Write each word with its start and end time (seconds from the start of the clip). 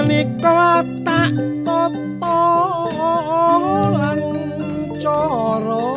menika 0.00 0.80
tak 1.04 1.36
tata 1.60 2.40
lan 4.00 4.20
cara 4.96 5.89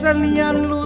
kesenian 0.00 0.64
lu 0.64 0.79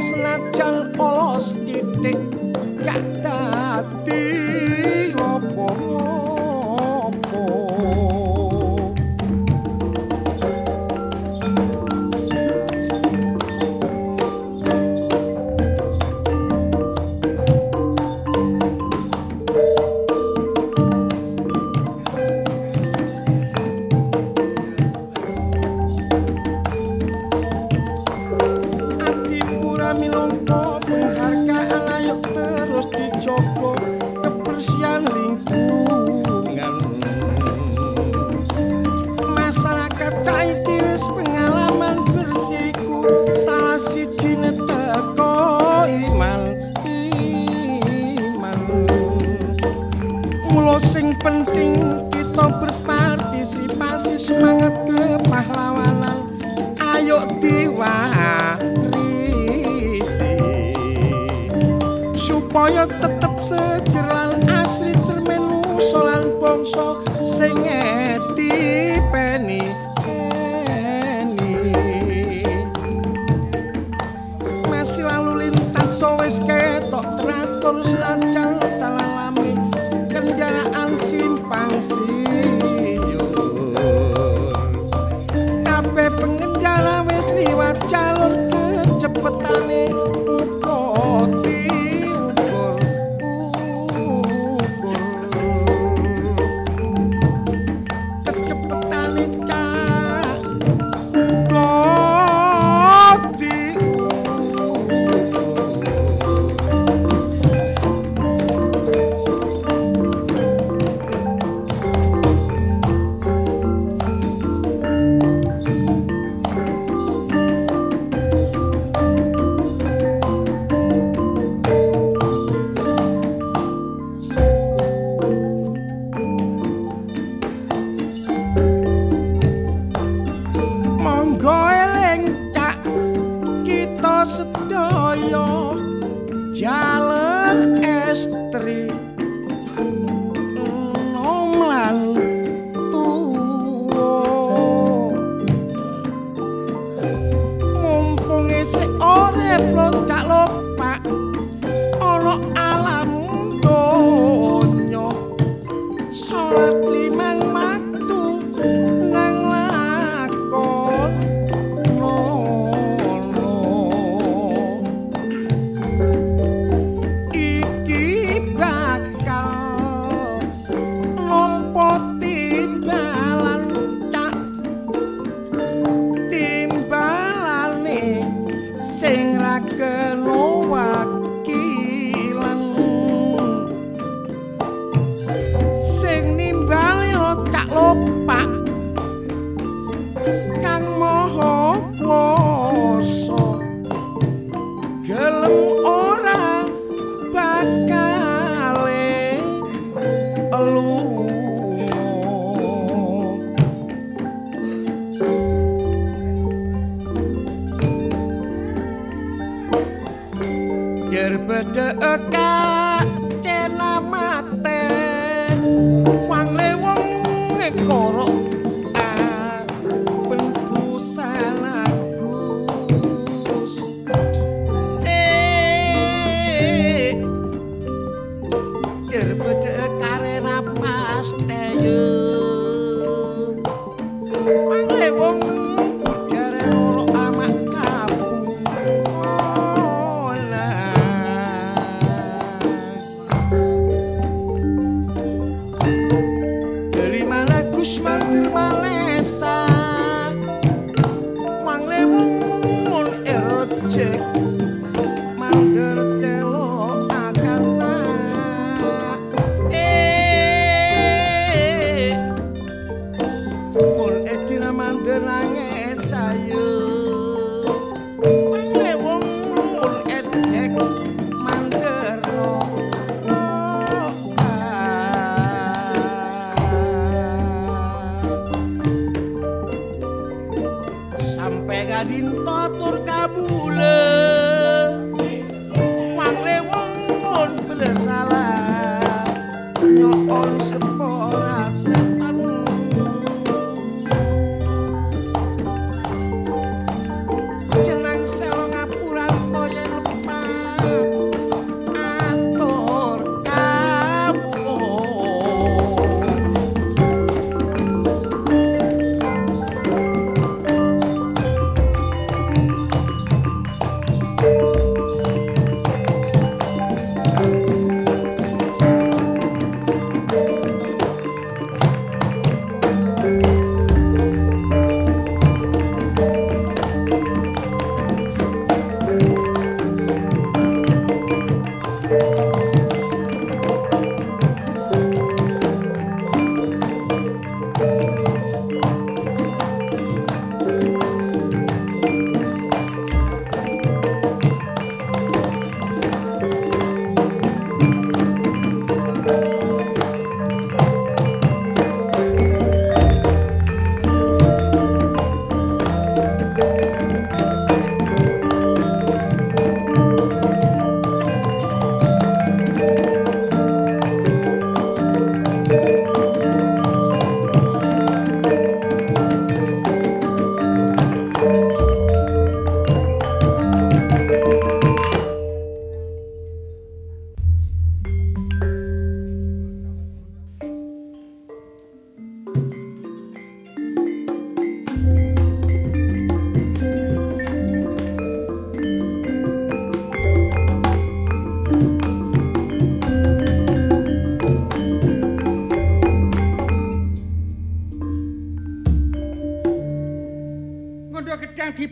senajan 0.00 0.92
olos 0.98 1.56
titik 1.66 2.18
gak 2.84 3.15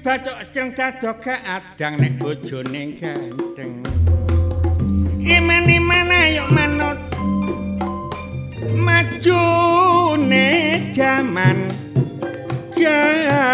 dadok 0.04 0.52
adang 1.24 1.96
nek 1.96 2.20
bojone 2.20 2.92
ganteng. 2.92 3.80
Iman-iman 5.24 6.12
ayo 6.12 6.44
manut. 6.52 7.00
Majune 8.76 10.52
jaman 10.92 11.72
jaman. 12.76 13.48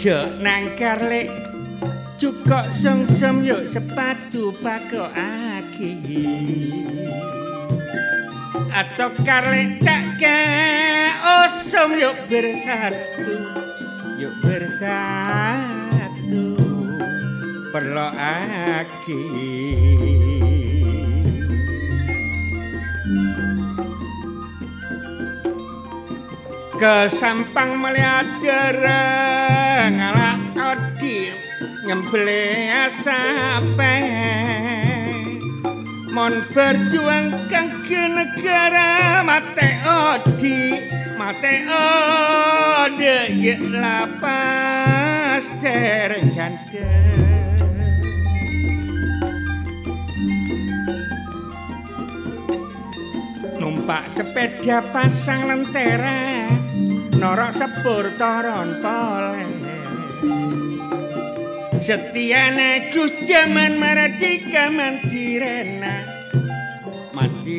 Jo 0.00 0.32
nang 0.40 0.80
karlek 0.80 1.28
cukok 2.16 2.72
sungsum 2.72 3.44
yuk 3.44 3.68
sepatu 3.68 4.48
pakok 4.64 5.12
aki 5.12 5.92
atau 8.80 9.12
karle 9.28 9.76
tak 9.84 10.16
ke 10.16 10.40
osum 11.44 12.00
yuk 12.00 12.16
bersatu 12.32 13.36
yuk 14.16 14.32
bersatu 14.40 15.76
perlo 17.68 18.08
aki. 18.16 19.20
Kesampang 26.80 27.76
melihat 27.76 28.24
dereng 28.40 30.00
ala 30.00 30.40
odi 30.56 31.28
nyembeli 31.84 32.72
asapen 32.88 34.40
mon 36.08 36.40
berjuang 36.56 37.36
kangge 37.90 38.06
negara 38.14 39.26
mate 39.26 39.70
odi 39.82 40.78
mate 41.18 41.54
ode 41.66 43.18
ye 43.34 43.58
lapas 43.82 45.50
dereng 45.58 46.30
gande 46.30 46.86
numpak 53.58 54.06
sepeda 54.14 54.86
pasang 54.94 55.50
lentera 55.50 56.46
norok 57.18 57.52
sepur 57.58 58.06
toron 58.14 58.78
poleng 58.78 59.58
Setiane 61.80 62.92
Gus 62.92 63.24
jaman 63.24 63.80
Mardika 63.80 64.68
mantirena 64.68 65.79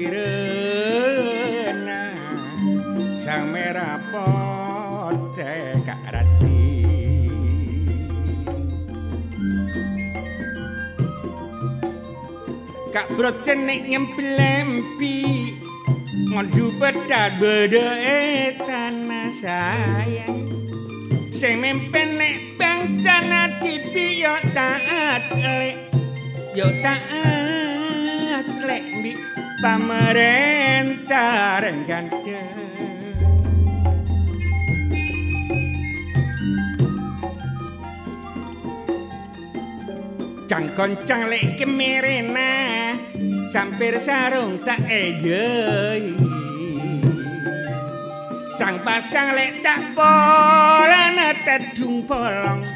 mantirena 0.02 2.02
sang 3.14 3.54
merah 3.54 4.02
pote 4.10 5.78
Kak 5.86 6.02
Rati. 6.10 6.66
Kak 12.92 13.08
Broten 13.14 13.70
nek 13.70 13.86
nyemplempi 13.86 15.22
ngondu 16.34 16.74
pedal 16.82 17.30
bedhe 17.38 18.58
tanah 18.58 19.30
sayang. 19.30 20.50
Sing 21.30 21.62
mimpin 21.62 22.18
nek 22.18 22.58
bangsa 22.58 23.22
nadipi 23.22 24.18
yo 24.22 24.34
taat 24.54 25.26
lek 25.34 25.78
yo 26.54 26.70
taat 26.82 28.46
lek 28.66 28.84
mbi 28.98 29.31
pamerentah 29.62 31.62
renggandeng 31.62 32.50
Cang 40.52 41.32
lek 41.32 41.56
kemerena 41.56 42.92
sampir 43.48 44.04
sarung 44.04 44.60
tak 44.68 44.84
ejei. 44.84 46.12
Sang 48.60 48.84
pasang 48.84 49.32
lek 49.32 49.64
tak 49.64 49.96
polan 49.96 51.16
tedung 51.48 52.04
polong 52.04 52.68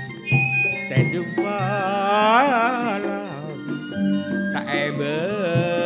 tedung 0.88 1.28
polong 1.36 3.44
tak 4.56 4.66
eberi 4.72 5.85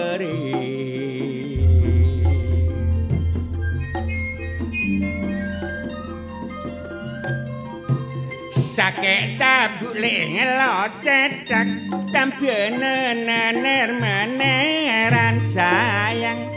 sake 8.80 9.36
tabuk 9.36 9.92
le 9.92 10.40
ngelocetak 10.40 11.68
tampene 12.16 13.12
nener 13.28 13.92
maneran 13.92 15.44
sayang. 15.52 16.48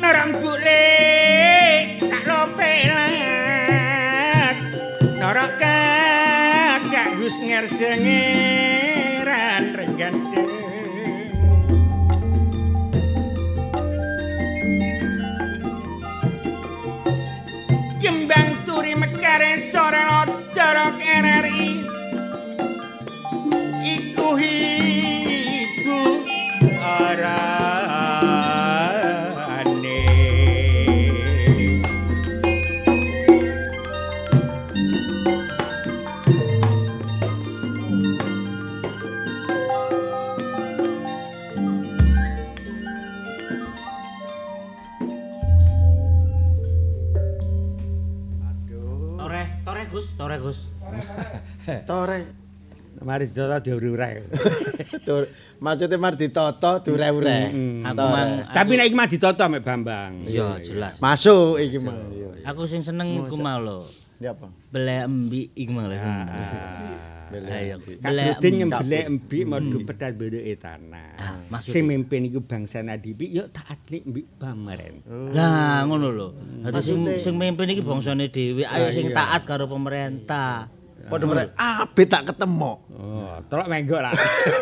Norong 0.00 0.40
bule 0.40 0.88
tak 2.00 2.24
lope 2.24 2.72
lak 2.96 4.56
norok 5.20 5.52
kak 5.60 7.12
gus 7.20 7.36
ngersengin 7.44 8.75
Tore. 51.96 52.20
Mari 52.96 53.24
ditoto 53.28 53.56
diure-ure. 53.60 54.08
Maksudnya 55.64 55.96
mar 55.96 56.16
ditoto. 56.16 56.80
Aku 56.80 56.92
mang 57.96 58.30
Tapi 58.52 58.72
nek 58.76 58.86
iki 58.88 58.96
mah 58.96 59.08
ditoto 59.08 59.44
mek 59.48 59.64
Bambang. 59.64 60.24
iya 60.28 60.60
jelas. 60.60 61.00
Masuk 61.00 61.60
iki 61.60 61.80
mah. 61.80 61.96
Aku 62.44 62.68
sing 62.68 62.84
seneng 62.84 63.24
iku 63.24 63.36
mau 63.40 63.60
lho. 63.60 63.88
Ya 64.16 64.32
apa? 64.32 64.48
Belek 64.72 65.08
embi 65.08 65.48
iku 65.52 65.70
mau 65.76 65.88
lho. 65.88 65.96
Ayo, 67.26 67.82
Kak 67.82 68.06
belek 68.06 68.38
Rudin 68.38 68.52
embi. 68.54 68.58
nyembelih 68.62 69.02
embi 69.10 69.38
modu 69.42 69.76
pedal 69.82 70.14
bedhe 70.14 70.54
tanah. 70.56 71.10
Ah, 71.18 71.36
maksudnya? 71.50 71.74
Sing 71.74 71.82
mimpin 71.84 72.22
iku 72.30 72.38
bangsa 72.38 72.86
nadipi 72.86 73.34
yo 73.34 73.50
taat 73.50 73.82
lek 73.90 74.06
mbik 74.06 74.38
pameren. 74.38 75.02
Lah 75.34 75.82
ngono 75.84 76.08
lho. 76.14 76.28
Dadi 76.64 76.80
sing 76.80 77.02
sing 77.18 77.34
mimpin 77.34 77.66
iki 77.66 77.82
bangsane 77.82 78.30
dhewe, 78.30 78.62
ayo 78.62 78.88
sing 78.94 79.10
taat 79.10 79.42
karo 79.42 79.66
pemerintah. 79.66 80.70
Padha 81.06 81.24
merek 81.24 81.48
abe 81.54 82.02
tak 82.04 82.22
ketemu. 82.26 82.72
Oh, 82.90 83.36
telok 83.46 83.66
menggok 83.66 84.00
lah. 84.00 84.12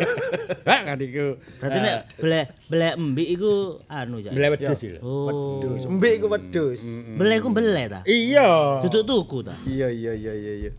Hah 0.69 0.79
kan 0.83 0.97
iku. 0.97 1.37
Berarti 1.57 1.77
nek 1.79 1.95
belek 2.15 2.45
belek 2.67 2.93
embi 2.95 3.23
iku 3.29 3.51
anu 3.85 4.17
ya. 4.17 4.29
Belek 4.29 4.49
wedhus 4.55 4.81
lho. 4.85 4.99
Oh. 4.99 5.25
Wedhus. 5.59 5.85
Mbik 5.87 6.13
iku 6.17 6.27
wedhus. 6.27 6.81
Belek 7.15 7.37
iku 7.39 7.49
belek 7.49 7.85
ta? 7.87 7.99
Iya. 8.03 8.81
Duduk 8.83 9.03
tuku 9.03 9.37
ta? 9.41 9.55
Iya 9.63 9.89
iya 9.89 10.13
iya 10.13 10.33
iya 10.33 10.53
iya. 10.59 10.71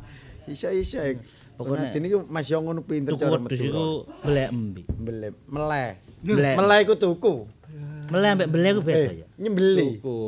Isa 0.47 0.71
isa. 0.71 1.03
Pokoknya- 1.57 1.89
Pokoknya 1.89 1.97
ini 1.97 2.09
Mas 2.29 2.47
yo 2.47 2.61
ngono 2.61 2.81
pinter 2.81 3.17
cara 3.17 3.35
wedhus 3.35 3.57
metu. 3.57 3.67
iku 3.67 3.87
belek 4.23 4.49
embi. 4.49 4.83
Mbelem 4.89 5.35
meleh. 5.47 5.91
Meleh. 6.23 6.55
Meleh 6.55 6.79
iku 6.81 6.95
tuku. 6.95 7.35
Melek 8.07 8.31
ambek 8.33 8.49
belek 8.49 8.71
iku 8.73 8.83
beda 8.83 9.03
ya. 9.13 9.25
Eh, 9.25 9.29
nyembeli. 9.37 9.99
Tuku. 9.99 10.19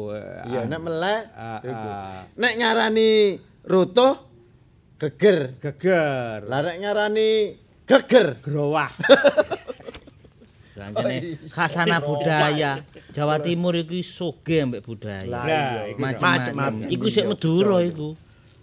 Iya, 0.47 0.61
nek 0.66 0.80
meleh 0.80 1.18
Ah, 1.30 1.59
tuku. 1.61 1.88
ah. 1.88 2.23
Nek 2.35 2.52
ngarani 2.54 3.11
rutuh 3.62 4.14
geger. 4.99 5.57
geger. 5.62 6.45
Lah 6.50 6.61
nek 6.62 6.76
ngarani 6.83 7.31
geger. 7.87 8.43
Growah. 8.43 8.90
Janjane 10.78 11.43
khasana 11.50 11.99
budaya 11.99 12.78
Jawa 13.11 13.43
Timur 13.43 13.75
iku 13.75 13.99
soge 13.99 14.63
ambek 14.63 14.87
budaya. 14.87 15.26
Lah, 15.26 15.43
Lah, 15.43 15.91
iku 15.91 15.99
Macam-macam. 15.99 16.87
Iku 16.87 17.06
sik 17.11 17.26
Madura 17.26 17.82
iku. 17.82 18.15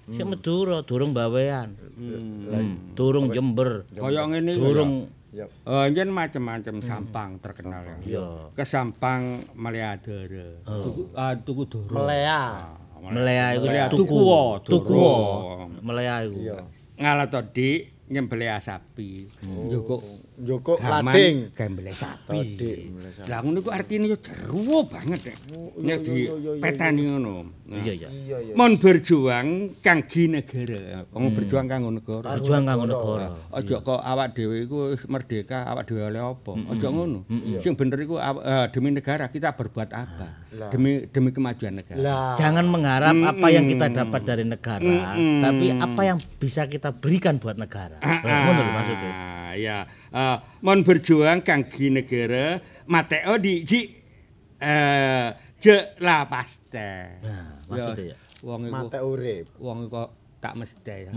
Sik 0.05 0.23
Madura, 0.23 0.79
durung 0.85 1.11
bawean. 1.11 1.75
Hmm. 1.97 2.93
Durung 2.95 3.33
Jember. 3.35 3.83
Kaya 3.91 4.23
ngene. 4.31 4.53
Durung 4.55 4.93
Ya. 5.35 5.51
Oh, 5.67 5.83
njen 5.91 6.15
macam-macam 6.15 6.79
sampang 6.79 7.43
terkenal 7.43 7.83
ya. 7.83 7.97
Iya. 8.07 8.27
Kesampang 8.55 9.43
Maliadara. 9.51 10.63
Tuku 10.63 11.11
ah 11.11 11.35
tuku 11.35 11.67
doro. 11.67 11.91
Melea. 11.91 12.71
Melea 13.11 13.45
iku 13.57 13.67
tuku. 13.97 14.17
Tuku. 14.65 15.05
Melea 15.85 16.25
iku. 16.25 16.39
Ngalah 16.95 17.27
to, 17.27 17.41
Dik, 17.51 18.07
nyembelih 18.09 18.55
sapi. 18.63 19.27
Oh. 19.45 19.99
Gaman 20.35 21.15
lading. 21.15 21.37
gembelih 21.55 21.95
sapi. 21.95 22.41
Lah 23.31 23.39
ngono 23.39 23.63
iku 23.63 23.71
artine 23.71 24.11
yo 24.11 24.17
jeruwo 24.19 24.83
banget 24.87 25.31
nek. 25.31 25.37
Nek 25.79 25.97
di 26.03 26.27
petani 26.59 27.01
ngono. 27.07 27.63
Iya 27.65 27.93
ya. 28.05 28.09
Iya. 28.11 28.53
Mon 28.53 28.75
berjuang 28.77 29.79
kangge 29.79 30.27
negara. 30.27 31.07
Wong 31.15 31.31
berjuang 31.31 31.65
kanggo 31.71 31.89
negara. 31.95 32.35
Berjuang 32.35 32.63
kanggo 32.67 32.85
negara. 32.85 33.27
Aja 33.55 33.75
kok 33.79 34.01
awak 34.03 34.35
dhewe 34.35 34.67
iku 34.67 34.93
wis 34.93 35.03
merdeka, 35.07 35.65
awak 35.65 35.87
dhewe 35.87 36.03
oleh 36.03 36.21
apa? 36.21 36.51
Aja 36.75 36.87
ngono. 36.91 37.23
Sing 37.63 37.73
bener 37.79 37.97
iku 38.03 38.19
eh, 38.19 38.67
demi 38.75 38.91
negara 38.91 39.31
kita 39.31 39.55
berbuat 39.55 39.89
apa? 39.95 40.27
Demi 40.69 41.07
demi 41.09 41.31
kemajuan 41.31 41.79
negara. 41.79 42.35
Jangan 42.35 42.67
mengharap 42.67 43.15
apa 43.15 43.47
yang 43.47 43.65
kita 43.71 43.87
dapat 43.91 44.21
dari 44.27 44.43
negara, 44.43 45.15
tapi 45.15 45.71
apa 45.71 46.01
yang 46.03 46.17
bisa 46.39 46.67
kita 46.67 46.91
berikan 46.91 47.39
buat 47.39 47.55
negara. 47.55 47.99
Ngono 48.03 48.59
lho 48.59 48.71
maksudnya. 48.75 49.13
Ya. 49.55 49.87
Eh, 50.11 50.37
mon 50.61 50.83
berjuang 50.83 51.41
kangge 51.41 51.87
negara, 51.91 52.59
mateo 52.85 53.39
di 53.39 53.63
ji 53.63 53.91
eh 54.59 55.31
je 55.59 55.75
la 55.99 56.27
paste. 56.29 57.19
Nah, 57.23 57.65
maksudnya 57.67 58.13
ya. 58.13 58.17
Wong 58.45 58.61
iku 58.69 58.75
Mate 58.77 58.99
urip. 59.01 59.45
wong 59.57 59.89
iku 59.89 60.03
tak 60.37 60.53
mesti 60.53 61.09
ya. 61.09 61.11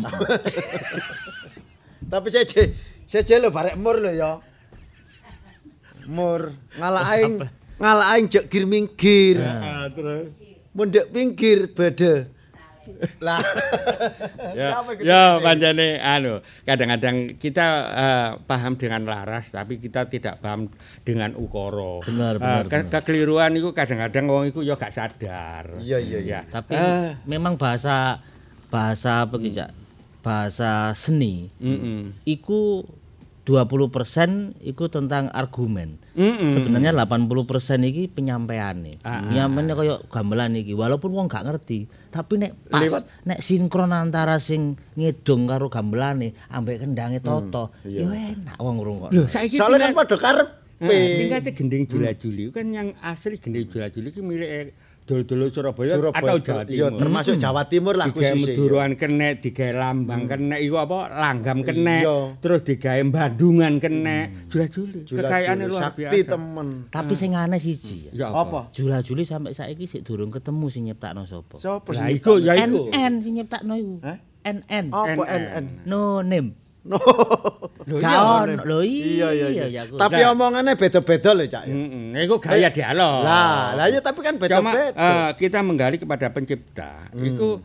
Tapi 2.08 2.28
seje 2.32 2.72
seje 3.04 3.34
lho 3.36 3.52
barek 3.52 3.76
mur 3.76 4.00
lho 4.00 4.12
ya. 4.16 4.40
Mur 6.08 6.56
ngalah 6.80 7.04
aing 7.12 7.36
ngalah 7.76 8.06
aing 8.16 8.26
jek 8.32 8.48
gir 8.48 8.64
minggir. 8.64 9.36
Ah, 9.44 9.92
terus 9.92 10.32
Mundek 10.72 11.10
pinggir 11.10 11.74
bede. 11.74 12.30
Lah. 13.20 13.40
ya, 14.54 14.80
ya 15.00 15.22
pancene 15.38 15.98
anu 15.98 16.40
kadang-kadang 16.62 17.34
kita 17.34 17.66
eh, 17.88 18.28
paham 18.44 18.74
dengan 18.74 19.04
laras 19.04 19.50
tapi 19.50 19.78
kita 19.78 20.06
tidak 20.06 20.38
paham 20.38 20.72
dengan 21.02 21.34
ukara. 21.34 22.02
Benar, 22.04 22.34
Eh, 22.36 22.40
benar, 22.40 22.64
ke- 22.66 22.88
Kekeliruan 22.90 23.54
itu 23.54 23.70
kadang-kadang 23.70 24.24
wong 24.26 24.44
iku 24.48 24.60
ya 24.62 24.74
gak 24.74 24.92
sadar. 24.92 25.78
Iya, 25.78 25.98
iya, 25.98 26.18
iya. 26.18 26.40
Tapi 26.42 26.74
Eh, 26.74 27.14
memang 27.24 27.54
bahasa 27.54 28.20
bahasa 28.68 29.24
apa 29.24 29.36
bahasa 30.18 30.92
seni 30.92 31.48
Mm-mm. 31.56 32.12
iku 32.26 32.84
20% 33.48 34.60
iku 34.60 34.92
tentang 34.92 35.32
argumen. 35.32 35.96
Mm-mm. 36.12 36.52
Sebenarnya 36.52 36.92
80% 36.92 37.80
iki 37.88 38.12
penyampaiane. 38.12 39.00
Penyampaiane 39.00 39.72
kaya 39.72 39.94
gamelan 40.12 40.52
iki 40.60 40.76
walaupun 40.76 41.16
wong 41.16 41.26
gak 41.32 41.48
ngerti, 41.48 41.88
tapi 42.12 42.36
nek 42.36 42.52
pas 42.68 42.84
nek 43.24 43.40
sinkron 43.40 43.96
antara 43.96 44.36
sing 44.36 44.76
ngedong 45.00 45.48
karo 45.48 45.72
gamelane 45.72 46.36
ambek 46.52 46.84
kendange 46.84 47.24
toto, 47.24 47.72
yo 47.88 48.12
enak 48.12 48.60
wong 48.60 48.76
ngrungokno. 48.76 49.16
Lho, 49.16 49.24
saiki 49.24 49.56
Soalnya 49.56 49.88
kan 49.88 49.96
tingkat- 49.96 50.00
padha 50.04 50.16
karepe. 50.20 50.52
Eh, 50.78 51.26
tingkatnya 51.26 51.52
gending 51.58 51.84
jula-juli 51.90 52.54
kan 52.54 52.70
yang 52.70 52.94
asli 53.02 53.34
gending 53.34 53.66
jula-juli 53.66 54.14
itu 54.14 54.22
milik 54.22 54.78
dol-dol 55.08 55.48
Surabaya, 55.48 55.96
Surabaya. 55.96 56.20
atau 56.20 56.36
Jawa 56.38 56.62
Timur. 56.62 56.92
termasuk 56.94 57.34
Jawa 57.34 57.62
Timur 57.64 57.94
lah 57.96 58.06
digawe 58.06 58.20
khususnya. 58.28 58.44
meduruan 58.44 58.92
kenek, 58.92 59.40
digawe 59.40 59.72
lambang 59.72 60.22
kenek, 60.24 60.60
iku 60.60 60.76
apa? 60.76 60.98
Langgam 61.10 61.58
kenek, 61.62 62.04
terus 62.38 62.60
digawe 62.62 63.00
bandungan 63.08 63.80
kenek, 63.80 64.46
jula-juli. 64.46 65.00
Jula-juli. 65.02 65.16
Kekayaannya 65.18 65.66
luar 65.66 65.82
Sakti 65.82 66.02
biasa. 66.04 66.28
temen. 66.28 66.68
Tapi 66.86 67.12
sing 67.14 67.32
aneh 67.32 67.56
siji. 67.56 68.12
Ya 68.12 68.28
Apa? 68.28 68.68
Jula-juli 68.70 69.24
sampai 69.24 69.50
saiki 69.50 69.88
sik 69.88 70.04
durung 70.04 70.28
ketemu 70.28 70.68
sing 70.68 70.84
nyiptakno 70.84 71.24
sapa. 71.24 71.56
Sopo 71.56 71.90
Lah 71.90 72.06
sih? 72.06 72.20
iku 72.20 72.36
ya 72.36 72.52
iku. 72.54 72.86
NN 72.86 73.12
sing 73.18 73.32
nyiptakno 73.34 73.72
iku. 73.74 73.96
NN. 74.44 74.84
Apa 74.90 75.22
NN? 75.24 75.42
NN? 75.56 75.64
No 75.84 76.20
name. 76.20 76.67
No. 76.88 76.96
Lho 77.84 77.96
Gak 78.00 78.08
iya. 78.10 78.56
Lho 78.64 78.80
iya 78.80 79.28
Iya 79.30 79.48
iya 79.52 79.64
iya. 79.68 79.82
Tapi 79.84 80.20
omongannya 80.24 80.72
beda-beda 80.72 81.30
loh, 81.36 81.44
Cak. 81.44 81.64
Heeh, 81.68 82.24
iku 82.24 82.36
gaya 82.40 82.68
dialog. 82.72 83.24
Lah, 83.24 83.76
lah 83.76 83.86
ya 83.92 84.00
tapi 84.00 84.20
kan 84.24 84.40
Cuma 84.40 84.72
beda-beda. 84.72 84.96
eh, 84.96 85.30
kita 85.36 85.60
menggali 85.60 85.96
kepada 86.00 86.32
pencipta, 86.32 87.12
itu 87.14 87.60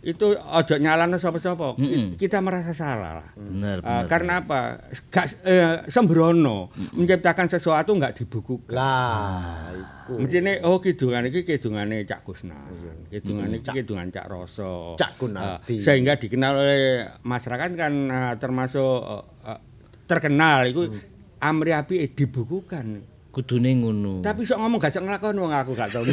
itu 0.00 0.26
ojo 0.30 0.74
nyalano 0.76 1.16
sapa-sapa. 1.16 1.74
Ki- 1.74 2.14
Kita 2.16 2.38
merasa 2.38 2.70
salah. 2.70 3.18
lah. 3.18 3.28
Bener, 3.34 3.78
Eh, 3.78 3.82
bener. 3.82 4.06
karena 4.06 4.32
apa? 4.40 4.60
Gak 5.08 5.26
eh, 5.42 5.76
sembrono 5.86 6.70
menciptakan 6.92 7.46
sesuatu 7.48 7.92
enggak 7.92 8.14
dibukukan. 8.16 8.70
Lah, 8.70 9.68
iku. 9.70 10.18
Mestine 10.18 10.62
oh 10.62 10.78
kidungan 10.78 11.26
iki 11.26 11.42
kidungane 11.42 12.02
Cak 12.02 12.22
Kusnan. 12.22 12.56
Kidungan 13.08 13.50
iki 13.52 13.68
kidungan 13.74 14.08
Cak 14.08 14.26
Roso. 14.26 14.94
Cak 14.94 15.16
Kunardi. 15.16 15.76
Eh, 15.76 15.82
sehingga 15.82 16.14
dikenal 16.14 16.52
oleh 16.54 16.82
masyarakat 17.20 17.70
kan 17.72 17.92
eh, 18.06 18.34
termasuk 18.36 18.98
eh, 19.02 19.24
eh, 19.46 19.60
terkenal 20.04 20.62
iku 20.64 20.86
Amri 21.38 21.70
Api 21.70 22.06
dibukukan. 22.08 23.18
kudune 23.28 23.70
ngono. 23.72 24.18
Tapi 24.18 24.42
sok 24.42 24.58
ngomong 24.58 24.78
gak 24.78 24.90
sok 24.90 25.04
nglakoni 25.04 25.38
wong 25.38 25.52
aku 25.52 25.70
gak 25.72 25.90
tau. 25.90 26.02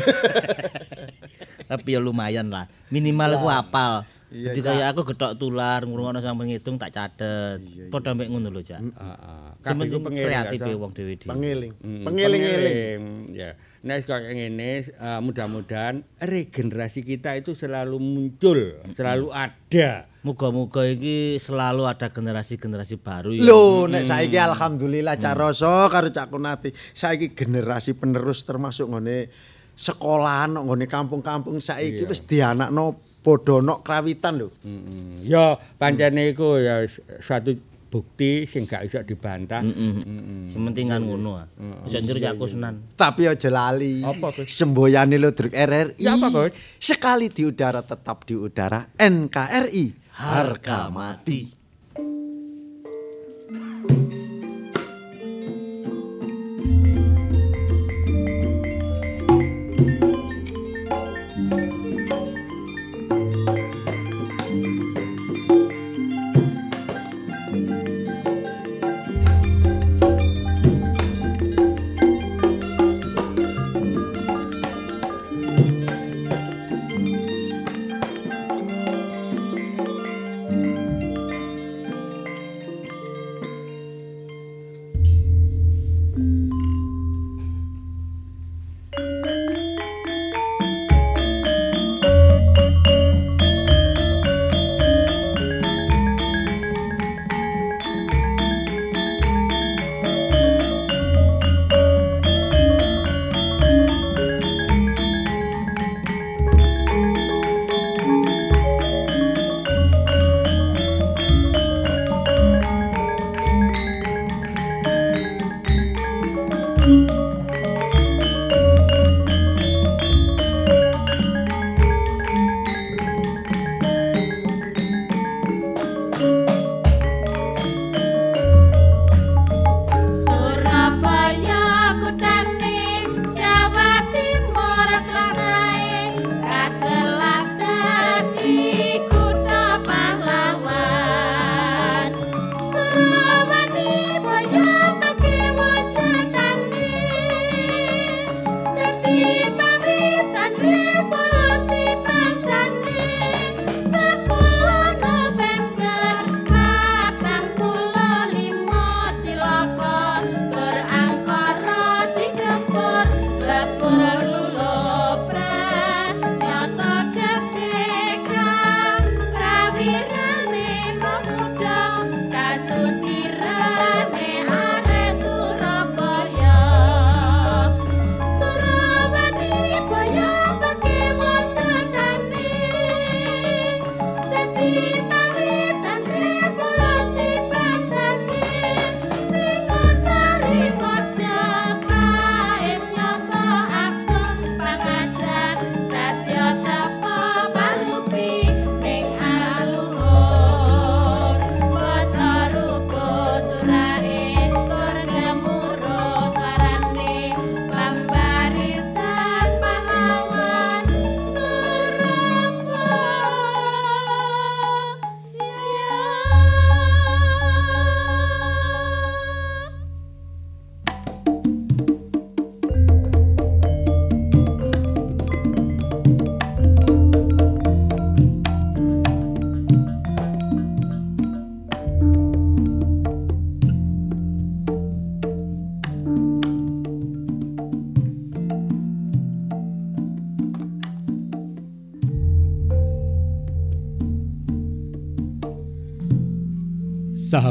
Tapi 1.66 1.96
ya 1.96 2.00
lumayan 2.00 2.50
lah. 2.54 2.66
Minimal 2.94 3.42
aku 3.42 3.48
apal. 3.50 3.94
Iya, 4.36 4.52
Jadi 4.52 4.60
kayak 4.66 4.88
aku 4.92 5.02
getok 5.14 5.38
tular 5.38 5.86
ngurungono 5.86 6.20
sampe 6.20 6.44
ngitung 6.50 6.76
tak 6.76 6.92
catet. 6.92 7.62
Padha 7.94 8.12
mbek 8.18 8.28
ngono 8.28 8.50
lho, 8.52 8.60
Cak. 8.66 8.82
Heeh. 8.82 9.48
Kabeh 9.64 9.86
iku 9.86 9.98
penting 10.02 10.06
pengiring 10.28 10.28
kreatif 10.28 10.60
wong 10.76 10.92
dhewe 10.92 11.14
dhewe. 11.16 11.30
Pengiling. 11.32 11.72
Hmm, 11.80 12.04
Pengiling-eling. 12.04 12.76
pengiling. 12.76 13.04
Ya. 13.32 13.50
Nek 13.86 14.10
kaya 14.10 14.34
ngene 14.34 14.72
eh, 14.82 15.20
mudah-mudahan 15.22 16.02
regenerasi 16.18 17.06
kita 17.06 17.38
itu 17.38 17.54
selalu 17.54 18.02
muncul, 18.02 18.82
selalu 18.98 19.30
ada. 19.30 20.10
Muga-muga 20.26 20.82
iki 20.90 21.38
selalu 21.38 21.86
ada 21.86 22.10
generasi-generasi 22.10 22.98
baru 22.98 23.30
ya. 23.30 23.46
Lho, 23.46 23.86
nek 23.86 24.10
saiki 24.10 24.42
alhamdulillah 24.42 25.22
Cak 25.22 25.38
Roso 25.38 25.86
karo 25.86 26.10
Cak 26.10 26.34
Kunati, 26.34 26.74
saiki 26.98 27.38
generasi 27.38 27.94
penerus 27.94 28.42
termasuk 28.42 28.90
ngene 28.90 29.30
sekolahan 29.76 30.56
ngene 30.56 30.88
kampung-kampung 30.88 31.60
saiki 31.60 32.04
wis 32.04 32.24
dianakno 32.24 32.96
padha 33.20 33.60
nok 33.60 33.84
krawitan 33.84 34.40
lho. 34.40 34.50
Mm-mm. 34.64 35.22
Ya 35.22 35.56
pancene 35.76 36.32
iku 36.32 36.58
ya 36.58 36.82
s- 36.82 37.02
suatu 37.20 37.52
bukti 37.86 38.44
sing 38.44 38.68
gak 38.68 38.86
iso 38.86 39.00
dibantah. 39.02 39.64
Mm-mm. 39.64 40.52
Sementing 40.52 40.92
kan 40.92 41.00
ngono 41.00 41.40
ah. 41.40 41.48
Iso 41.88 42.00
njur 42.00 42.20
Cak 42.20 42.36
Kusnan. 42.36 42.76
Tapi 42.94 43.24
aja 43.26 43.48
lali. 43.48 44.04
Apa, 44.04 44.32
Gus? 44.32 44.52
Semboyane 44.52 45.16
Ludruk 45.16 45.56
RRI. 45.56 45.96
Ya, 45.98 46.16
apa, 46.16 46.28
Gus? 46.28 46.52
Sekali 46.76 47.32
di 47.32 47.48
udara 47.48 47.80
tetap 47.82 48.28
di 48.28 48.36
udara 48.36 48.84
NKRI. 49.00 49.86
Harga 50.16 50.92
mati. 50.92 51.40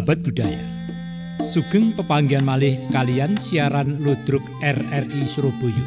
Sahabat 0.04 0.20
budaya, 0.20 0.60
sugeng 1.40 1.96
pepanggian 1.96 2.44
malih 2.44 2.76
kalian 2.92 3.40
siaran 3.40 4.04
Ludruk 4.04 4.44
RRI 4.60 5.24
Surabaya. 5.24 5.80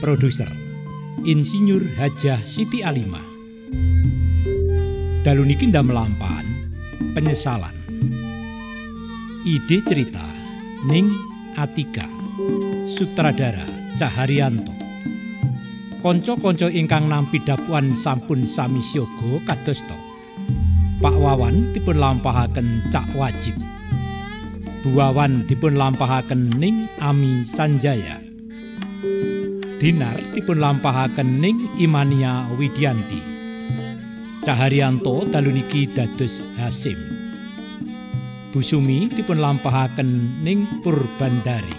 Produser 0.00 0.48
Insinyur 1.20 1.84
Hajah 2.00 2.40
Siti 2.48 2.80
Alimah. 2.80 3.28
Dalu 5.20 5.52
niki 5.52 5.68
ndamelampahan 5.68 6.48
penyesalan. 7.12 7.76
Ide 9.44 9.84
cerita 9.84 10.24
Ning 10.88 11.12
Atika. 11.60 12.08
Sutradara 12.88 13.68
Caharyanto. 14.00 14.72
Konco-konco 16.00 16.72
ingkang 16.72 17.04
nampi 17.04 17.44
dapuan 17.44 17.92
sampun 17.92 18.48
sami 18.48 18.80
siaga 18.80 19.44
kados 19.44 19.84
to. 19.84 20.07
Pak 20.98 21.14
Wawan 21.14 21.70
dipun 21.70 22.02
lampahaken 22.02 22.90
Cak 22.90 23.14
Wajib. 23.14 23.54
Bu 24.82 24.98
Wawan 24.98 25.46
dipun 25.46 25.78
lampahaken 25.78 26.58
Ning 26.58 26.90
Ami 26.98 27.46
Sanjaya. 27.46 28.18
Dinar 29.78 30.18
dipun 30.34 30.58
lampahaken 30.58 31.38
Ning 31.38 31.70
Imania 31.78 32.50
Widianti. 32.50 33.22
Caharyanto 34.42 35.22
dalu 35.30 35.62
niki 35.62 35.86
dados 35.86 36.42
Hasim. 36.58 36.98
Bu 38.50 38.58
Sumi 38.58 39.06
dipun 39.06 39.38
lampahaken 39.38 40.42
Ning 40.42 40.82
Purbandari. 40.82 41.78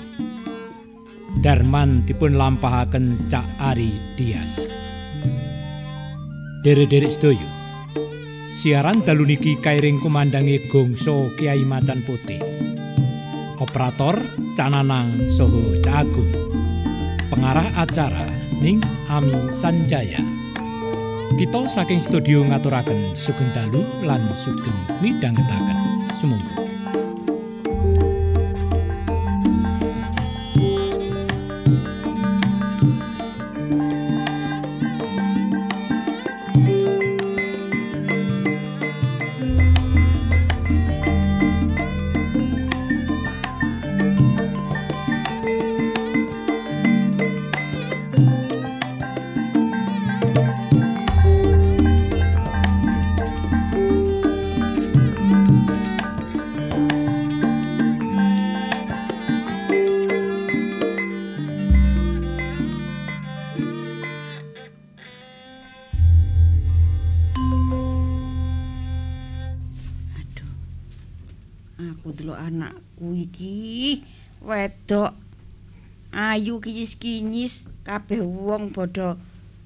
Darman 1.44 2.08
dipun 2.08 2.40
lampahaken 2.40 3.28
Cak 3.28 3.60
Ari 3.60 4.16
Dias. 4.16 4.64
Derek-derek 6.64 7.12
sedoyo. 7.12 7.60
Siaran 8.60 9.08
dalu 9.08 9.24
niki 9.24 9.56
kairing 9.56 10.04
kumandangi 10.04 10.68
Gongso 10.68 11.32
Kiai 11.40 11.64
Macan 11.64 12.04
Putih. 12.04 12.44
Operator 13.56 14.20
Cananang 14.60 15.32
Soho 15.32 15.80
Cagung. 15.80 16.28
Pengarah 17.32 17.72
acara 17.80 18.28
Ning 18.60 18.84
Ami 19.08 19.48
Sanjaya. 19.56 20.20
Kita 21.40 21.72
saking 21.72 22.04
studio 22.04 22.44
ngaturaken 22.44 23.16
sugeng 23.16 23.48
dalu 23.56 23.80
lan 24.04 24.28
sugeng 24.36 24.76
midhangetaken. 25.00 25.80
Sumangga. 26.20 26.59
Ayu 76.80 76.88
kinyis-kinyis 76.88 77.68
kabeh 77.84 78.24
wong 78.24 78.72
padha 78.72 79.20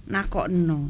nakokno. 0.09 0.89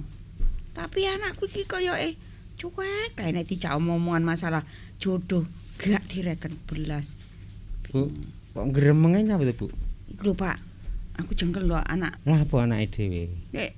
Tapi 0.71 1.03
anakku 1.05 1.45
iki 1.51 1.67
koyoke 1.67 2.15
cuek 2.55 3.11
kae 3.19 3.35
nek 3.35 3.43
dijak 3.43 3.75
omong-omongan 3.75 4.23
masalah 4.23 4.63
jodoh 4.97 5.43
gak 5.77 6.07
direken 6.07 6.55
belas. 6.63 7.19
Bu, 7.91 8.07
kok 8.55 8.65
gremenge 8.71 9.19
napa 9.27 9.43
to, 9.43 9.53
Bu? 9.53 9.67
Iku 10.15 10.31
lho 10.31 10.33
Pak, 10.33 10.57
aku 11.19 11.35
jengkel 11.35 11.67
lho 11.67 11.77
anak. 11.77 12.17
Lah 12.23 12.39
apa 12.41 12.55
anake 12.63 12.87
dhewe? 12.89 13.23
Nek 13.51 13.69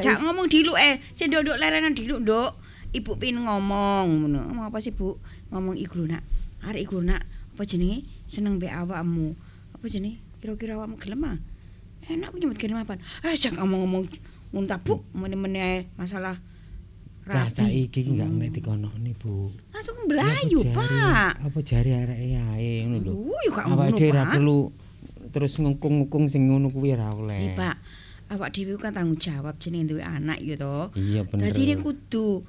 jak 0.00 0.16
is- 0.16 0.22
ngomong 0.22 0.46
diluk 0.46 0.78
eh, 0.78 1.02
sing 1.18 1.28
nduk 1.34 1.58
lerenan 1.58 1.98
diluk 1.98 2.22
nduk. 2.22 2.50
Ibu 2.92 3.16
pin 3.16 3.40
ngomong 3.42 4.04
ngono. 4.22 4.40
Ngomong 4.52 4.66
apa 4.68 4.78
sih, 4.84 4.92
Bu? 4.92 5.16
Ngomong 5.48 5.80
iku 5.80 6.04
Nak. 6.04 6.20
Arek 6.60 6.84
iku 6.84 7.00
Nak. 7.00 7.24
Apa 7.56 7.64
jenenge? 7.64 8.04
Seneng 8.28 8.60
mbek 8.60 8.68
awakmu. 8.68 9.32
Apa 9.72 9.88
jenenge? 9.88 10.20
Kira-kira 10.44 10.76
awakmu 10.76 11.00
gelem 11.00 11.24
ah? 11.24 11.40
Enak 12.04 12.30
aku 12.30 12.36
nyebut 12.38 12.58
gelem 12.58 12.78
apa? 12.78 12.98
Eh, 13.22 13.34
jak 13.34 13.54
ngomong-ngomong 13.54 14.08
ta, 14.64 14.78
Bu. 14.78 15.02
Meneh-meneh 15.12 15.86
masalah 15.94 16.38
rabi. 17.22 17.86
iki 17.86 18.02
ki 18.02 18.18
gak 18.18 18.26
Hmm. 18.26 18.38
ngerti 18.38 18.60
kono 18.60 18.90
nih, 18.96 19.14
Bu. 19.14 19.54
Langsung 19.70 19.94
jari- 20.04 20.74
Pak. 20.74 21.32
Apa 21.40 21.58
jari 21.60 21.90
areke 21.92 22.34
ae 22.34 22.82
ngono 22.84 22.98
lho. 23.00 23.12
Yo 23.40 23.50
gak 23.50 23.66
Awake 23.66 23.78
ngono, 23.88 23.96
dhewe 23.96 24.12
Pak. 24.12 24.30
perlu 24.32 24.58
terus 25.30 25.52
ngungkung-ngungkung 25.56 26.24
sing 26.26 26.42
ngono 26.46 26.68
kuwi 26.68 26.92
ora 26.92 27.14
oleh. 27.14 27.38
Iki, 27.48 27.56
Pak. 27.56 27.76
Awak 28.28 28.48
dhewe 28.50 28.74
kan 28.76 28.92
tanggung 28.92 29.16
jawab 29.16 29.54
jenenge 29.56 29.86
duwe 29.88 30.02
anak 30.02 30.40
ya 30.40 30.56
to. 30.56 30.90
Iya 30.94 31.22
bener. 31.22 31.48
Dadi 31.48 31.62
nek 31.68 31.78
kudu 31.80 32.42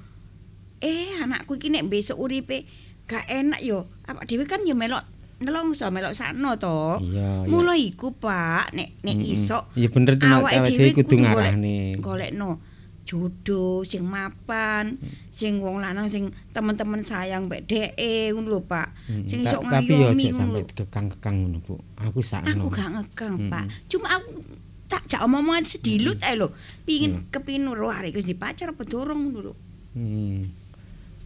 eh 0.80 1.22
anakku 1.22 1.54
iki 1.54 1.70
nek 1.70 1.86
besok 1.86 2.18
uripe 2.18 2.66
gak 3.04 3.24
enak 3.26 3.60
yo. 3.60 3.86
Awak 4.04 4.26
dhewe 4.26 4.44
kan 4.44 4.60
yo 4.64 4.74
melok 4.74 5.04
nelongso 5.42 5.90
melok 5.90 6.14
sakno 6.14 6.54
to. 6.60 7.02
Iya, 7.02 7.42
iya. 7.42 7.50
Mula 7.50 7.74
iku, 7.74 8.14
Pak, 8.14 8.70
nek 8.76 9.02
nek 9.02 9.16
Mm-mm. 9.18 9.34
iso 9.34 9.66
Iya 9.74 9.88
bener 9.90 10.14
awake 10.20 10.70
dhewe 10.70 10.88
kudu 10.94 11.14
ngarahne. 11.22 11.98
Golekno 11.98 12.62
jodoh 13.04 13.84
sing 13.84 14.00
mapan, 14.00 14.96
sing 15.28 15.60
wong 15.60 15.76
lanang 15.84 16.08
sing 16.08 16.32
temen-temen 16.56 17.04
sayang 17.04 17.52
mbek 17.52 17.68
dheke 17.68 18.32
ngono 18.32 18.48
lho, 18.56 18.60
Pak. 18.64 18.96
Mm, 19.12 19.24
Sing 19.28 19.38
iso 19.44 19.60
Tapi 19.60 19.92
yo 19.92 20.08
ngayomi 20.08 20.24
aja 20.32 20.40
sampe 20.40 20.60
kekang-kekang 20.72 21.36
ngono, 21.44 21.58
Bu. 21.60 21.76
Aku 22.00 22.24
sakno. 22.24 22.48
Aku 22.48 22.66
gak 22.72 22.96
ngekang, 22.96 23.36
Mm-mm. 23.36 23.52
Pak. 23.52 23.64
Cuma 23.92 24.08
aku 24.16 24.40
tak 24.88 25.04
jak 25.04 25.20
omong-omongan 25.20 25.68
sedilut 25.68 26.16
ae 26.24 26.32
lho. 26.38 26.48
Mm. 26.48 26.56
Pingin 26.88 27.12
kepin 27.28 27.68
ro 27.68 27.92
arek 27.92 28.16
wis 28.16 28.24
dipacar 28.24 28.72
apa 28.72 28.82
dorong 28.88 29.20
ngono 29.28 29.38
lho. 29.52 29.54
Hmm. 29.92 30.48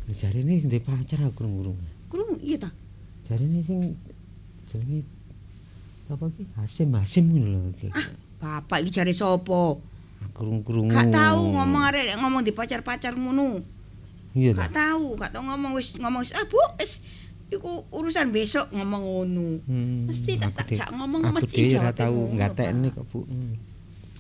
Jarine 0.09 0.59
ndek 0.65 0.83
pacar 0.89 1.21
aku 1.21 1.45
kurung-kurung. 1.45 1.79
Kurung 2.09 2.41
iya 2.41 2.57
ta? 2.57 2.73
Jarine 3.29 3.61
sing 3.61 3.81
jenenge 4.67 5.05
apa 6.09 6.25
ki? 6.33 6.43
Hasim 6.57 6.89
Hasim 6.91 7.25
ngono 7.29 7.47
lho. 7.47 7.61
iki. 7.71 7.93
Ah, 7.93 8.09
bapak 8.41 8.81
iki 8.81 8.91
jare 8.91 9.13
sapa? 9.13 9.77
Kurung-kurung. 10.33 10.89
Gak 10.89 11.13
tahu 11.13 11.53
ngomong 11.53 11.83
arek 11.85 12.17
ngomong 12.17 12.41
di 12.41 12.51
pacar-pacar 12.51 13.13
ngono. 13.13 13.61
Iya 14.33 14.57
Gak 14.57 14.73
ta. 14.73 14.93
tahu, 14.93 15.15
gak 15.15 15.31
tahu 15.31 15.45
ngomong 15.45 15.73
wis 15.75 15.93
ngomong 15.95 16.21
wis 16.21 16.33
ah 16.33 16.45
Bu, 16.45 16.57
wis 16.77 17.05
iku 17.49 17.85
urusan 17.91 18.29
besok 18.29 18.69
ngomong 18.71 19.03
ngono. 19.03 19.47
Hmm, 19.63 20.09
Mesti 20.09 20.37
tak- 20.37 20.53
aku 20.55 20.59
tak 20.59 20.69
jak 20.75 20.89
ngomong 20.91 21.21
aku 21.23 21.35
mesti 21.37 21.61
ora 21.61 21.69
jawabnya 21.69 21.93
tahu 21.95 22.19
ngatekne 22.35 22.87
kok, 22.91 23.05
Bu. 23.07 23.21
Hmm. 23.23 23.53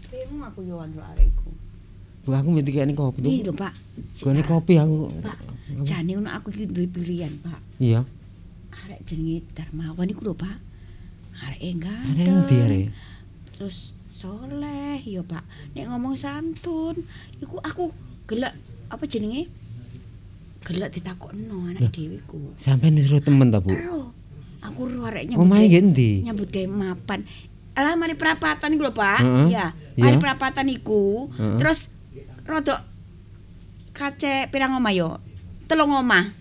Bingung 0.08 0.42
aku 0.42 0.60
yo 0.62 0.76
anu 0.78 1.00
arek 1.02 1.24
iku. 1.26 1.48
Bu 2.22 2.30
aku 2.30 2.48
mesti 2.50 2.70
kene 2.70 2.92
kopi. 2.92 3.20
Ini 3.22 3.40
lho, 3.42 3.52
Pak. 3.54 3.72
Gone 4.18 4.42
kopi 4.42 4.74
aku. 4.76 4.96
Pak, 5.18 5.38
jane 5.82 6.10
ngono 6.10 6.28
aku 6.28 6.48
iki 6.50 6.64
duwe 6.66 6.84
pilihan, 6.86 7.32
Pak. 7.38 7.60
Iya. 7.78 8.04
Arek 8.86 9.00
jenenge 9.04 9.42
Darmawan 9.54 10.10
iku 10.10 10.22
lho, 10.28 10.34
Pak. 10.34 10.58
Arek 11.38 11.60
enggak. 11.62 12.02
Arek 12.14 12.26
endi 12.26 12.56
arek? 12.58 12.86
Terus 13.54 13.92
soleh 14.10 14.98
ya, 15.00 15.22
Pak. 15.22 15.44
Nek 15.74 15.86
ngomong 15.88 16.14
santun, 16.14 17.02
iku 17.38 17.58
aku 17.62 17.90
gelek 18.26 18.54
apa 18.88 19.04
jenenge? 19.04 19.46
Gelek 20.66 20.90
ditakokno 20.92 21.70
anak 21.70 21.90
dhewe 21.94 22.18
ku. 22.26 22.52
Sampeyan 22.58 22.98
wis 22.98 23.08
ro 23.08 23.22
temen 23.22 23.48
ta, 23.48 23.62
Bu? 23.62 23.72
Aku 24.58 24.80
ro 24.90 25.06
arek 25.06 25.30
nyambut. 25.30 25.46
Omahe 25.46 25.66
endi? 25.70 26.22
Nyambut 26.26 26.50
gawe 26.50 26.66
mapan. 26.66 27.22
Alah 27.78 27.94
mari 27.94 28.18
perapatan 28.18 28.74
iku 28.74 28.90
lho, 28.90 28.94
Pak. 28.94 29.22
Heeh. 29.22 29.46
Ya, 29.54 29.66
Iya. 29.94 30.02
mari 30.02 30.16
perapatan 30.18 30.66
iku. 30.66 31.30
Heeh. 31.30 31.58
Terus 31.62 31.86
rodok 32.42 32.82
kace 33.94 34.50
pirang 34.50 34.74
omah 34.74 34.94
yo? 34.94 35.22
Telung 35.70 35.94
omah. 35.94 36.34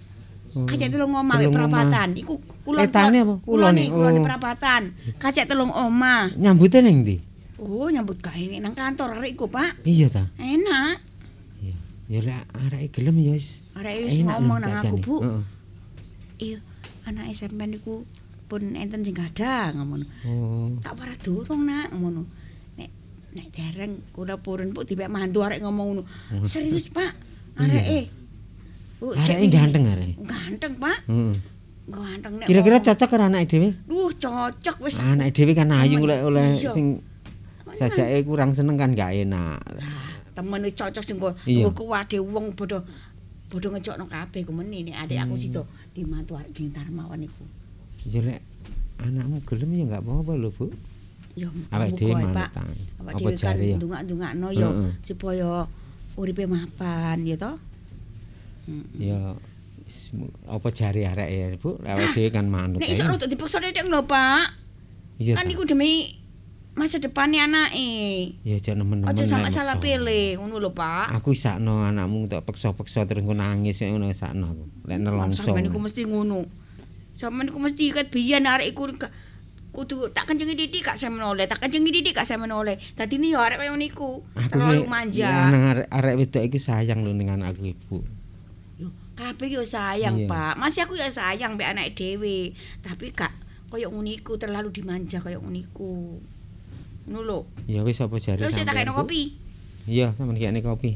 Kacek 0.54 0.90
telung 0.90 1.14
omah 1.14 1.38
wek 1.38 1.50
Oh, 1.50 1.54
perapatan. 1.54 2.08
Iku 2.16 2.34
kulon. 2.64 2.82
Etane 2.82 3.18
apa? 3.22 3.36
Kulone? 3.44 3.84
Kulone, 3.84 3.84
kulone 3.92 4.20
Oh. 4.20 4.26
perapatan. 4.26 4.82
Kacek 5.20 5.46
telung 5.46 5.72
omah. 5.72 6.32
Nyambute 6.34 6.80
ning 6.82 7.04
ndi? 7.04 7.18
Oh, 7.58 7.90
nyambut 7.90 8.22
gawe 8.22 8.56
nang 8.62 8.78
kantor 8.78 9.18
arek 9.18 9.34
iku, 9.34 9.50
Pak. 9.50 9.82
Iya 9.82 10.08
ta. 10.08 10.30
Enak. 10.38 11.02
Iya. 11.60 11.76
Ya 12.08 12.20
lek 12.22 12.44
arek 12.54 12.94
gelem 12.94 13.18
ya 13.18 13.34
wis. 13.34 13.66
Arek 13.74 14.06
wis 14.06 14.22
enak 14.22 14.38
ngomong 14.38 14.58
nang 14.62 14.74
aku. 14.78 14.98
Bu. 15.02 15.16
Heeh. 15.26 15.44
Iya, 16.38 16.58
anak 17.10 17.34
SMP 17.34 17.66
niku 17.66 18.06
pun 18.48 18.78
enten 18.78 19.02
sing 19.02 19.18
gadah 19.18 19.74
ngono. 19.74 20.06
Oh. 20.30 20.70
Tak 20.86 20.94
parah 20.96 21.18
durung 21.18 21.66
nak 21.66 21.90
ngono. 21.92 22.30
Nek 22.78 22.90
nek 23.34 23.48
dereng 23.52 24.06
kula 24.14 24.38
purun 24.38 24.70
Bu 24.70 24.86
dipek 24.86 25.10
mantu 25.10 25.42
arek 25.42 25.60
ngomong 25.66 25.86
ngono. 25.98 26.04
Serius, 26.46 26.94
Pak. 26.94 27.12
Iya. 27.58 27.66
Areke. 27.74 28.02
Cek 28.98 29.38
ganteng 29.54 29.84
arek. 29.86 30.18
Ganteng 30.26 30.74
Pak. 30.82 30.98
Heeh. 31.06 31.34
Ganteng 31.88 32.34
nek. 32.42 32.48
Kira-kira 32.50 32.78
cocok 32.82 33.08
karo 33.08 33.24
anake 33.30 33.46
dhewe? 33.48 33.70
Duh, 33.86 34.10
cocok 34.18 34.76
wis. 34.84 34.98
Anake 35.00 35.32
dhewe 35.38 35.54
kan 35.54 35.70
ayu 35.72 36.02
oleh 36.02 36.20
oleh 36.26 36.52
sing 36.58 37.00
sajake 37.78 38.26
kurang 38.26 38.52
seneng 38.52 38.76
kan 38.76 38.92
gak 38.98 39.14
enak. 39.14 39.62
temen 40.38 40.62
wis 40.62 40.74
cocok 40.78 41.02
sing 41.02 41.18
kok 41.18 41.34
kuwade 41.74 42.18
wong 42.22 42.54
padha 42.54 42.78
padha 43.50 43.68
ngejokno 43.74 44.06
kabeh 44.06 44.46
kumene 44.46 44.86
nek 44.86 45.02
adik 45.02 45.18
aku 45.18 45.34
Hmm. 45.34 45.42
sida 45.42 45.62
dimantu 45.98 46.38
arek 46.38 46.54
Gintar 46.54 46.86
mawon 46.94 47.26
iku. 47.26 47.42
Ya 48.06 48.22
lek 48.22 48.42
anakmu 49.02 49.42
gelem 49.50 49.70
ya 49.74 49.84
gak 49.98 50.02
apa-apa 50.06 50.34
lho, 50.38 50.50
Bu. 50.54 50.70
Ya 51.38 51.50
Awake 51.74 51.94
muga-muga 51.94 51.98
dhewe 51.98 52.26
Pak. 52.38 52.50
Awak 53.02 53.14
dhewe 53.18 53.32
kan 53.34 53.42
jare 53.42 53.66
ya? 54.54 54.70
supaya 55.06 55.50
uripe 56.18 56.44
mapan 56.50 57.18
ya 57.26 57.38
toh. 57.38 57.58
Ya 59.00 59.34
apa 60.46 60.68
jare 60.76 61.08
arek 61.08 61.30
ya, 61.32 61.46
Bu? 61.56 61.80
Awake 61.80 62.12
dhewe 62.12 62.30
kan 62.30 62.52
manut. 62.52 62.84
Nek 62.84 62.92
iso 62.92 63.08
rada 63.08 63.24
dipaksa 63.24 63.64
nek 63.64 63.80
lho, 63.80 64.04
Pak. 64.04 64.46
Iya. 65.18 65.40
Kan 65.40 65.48
iku 65.48 65.64
demi 65.64 66.12
masa 66.76 67.00
depannya 67.00 67.48
anake. 67.48 68.36
Ya 68.44 68.60
aja 68.60 68.76
nemen-nemen. 68.76 69.08
Aja 69.08 69.24
nek 69.24 69.48
salah 69.50 69.80
pilih 69.80 70.36
ngono 70.38 70.60
lho, 70.60 70.76
Pak. 70.76 71.16
Aku 71.16 71.32
sakno 71.32 71.88
anakmu 71.88 72.28
tak 72.28 72.44
peksa-peksa 72.44 73.08
terus 73.08 73.24
engko 73.24 73.34
nangis 73.34 73.80
ngono 73.80 74.12
sakno 74.12 74.52
aku. 74.52 74.64
Lek 74.86 75.00
nelongso. 75.00 75.48
Sampeyan 75.48 75.72
iku 75.72 75.80
mesti 75.80 76.04
ngono. 76.04 76.44
Sampeyan 77.16 77.48
iku 77.48 77.60
mesti 77.64 77.84
ket 77.90 78.12
biyen 78.12 78.44
arek 78.44 78.76
iku 78.76 78.92
ka- 78.94 79.10
kudu 79.72 80.10
tak 80.10 80.26
kencengi 80.26 80.58
titik 80.58 80.82
gak 80.82 80.98
saya 80.98 81.14
menoleh, 81.14 81.46
tak 81.46 81.62
kencengi 81.62 81.94
titik 81.94 82.18
gak 82.18 82.26
saya 82.26 82.42
menoleh. 82.42 82.82
Dadi 82.98 83.22
ini 83.22 83.38
ya 83.38 83.46
arek 83.46 83.62
kaya 83.62 83.78
niku, 83.78 84.26
Aku 84.34 84.58
terlalu 84.58 84.90
manja. 84.90 85.30
ya, 85.30 85.54
arek 85.54 85.88
arek 85.94 86.14
wedok 86.18 86.44
iku 86.50 86.58
sayang 86.58 87.06
lho 87.06 87.14
ning 87.14 87.30
anakku 87.30 87.62
ibu. 87.62 88.02
Kabeh 89.18 89.50
yo 89.50 89.66
sayang, 89.66 90.14
Iya. 90.14 90.30
Pak. 90.30 90.54
Masih 90.62 90.86
aku 90.86 90.94
ya 90.94 91.10
sayang 91.10 91.58
mbek 91.58 91.74
anake 91.74 91.98
dhewe, 91.98 92.54
tapi 92.86 93.10
gak 93.10 93.34
koyo 93.74 93.90
ngono 93.90 94.14
iku 94.14 94.38
terlalu 94.38 94.70
dimanja 94.70 95.18
koyo 95.18 95.42
ngono 95.42 95.58
iku. 95.58 96.22
Ngono 97.10 97.20
lho. 97.26 97.40
Ya 97.66 97.82
wis 97.82 97.98
apa 97.98 98.22
jare. 98.22 98.46
Wis 98.46 98.54
tak 98.54 98.70
sampean, 98.70 98.86
kene 98.86 98.94
kopi. 98.94 99.22
Iya, 99.90 100.14
sampeyan 100.14 100.54
kene 100.54 100.62
kopi. 100.62 100.92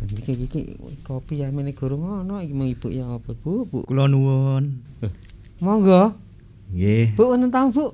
Iki 0.00 0.32
iki 0.48 0.60
kopi 1.04 1.40
ya 1.40 1.48
mene 1.48 1.72
gurung 1.72 2.04
ono 2.04 2.40
iki 2.44 2.52
ibu 2.52 2.88
ya 2.92 3.08
apa 3.08 3.32
Bu? 3.32 3.64
Bu. 3.64 3.88
Kula 3.88 4.08
nuwun. 4.12 4.80
Monggo. 5.64 6.12
Nggih. 6.72 7.16
Bu 7.16 7.32
wonten 7.32 7.48
tamu, 7.48 7.72
Bu. 7.72 7.84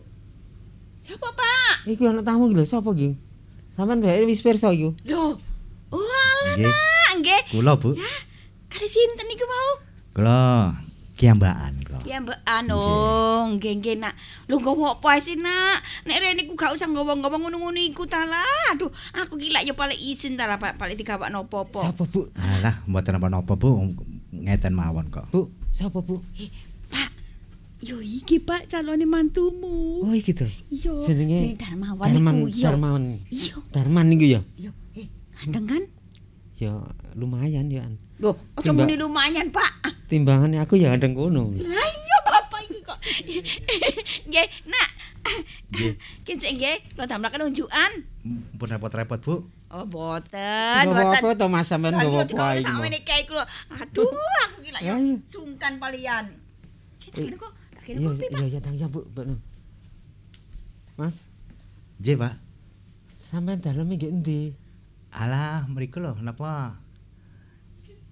Siapa, 0.99 1.31
Pak? 1.31 1.87
Iki 1.87 2.03
ana 2.11 2.27
tamu 2.27 2.51
iki 2.51 2.59
lho, 2.59 2.65
sapa 2.67 2.91
iki? 2.91 3.15
Sampeyan 3.79 4.03
bae 4.03 4.27
wis 4.27 4.43
pirsa 4.43 4.75
iki. 4.75 4.91
Lho. 5.07 5.39
Oh, 5.95 6.03
alah, 6.03 6.75
Nggih. 7.21 7.43
Kula, 7.53 7.73
Bu. 7.81 7.97
Kali 8.67 8.87
sinten 8.87 9.27
niku 9.29 9.47
mau? 9.49 9.73
Kula 10.13 10.41
kiambakan 11.17 11.81
kula. 11.81 11.99
Ya 12.05 12.21
mbak 12.21 12.45
anu, 12.45 12.77
nggih 13.57 13.81
nggih 13.81 13.97
nak. 13.97 14.15
Lho 14.53 14.61
nggawa 14.61 15.01
apa 15.01 15.17
sih 15.17 15.41
nak? 15.41 15.81
Nek 16.05 16.21
rene 16.21 16.45
iku 16.45 16.53
gak 16.53 16.77
usah 16.77 16.87
nggawa-nggawa 16.93 17.41
ngono-ngono 17.41 17.81
iku 17.81 18.05
ta 18.05 18.29
lah. 18.29 18.77
Aduh, 18.77 18.93
aku 19.17 19.41
ki 19.41 19.49
lak 19.49 19.65
ya 19.65 19.73
paling 19.73 19.97
izin 19.97 20.37
ta 20.37 20.45
lah 20.45 20.61
Pak, 20.61 20.77
paling 20.77 20.95
digawakno 20.95 21.49
apa-apa. 21.49 21.89
Sapa, 21.89 22.05
Bu? 22.05 22.29
Alah, 22.37 22.85
mboten 22.85 23.17
napa-napa, 23.17 23.57
Bu. 23.57 23.97
Ngeten 24.37 24.77
mawon 24.77 25.09
kok. 25.09 25.25
Bu, 25.33 25.49
sapa, 25.73 26.05
Bu? 26.05 26.21
Eh, 26.37 26.53
Pak. 26.93 27.09
Yo 27.81 27.97
iki 28.05 28.37
Pak 28.37 28.69
calone 28.69 29.09
mantumu. 29.09 30.05
Oh, 30.05 30.13
iki 30.13 30.37
to. 30.37 30.45
Iya. 30.69 31.01
jenenge 31.01 31.57
Darmawan 31.57 32.13
Darman, 32.13 32.35
iku. 32.45 32.61
Darman. 32.61 33.03
Iya. 33.33 33.57
Darman 33.73 34.05
niku 34.13 34.27
ya. 34.29 34.41
Iya, 34.61 34.71
eh 34.93 35.09
gandeng 35.41 35.65
kan? 35.65 35.83
Ya 36.57 36.73
lumayan 37.13 37.69
ya. 37.69 37.83
An. 37.83 38.01
Loh, 38.17 38.33
aja 38.55 38.73
muni 38.73 38.97
lumayan, 38.97 39.49
Pak. 39.49 39.93
Timbangannya 40.07 40.59
aku 40.59 40.75
ya 40.75 40.89
kadang 40.91 41.13
kono. 41.13 41.53
Lah 41.53 41.69
iya 41.87 42.17
Bapak 42.23 42.61
iki 42.65 42.81
kok. 42.81 42.97
Nggih, 44.29 44.47
Nak. 44.65 44.89
Nggih, 46.25 46.77
lo 46.95 47.05
damlaken 47.05 47.45
unjukan. 47.47 47.91
Pun 48.57 48.67
repot-repot, 48.67 49.21
Bu. 49.21 49.35
Oh, 49.67 49.83
boten, 49.85 50.33
Gak 50.81 50.89
boten. 50.89 51.11
apa-apa 51.13 51.35
to 51.35 51.47
Mas 51.47 51.67
sampean 51.67 51.93
gak 51.93 52.01
iya 52.01 52.09
apa-apa 52.09 52.31
dikawani 52.31 52.55
iki. 52.55 52.63
sak 52.63 52.73
mau. 52.73 52.81
meneh 52.81 53.03
kae 53.03 53.21
iku 53.21 53.33
lho. 53.35 53.45
Aduh, 53.69 54.09
aku 54.47 54.57
gila 54.63 54.79
ya 54.79 54.87
Ya, 54.87 54.95
iya. 54.97 55.15
sungkan 55.27 55.73
palian. 55.77 56.25
Kita 56.97 57.19
kene 57.19 57.37
kok, 57.37 57.51
tak 57.75 57.83
kene 57.85 57.99
Iya, 57.99 58.09
kopi, 58.09 58.25
Pak. 58.25 58.39
iya, 58.39 58.47
iya, 58.49 58.61
tang 58.63 58.75
ya, 58.75 58.87
Bu. 58.87 59.01
Mas, 60.97 61.19
Nggih, 61.99 62.17
Pak. 62.17 62.35
sampean 63.27 63.59
dalem 63.59 63.91
nggih 63.91 64.09
endi? 64.09 64.41
Alah, 65.17 65.65
mriku 65.67 65.97
lho, 65.97 66.13
napa? 66.21 66.77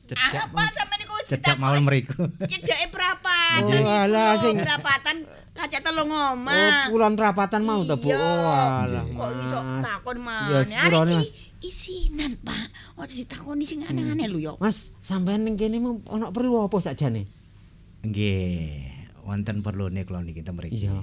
Arep 0.05 0.53
Pak 0.53 0.69
sampeyan 0.71 1.01
niku 1.01 1.15
cedak 1.25 1.57
mawon 1.57 1.85
mriku. 1.85 2.29
Cedake 2.45 2.93
prapatan. 2.93 3.81
Oh, 3.81 3.89
alah, 3.89 4.37
sing- 4.37 4.61
prapatan 4.61 5.25
kacek 5.53 5.81
telung 5.81 6.13
Oh, 6.13 6.37
omah. 6.37 6.93
kulon 6.93 7.17
perapatan 7.17 7.65
mau 7.65 7.81
to, 7.83 7.97
Bu. 7.97 8.13
Iya. 8.13 8.21
Oh, 8.21 8.53
alah, 8.85 9.05
Kok 9.05 9.31
iso 9.43 9.59
takon 9.81 10.17
Ya, 10.21 10.61
maneh? 10.61 11.21
Mas. 11.21 11.29
iki 11.29 11.33
isinan, 11.65 12.37
Pak. 12.41 12.69
Ora 12.97 13.09
ditakoni 13.09 13.65
sing 13.65 13.81
aneh-aneh 13.81 14.29
lho 14.29 14.39
ya. 14.39 14.53
Mas, 14.61 14.93
sampean 15.01 15.45
ning 15.45 15.57
kene 15.57 15.81
mau 15.81 15.97
ana 16.09 16.29
perlu 16.29 16.61
apa 16.61 16.77
sakjane? 16.79 17.25
Nggih, 18.05 18.85
wonten 19.25 19.65
perlune 19.65 20.05
kula 20.05 20.21
niki 20.21 20.45
teng 20.45 20.57
mriki. 20.57 20.85
Iya. 20.85 21.01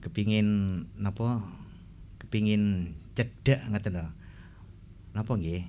Kepingin 0.00 0.48
napa? 0.94 1.40
Kepingin 2.20 2.92
cedak 3.16 3.64
ngoten 3.64 3.96
lho. 3.96 4.12
Napa 5.12 5.32
nggih? 5.34 5.62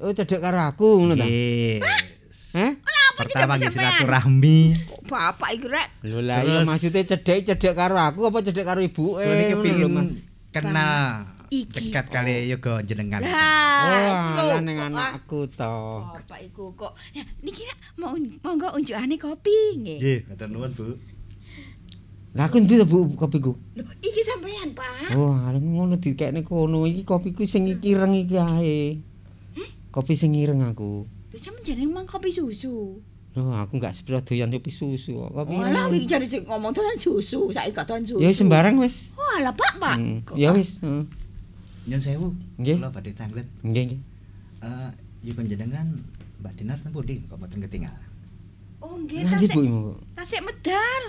Oh, 0.00 0.10
cedek 0.10 0.40
karo 0.40 0.58
aku 0.64 0.86
ngono 0.96 1.14
ta? 1.14 1.24
Nggih. 1.24 1.84
Heh? 2.56 2.72
Pertama 3.20 3.60
nggih 3.60 3.68
sampean? 3.68 4.00
silaturahmi. 4.00 4.58
Kok 4.88 5.00
bapak 5.04 5.50
iki 5.52 5.68
rek 5.68 5.88
Lho 6.02 6.24
lah 6.24 6.40
iya 6.40 6.48
Terus- 6.56 6.66
maksudnya 6.66 7.02
cedek 7.04 7.38
cedek 7.44 7.74
karo 7.74 7.96
aku 8.00 8.20
apa 8.24 8.38
cedek 8.40 8.64
karo 8.64 8.80
ibuke? 8.80 9.20
Niki 9.20 9.44
lho, 9.44 9.54
kepingin 9.54 9.88
Mas. 9.92 10.08
kenal 10.50 11.28
Iki. 11.50 11.90
dekat 11.90 12.06
kali 12.08 12.46
yoga 12.46 12.80
jenengan. 12.80 13.20
Oh, 13.20 13.28
Lah, 13.28 14.38
kok, 14.38 14.54
ah. 14.54 14.86
anakku 14.86 15.40
to. 15.50 15.76
Bapak 16.14 16.38
iku 16.40 16.72
kok. 16.72 16.94
Ya, 17.10 17.26
niki 17.42 17.66
nak 17.66 17.78
mau 17.98 18.14
monggo 18.16 18.70
unjukane 18.72 19.18
kopi 19.18 19.76
nggih. 19.76 19.98
Nggih, 19.98 20.18
matur 20.30 20.48
nuwun, 20.48 20.70
Bu. 20.72 20.86
Lah 22.30 22.46
aku 22.46 22.62
ndi 22.62 22.78
Bu 22.86 23.10
kopiku? 23.18 23.58
Lho, 23.74 23.82
iki 23.98 24.22
sampean, 24.22 24.70
Pak. 24.70 25.18
Oh, 25.18 25.34
arep 25.34 25.58
ngono 25.58 25.98
dikekne 25.98 26.46
kono 26.46 26.86
iki 26.86 27.02
kopiku 27.02 27.42
sing 27.42 27.66
iki 27.66 27.90
ireng 27.90 28.14
iki 28.14 28.38
ae. 28.38 29.02
Kopi 29.90 30.14
sing 30.14 30.38
ireng 30.38 30.62
aku. 30.62 31.02
Lho 31.02 31.38
sampean 31.38 31.66
jeneng 31.66 31.90
mang 31.90 32.06
kopi 32.06 32.30
susu. 32.30 33.02
Loh, 33.34 33.54
aku 33.54 33.78
enggak 33.78 33.94
sepiro 33.98 34.22
doyan 34.22 34.54
kopi 34.54 34.70
susu. 34.70 35.18
Kopi 35.26 35.58
Oh, 35.58 35.66
lah 35.66 35.90
iki 35.90 36.06
jare 36.06 36.22
sing 36.26 36.46
ngomong 36.46 36.70
dolan 36.70 36.94
susu, 37.02 37.50
saiki 37.50 37.74
gak 37.74 37.90
dolan 37.90 38.06
susu. 38.06 38.22
Ya 38.22 38.30
sembarang 38.30 38.78
wis. 38.78 39.10
Oh, 39.18 39.26
alah 39.38 39.54
Pak, 39.54 39.82
Pak. 39.82 39.96
Hmm, 39.98 40.22
Ya 40.38 40.54
wis, 40.54 40.78
heeh. 40.86 41.02
Nyun 41.90 41.98
sewu. 41.98 42.28
Nggih. 42.62 42.78
Kula 42.78 42.94
badhe 42.94 43.10
tanglet. 43.10 43.46
Nggih, 43.66 43.82
nggih. 43.90 44.00
Eh, 44.62 44.90
yoga 45.26 45.42
jenengan 45.42 45.86
Mbak 46.38 46.52
Dinar 46.54 46.78
ten 46.78 46.94
pundi 46.94 47.18
kok 47.26 47.38
mboten 47.42 47.58
ketinggal. 47.58 47.94
Oh, 48.78 48.94
nggih, 49.02 49.26
Lah 49.26 49.34
tasik. 49.34 49.58
Tasik 50.14 50.40
medal. 50.46 51.02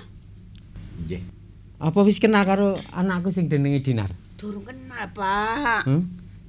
Nggih. 1.00 1.22
Apa 1.82 2.00
wis 2.06 2.22
kenal 2.22 2.46
karo 2.46 2.78
anakku 2.94 3.32
sing 3.34 3.50
jenenge 3.50 3.82
Dinar? 3.82 4.12
Durung 4.38 4.66
kenal, 4.66 5.10
Pak. 5.14 5.86
Hah? 5.86 6.02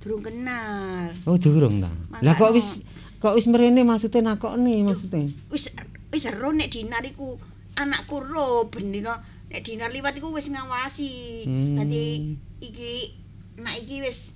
Durung 0.02 0.20
kenal. 0.20 1.14
Oh, 1.24 1.38
durung 1.38 1.80
ta. 1.80 1.90
Lah 2.20 2.34
kok 2.36 2.52
wis 2.52 2.82
kok 3.22 3.38
wis 3.38 3.46
mrene 3.46 3.86
maksudnya 3.86 4.34
nakokne 4.34 4.82
maksudnya. 4.82 5.30
Wis 5.48 5.70
wis 6.12 6.24
ero 6.28 6.50
nek 6.52 6.68
dinar 6.68 7.00
iku 7.06 7.38
anakku 7.78 8.20
ro 8.20 8.68
bendino 8.68 9.14
nek 9.48 9.62
dinar 9.64 9.88
liwat 9.94 10.18
iku 10.18 10.34
wis 10.34 10.50
ngawasi. 10.52 11.46
Hmm. 11.48 11.78
Dadi 11.80 12.36
iki 12.60 13.16
nak 13.62 13.78
iki 13.78 14.02
wis 14.04 14.34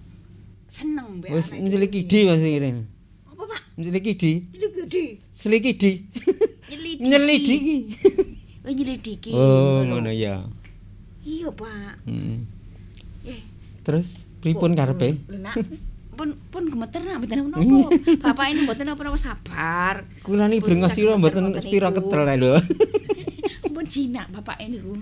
seneng 0.70 1.20
mbek 1.20 1.34
Wis 1.34 1.52
anak 1.52 1.66
nyelik 1.66 1.92
iki. 1.92 2.00
idi 2.04 2.18
Mas 2.30 2.40
Iren. 2.40 2.78
Apa, 3.28 3.42
Pak? 3.44 3.60
Nyelik 3.76 4.06
idi. 4.16 4.32
Ini 4.54 4.66
gede. 4.72 5.04
Selikidi. 5.34 5.92
Nyelidiki. 7.04 7.76
Nyelidiki. 8.66 9.30
Oh, 9.30 9.30
nyelidiki. 9.30 9.30
Oh, 9.32 9.78
Ngono. 9.86 10.10
ya. 10.10 10.42
Iya, 11.22 11.48
Pak. 11.54 12.06
Hmm. 12.06 12.46
Eh, 13.22 13.40
Terus 13.82 14.26
pripun 14.42 14.74
karepe? 14.74 15.18
Pun 16.16 16.32
pun 16.48 16.64
gemeter 16.64 17.04
nak 17.04 17.20
mboten 17.22 17.38
Iya. 17.38 17.46
napa. 17.46 17.88
Bapak 18.24 18.46
ini 18.48 18.60
mboten 18.64 18.84
napa-napa 18.88 19.18
sabar. 19.20 19.94
Kula 20.24 20.48
ni 20.48 20.58
brengos 20.58 20.96
sira 20.96 21.14
mboten 21.14 21.54
spira 21.60 21.92
ketel 21.92 22.24
lho. 22.40 22.56
Pun 23.76 23.84
jinak 23.84 24.32
bapak 24.32 24.56
ini 24.64 24.80
ku. 24.80 24.96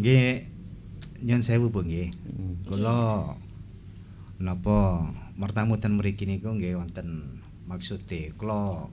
Nggih. 0.00 0.48
Nyun 1.22 1.42
sewu, 1.44 1.68
Bu 1.68 1.84
nggih. 1.84 2.08
Kula 2.64 3.30
napa 4.40 4.76
mertamu 5.36 5.76
ten 5.76 5.96
mriki 5.96 6.24
niku 6.24 6.52
nggih 6.52 6.76
wonten 6.80 7.40
maksude 7.68 8.32
kula 8.40 8.88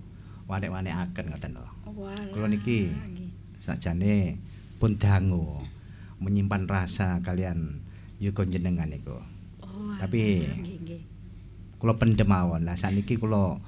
wanek-wanekaken 0.51 1.31
ngoten 1.31 1.55
lho. 1.55 1.67
Kula 1.93 2.47
niki 2.49 2.89
sakjane 3.61 4.41
pun 4.81 4.97
dangu 4.97 5.61
menyimpan 6.17 6.65
rasa 6.65 7.21
kalian 7.21 7.83
yuga 8.17 8.43
jenengan 8.49 8.89
niku. 8.89 9.13
Oh, 9.61 9.93
Tapi- 10.01 10.49
kula 11.77 11.99
pendem 11.99 12.25
mawon. 12.25 12.63
Lah 12.65 12.79
saniki 12.79 13.19
kula 13.19 13.59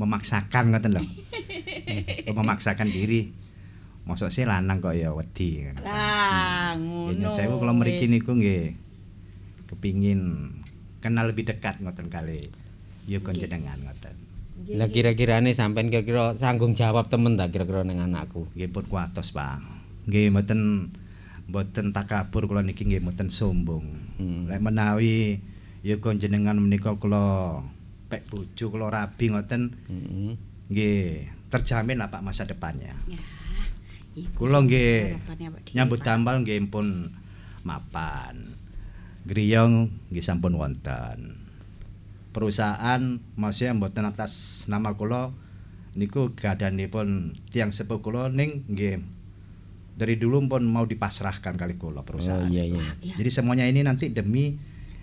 memaksakan 0.00 0.72
ngoten 0.72 0.96
lho. 0.96 1.02
Kula 2.24 2.40
memaksakan 2.40 2.88
diri. 2.88 3.34
Mosok 4.08 4.32
sih 4.32 4.48
lanang 4.48 4.80
kok 4.80 4.96
ya 4.96 5.12
wedi. 5.12 5.66
Lah, 5.84 6.72
Nggih, 6.72 7.12
ngono. 7.12 7.28
nyun 7.28 7.30
sewu 7.30 7.60
kula 7.60 7.74
mriki 7.76 8.06
niku 8.08 8.32
nggih 8.32 8.72
kepingin 9.68 10.50
kenal 11.04 11.28
lebih 11.28 11.46
dekat 11.46 11.78
ngoten 11.84 12.08
kali 12.08 12.48
yoga 13.04 13.34
jenengan 13.36 13.76
ngoten. 13.82 14.16
Lah 14.68 14.88
kira-kirane 14.92 15.56
sampean 15.56 15.88
kira-kira 15.88 16.36
sanggung 16.36 16.76
jawab 16.76 17.08
temen 17.08 17.40
ta 17.40 17.48
kira-kira 17.48 17.80
ning 17.80 18.02
anakku. 18.02 18.44
Nggih 18.52 18.68
pun 18.68 18.84
kuatos, 18.84 19.32
Pak. 19.32 19.64
Nggih 20.04 20.28
mboten 20.28 20.60
mboten 21.50 21.90
takabur 21.90 22.46
kula 22.46 22.62
niki 22.62 22.84
nggih 22.84 23.00
mboten 23.00 23.32
sombong. 23.32 23.86
Hmm. 24.20 24.46
Lek 24.46 24.60
menawi 24.60 25.40
yoga 25.80 26.12
jenengan 26.14 26.60
menika 26.60 26.92
kula 27.00 27.58
pek 28.12 28.28
bojo 28.28 28.68
kula 28.68 28.92
rabi 28.92 29.32
ngoten 29.32 29.72
Heeh. 29.88 30.32
nggih 30.68 31.00
terjamin 31.48 31.98
lah 31.98 32.12
Pak 32.12 32.22
masa 32.22 32.44
depannya. 32.44 32.94
Iku 34.14 34.44
Kula 34.46 34.60
nggih 34.62 35.16
nyambut 35.72 36.04
damel 36.04 36.44
nggih 36.44 36.68
pun 36.68 37.10
mapan. 37.64 38.54
Griyong 39.24 39.90
nggih 40.12 40.24
sampun 40.24 40.54
wonten. 40.58 41.39
Perusahaan 42.30 43.00
masih 43.34 43.72
mboten 43.72 44.04
atas 44.04 44.64
nama 44.64 44.94
kula 44.94 45.34
niku 45.92 46.30
gadanipun 46.32 47.34
tiang 47.48 47.68
sepuh 47.68 47.98
kula 47.98 48.28
ning 48.28 48.62
nggih 48.66 49.02
dari 49.92 50.14
dulu 50.14 50.46
pun 50.46 50.62
mau 50.62 50.84
dipasrahkan 50.84 51.54
kali 51.54 51.74
kula 51.74 52.00
Oh 52.00 52.06
perusahaan. 52.06 52.46
iya 52.46 52.62
iya. 52.64 52.80
Jadi 53.12 53.30
semuanya 53.30 53.66
ini 53.66 53.82
nanti 53.82 54.08
demi 54.08 54.54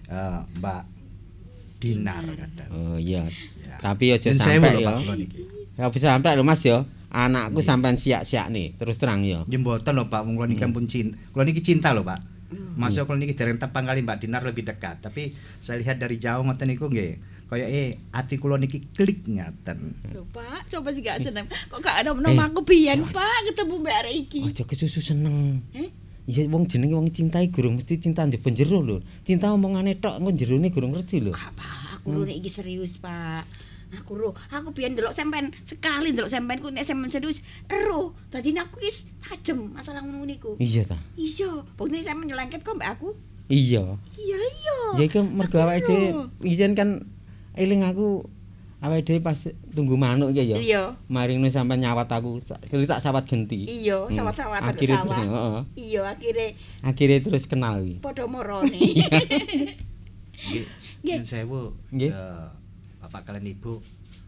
eh, 0.08 0.40
Mbak 0.58 0.82
Dinar 1.78 2.24
kata. 2.26 2.64
Oh 2.72 2.98
iya. 2.98 3.28
Ya. 3.60 3.76
Tapi 3.78 4.18
sewu 4.18 4.34
sampai 4.34 4.82
ya. 4.82 4.88
Pak, 4.88 4.96
kula 5.04 5.16
niki. 5.16 5.42
Ya 5.78 5.86
bisa 5.88 6.08
sampai 6.10 6.34
lho 6.34 6.42
Mas 6.42 6.64
ya. 6.64 6.88
Anakku 7.08 7.62
sampean 7.62 7.96
siak-siak 7.96 8.50
nih, 8.50 8.76
terus 8.76 8.98
terang 8.98 9.22
ya. 9.22 9.46
Ya 9.46 9.58
mboten 9.58 9.94
lho 9.94 10.08
Pak, 10.08 10.26
wong 10.26 10.36
kula 10.36 10.48
niki 10.48 10.64
Hmm. 10.64 10.74
pun 10.74 10.88
cinta. 10.88 11.14
Kula 11.30 11.44
niki 11.44 11.62
cinta 11.62 11.94
lho 11.94 12.02
Pak. 12.02 12.20
Masuk 12.80 13.04
kula 13.12 13.20
niki 13.20 13.36
dereng 13.36 13.60
tepang 13.60 13.84
kali 13.84 14.00
Mbak 14.06 14.18
Dinar 14.24 14.43
lebih 14.43 14.64
dekat, 14.64 15.04
tapi 15.04 15.36
saya 15.60 15.84
lihat 15.84 16.00
dari 16.00 16.16
jauh 16.16 16.43
ngoten 16.48 16.72
niku 16.72 16.88
nggih. 16.88 17.20
Kaya 17.48 17.64
eh 17.68 17.95
ati 18.12 18.36
kula 18.39 18.60
niki 18.60 18.91
klik 18.91 19.24
ngaten. 19.28 20.12
Lho, 20.12 20.24
Pak, 20.32 20.68
coba 20.68 20.91
sih 20.91 21.00
gak 21.00 21.24
seneng. 21.24 21.48
Kok 21.48 21.80
gak 21.80 22.04
ada 22.04 22.12
Eh, 22.12 22.20
nama 22.20 22.52
aku 22.52 22.64
biyen, 22.64 23.08
Pak, 23.08 23.52
ketemu 23.52 23.76
Mbak 23.84 23.95
arek 24.04 24.16
iki. 24.28 24.41
Aja 24.52 24.64
kesusu 24.68 25.00
seneng. 25.00 25.64
Eh? 25.72 25.88
Iya 26.28 26.43
wong 26.52 26.68
jenenge 26.68 26.91
wong 26.91 27.08
cintai 27.16 27.48
gurung 27.48 27.80
mesti 27.80 28.04
cinta 28.04 28.28
ndek 28.28 28.43
penjero 28.43 28.84
lho. 28.84 29.00
Cinta 29.24 29.48
omongane 29.56 29.95
tok 29.95 30.20
engko 30.20 30.36
jerone 30.36 30.68
gurung 30.76 30.91
ngerti 30.91 31.24
lho. 31.24 31.32
Gak, 31.32 31.56
Pak, 31.56 32.04
aku 32.04 32.12
lho 32.16 32.28
nek 32.28 32.36
iki 32.36 32.52
serius, 32.52 33.00
Pak. 33.00 33.66
Aku 33.90 34.14
ro, 34.14 34.36
aku 34.50 34.72
biyen 34.72 34.92
ndelok 34.92 35.12
sampean 35.12 35.48
sekali 35.62 36.12
ndelok 36.12 36.28
sampean 36.28 36.60
ku 36.60 36.68
nek 36.68 36.84
sampean 36.84 37.08
serius, 37.08 37.40
ero. 37.66 38.12
Dadi 38.28 38.52
aku 38.52 38.80
wis 38.80 39.08
tajem 39.18 39.72
masalah 39.72 40.04
ngono 40.04 40.24
niku. 40.24 40.56
Iya 40.58 40.84
ta. 40.84 41.00
Iya, 41.14 41.64
bukti 41.74 42.02
sampean 42.02 42.28
nyelengket 42.28 42.62
kok 42.62 42.76
mbak 42.76 43.00
aku. 43.00 43.16
Iya. 43.48 43.96
Iya 44.14 44.36
lah 44.36 44.52
iya. 44.54 44.78
Ya 44.94 45.04
iku 45.06 45.24
mergo 45.24 45.56
awake 45.58 45.88
dhewe 45.88 46.08
ijen 46.44 46.76
kan 46.76 47.08
eling 47.54 47.80
aku 47.82 48.28
awake 48.78 49.08
dhewe 49.08 49.20
pas 49.22 49.40
tunggu 49.72 49.96
manuk 49.96 50.30
iki 50.30 50.44
ya. 50.46 50.58
Iya. 50.58 50.84
Maring 51.08 51.40
nu 51.40 51.48
sampean 51.48 51.80
nyawat 51.80 52.12
aku, 52.12 52.44
kali 52.44 52.84
tak 52.84 53.00
sawat 53.00 53.24
genti. 53.24 53.64
Iya, 53.64 54.04
Hmm. 54.04 54.12
sawah. 54.36 54.60
terus, 55.16 55.32
heeh. 55.32 55.64
Iya, 55.80 56.02
akhirnya 56.12 56.48
Akhirnya 56.84 57.18
terus 57.24 57.48
kenal 57.48 57.80
iki. 57.80 58.04
padha 58.04 58.28
morone. 58.30 58.68
Nggih. 58.68 59.00
Nggih. 60.52 60.66
Nyun 61.08 61.24
sewu. 61.24 61.62
Nggih. 61.90 62.12
Bapak 63.18 63.34
kalian 63.34 63.49
Ibu 63.57 63.74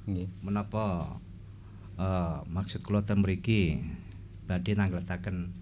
Nggih. 0.10 0.28
menapa 0.42 1.14
eh, 2.02 2.38
maksud 2.50 2.82
kula 2.82 3.06
ten 3.06 3.22
mriki 3.22 3.78
badhe 4.50 4.74
nangletaken 4.74 5.54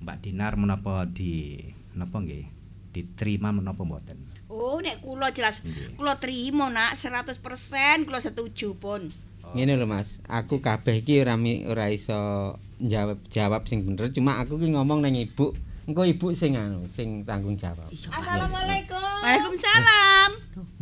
Mbak 0.00 0.16
Dinar 0.24 0.56
menapa 0.56 1.04
di 1.04 1.60
napa 1.92 2.24
nggih 2.24 2.48
diterima 2.96 3.52
menapa 3.52 3.84
mboten. 3.84 4.16
Oh, 4.48 4.80
nek 4.80 5.04
kula 5.04 5.28
jelas 5.36 5.60
Nggih. 5.60 6.00
kula 6.00 6.16
trimo 6.16 6.72
nak 6.72 6.96
100% 6.96 8.08
kula 8.08 8.24
setuju 8.24 8.80
pun. 8.80 9.12
Ngene 9.52 9.76
lho 9.76 9.84
Mas, 9.84 10.24
aku 10.24 10.64
kabeh 10.64 11.04
iki 11.04 11.20
ora 11.20 11.36
ora 11.68 11.92
iso 11.92 12.56
jawab 12.80 13.20
jawab 13.28 13.68
sing 13.68 13.84
bener, 13.84 14.08
cuma 14.08 14.40
aku 14.40 14.56
ki 14.56 14.72
ngomong 14.72 15.04
nang 15.04 15.12
ibu. 15.12 15.52
Engko 15.84 16.08
ibu 16.08 16.32
sing 16.32 16.56
anu, 16.56 16.88
sing 16.88 17.28
tanggung 17.28 17.60
jawab. 17.60 17.92
Assalamualaikum. 17.92 19.11
Waalaikumsalam. 19.22 20.30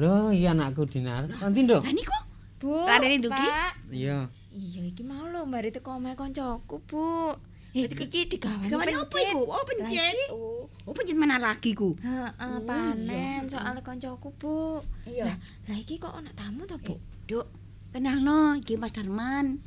Lho, 0.01 0.33
iya 0.33 0.57
anakku 0.57 0.89
Dinar. 0.89 1.29
Nanti 1.29 1.61
nduk. 1.61 1.85
Lah 1.85 1.93
niku 1.93 2.17
Bu, 2.61 2.73
Ladene 2.89 3.17
Duki? 3.21 3.49
Iya. 3.93 4.29
Iya, 4.53 4.83
iki 4.85 5.01
mau 5.01 5.25
lho 5.29 5.49
mbari 5.49 5.73
teko 5.73 5.97
omahe 5.97 6.17
koncoku, 6.17 6.77
Bu. 6.89 7.33
Eh, 7.71 7.87
iki 7.87 8.27
digawe 8.27 8.67
gawane 8.67 8.93
apa 8.99 9.17
iku? 9.31 9.47
Oh, 9.47 9.63
pencet. 9.63 10.13
Oh, 10.35 10.67
oh 10.67 10.93
pencet 10.93 11.15
mana 11.15 11.39
lagi 11.39 11.71
ku? 11.71 11.95
Heeh, 12.03 12.57
panen 12.67 13.47
soal 13.49 13.81
koncoku, 13.81 14.29
Bu. 14.37 14.85
Iya. 15.07 15.25
Lah, 15.31 15.37
lah 15.71 15.77
iki 15.79 15.97
kok 16.03 16.13
ana 16.13 16.33
tamu 16.37 16.67
to, 16.69 16.77
Bu? 16.83 16.99
Duk, 17.31 17.47
kenalno 17.95 18.59
iki 18.59 18.75
Mas 18.77 18.93
Darman. 18.93 19.63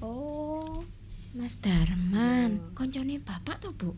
Oh, 0.00 0.86
Mas 1.34 1.60
Darman, 1.60 2.72
koncone 2.72 3.20
Bapak 3.20 3.60
to, 3.60 3.74
Bu? 3.74 3.92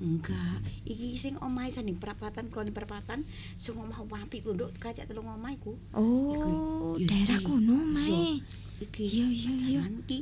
Enggak, 0.00 0.64
iki 0.88 1.20
sing 1.20 1.36
omahe 1.44 1.68
sanding 1.68 2.00
perapatan, 2.00 2.48
kula 2.48 2.64
ning 2.64 2.72
perapatan, 2.72 3.20
sing 3.60 3.76
omah 3.76 4.00
wapi 4.00 4.40
ku 4.40 4.56
nduk 4.56 4.72
kacak 4.80 5.04
telung 5.04 5.28
omah 5.28 5.52
iku. 5.52 5.76
Oh, 5.92 6.32
Iku, 6.32 6.50
daerah 7.04 7.36
Yudi. 7.36 7.44
kono 7.44 7.76
Iya. 7.76 7.92
mae. 7.92 8.24
Iki. 8.80 9.04
Iya, 9.04 9.26
iya, 9.28 9.50
iya. 9.52 9.80
Darman 9.84 10.00
iki 10.08 10.18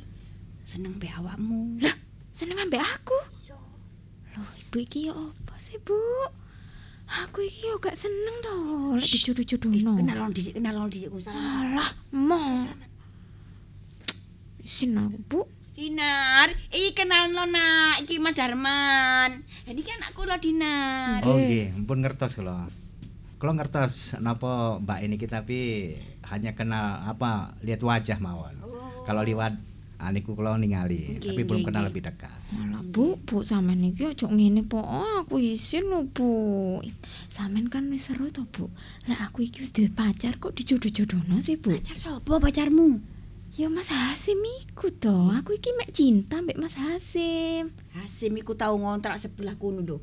seneng 0.66 0.98
mbek 0.98 1.14
awakmu. 1.14 1.78
Lah, 1.78 1.94
seneng 2.34 2.58
ambek 2.58 2.82
aku. 2.82 3.18
Loh, 4.34 4.50
Ibu 4.66 4.76
iki 4.82 5.06
ya 5.06 5.14
apa 5.14 5.54
sih, 5.62 5.78
Bu? 5.78 5.94
Aku 7.08 7.40
iki 7.40 7.70
yo 7.70 7.78
gak 7.78 7.94
seneng 7.94 8.36
to 8.42 8.54
lek 8.98 9.06
dijodoh-jodohno. 9.06 9.94
dhisik, 10.34 10.58
kenalon 10.58 10.90
dhisik 10.90 11.08
ku 11.08 11.22
salam. 11.22 11.38
Alah, 11.72 11.90
mo. 12.10 12.42
Isin 14.60 14.98
aku, 14.98 15.18
Bu. 15.30 15.40
Dinar, 15.78 16.50
iki 16.74 16.90
kenalno 16.90 17.46
nak, 17.46 18.02
iki 18.02 18.18
Mas 18.18 18.34
Darman. 18.34 19.30
Lah 19.46 19.70
niki 19.70 19.94
anak 19.94 20.10
kula 20.10 20.34
Dinar. 20.42 21.22
Oh 21.22 21.38
nggih, 21.38 21.70
mpun 21.86 22.02
ngertos 22.02 22.34
kula. 22.34 22.66
Kula 23.38 23.54
ngertos 23.54 24.18
napa 24.18 24.82
Mbak 24.82 24.98
ini 25.06 25.14
kita 25.14 25.46
tapi 25.46 25.94
hanya 26.34 26.58
kenal 26.58 27.06
apa 27.06 27.54
lihat 27.62 27.78
wajah 27.86 28.18
mawon. 28.18 28.58
Kalau 29.06 29.22
liwat 29.22 29.54
aniku 30.02 30.34
kula 30.34 30.58
ningali, 30.58 31.14
Nggih, 31.14 31.30
tapi 31.30 31.46
belum 31.46 31.62
nggih, 31.62 31.68
kenal 31.70 31.86
lebih 31.86 32.02
dekat. 32.10 32.34
Malah 32.58 32.82
Bu, 32.82 33.14
Bu 33.22 33.46
sampean 33.46 33.78
iki 33.86 34.02
aja 34.02 34.26
ngene 34.26 34.66
po. 34.66 34.82
Oh, 34.82 35.22
aku 35.22 35.38
isin 35.38 35.86
lho, 35.86 36.10
Bu. 36.10 36.82
Sampean 37.30 37.70
kan 37.70 37.86
wis 37.94 38.10
seru 38.10 38.26
to, 38.34 38.50
Bu. 38.50 38.66
Lah 39.06 39.30
aku 39.30 39.46
iki 39.46 39.62
wis 39.62 39.70
duwe 39.70 39.94
pacar 39.94 40.42
kok 40.42 40.58
dijodoh-jodohno 40.58 41.38
sih, 41.38 41.54
Bu. 41.54 41.78
Pacar 41.78 41.94
sapa 41.94 42.42
pacarmu? 42.42 43.17
Ya 43.58 43.66
Mas 43.66 43.90
Hasim 43.90 44.38
iku 44.38 44.86
to. 44.86 45.34
Aku 45.34 45.50
iki 45.50 45.74
mek 45.74 45.90
cinta 45.90 46.38
mbek 46.38 46.62
Mas 46.62 46.78
Hasim. 46.78 47.74
Hasim 47.90 48.38
iku 48.38 48.54
tau 48.54 48.78
ngontrak 48.78 49.18
sebelah 49.18 49.58
kono 49.58 49.82
lho. 49.82 49.98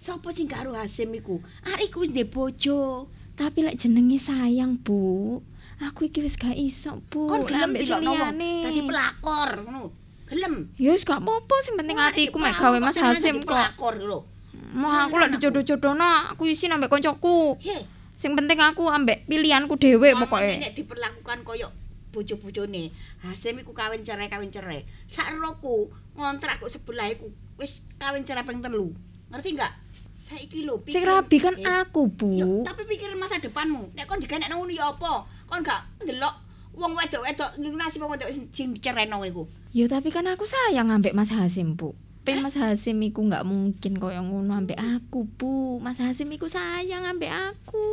Sapa 0.00 0.32
sing 0.32 0.48
karo 0.48 0.72
Hasim 0.72 1.12
iku? 1.12 1.44
Arek 1.68 1.92
iku 1.92 2.08
wis 2.08 2.16
bojo. 2.24 3.12
Tapi 3.36 3.68
lek 3.68 3.76
jenenge 3.76 4.16
sayang, 4.16 4.80
Bu. 4.80 5.44
Aku 5.84 6.08
iki 6.08 6.24
wis 6.24 6.40
gak 6.40 6.56
iso, 6.56 7.04
Bu. 7.12 7.28
Kon 7.28 7.44
gelem 7.44 7.76
delok 7.76 8.00
liyane. 8.00 8.64
dadi 8.64 8.80
pelakor 8.80 9.50
ngono. 9.60 9.92
Gelem. 10.32 10.72
Ya 10.80 10.96
wis 10.96 11.04
gak 11.04 11.20
apa-apa 11.20 11.56
sing 11.68 11.76
penting 11.76 12.00
atiku 12.00 12.40
iki 12.40 12.44
mek 12.48 12.56
gawe 12.56 12.80
Mas 12.80 12.96
Hasim 12.96 13.44
kok. 13.44 13.52
Pelakor 13.52 14.00
lho. 14.00 14.24
Mau 14.72 14.88
aku 14.88 15.20
lek 15.20 15.36
Heran 15.36 16.00
aku. 16.32 16.48
isin 16.48 16.72
ambek 16.72 16.88
koncoku. 16.88 17.60
Sing 18.16 18.32
penting 18.32 18.56
aku 18.56 18.88
ambek 18.88 19.28
pilihanku 19.28 19.76
dhewe 19.76 20.16
pokoke. 20.16 20.64
nek 20.64 20.72
diperlakukan 20.72 21.44
koyo 21.44 21.68
bojo-bojone. 22.16 22.88
Hasim 23.20 23.60
iku 23.60 23.76
kawin 23.76 24.00
cerai 24.00 24.26
kawin 24.26 24.48
cerai. 24.48 24.88
Sak 25.04 25.36
roku 25.36 25.92
ngontrak 26.16 26.56
kok 26.56 26.72
sebelah 26.72 27.12
iku 27.12 27.28
wis 27.60 27.84
kawin 28.00 28.24
cerai 28.24 28.42
ping 28.42 28.64
telu. 28.64 28.96
Ngerti 29.28 29.52
enggak? 29.52 29.72
Saiki 30.16 30.64
lho 30.64 30.80
Sing 30.82 31.04
pikir- 31.04 31.06
rabi 31.06 31.36
kan 31.38 31.54
Eh, 31.54 31.68
aku, 31.84 32.08
Bu. 32.08 32.32
Yo, 32.32 32.64
tapi 32.64 32.82
pikir 32.82 33.12
masa 33.14 33.38
depanmu. 33.38 33.92
Nek 33.92 34.08
kon 34.08 34.18
diganek 34.18 34.48
nang 34.48 34.58
ngono 34.58 34.72
ya 34.72 34.88
apa? 34.88 35.22
Kon 35.46 35.60
gak 35.60 35.86
ndelok 36.02 36.34
wong 36.74 36.92
wedok-wedok 36.92 37.50
nasib 37.72 38.02
wong 38.02 38.16
wedok 38.16 38.32
sing- 38.32 38.50
sing 38.50 38.68
dicereno 38.72 39.22
niku. 39.22 39.46
Ya 39.70 39.86
tapi 39.86 40.08
kan 40.08 40.26
aku 40.26 40.42
sayang 40.42 40.88
ambek 40.88 41.12
Mas 41.12 41.30
Hasim, 41.30 41.76
Bu. 41.76 41.92
Pen 42.26 42.42
Mas 42.42 42.58
Hasim 42.58 42.98
iku 43.06 43.22
nggak 43.22 43.46
mungkin 43.46 44.02
koyo 44.02 44.18
ngono 44.18 44.58
ambek 44.58 44.74
aku, 44.74 45.30
Bu. 45.38 45.78
Mas 45.78 46.02
Hasim 46.02 46.26
iku 46.34 46.50
sayang 46.50 47.06
ambek 47.06 47.30
aku. 47.30 47.86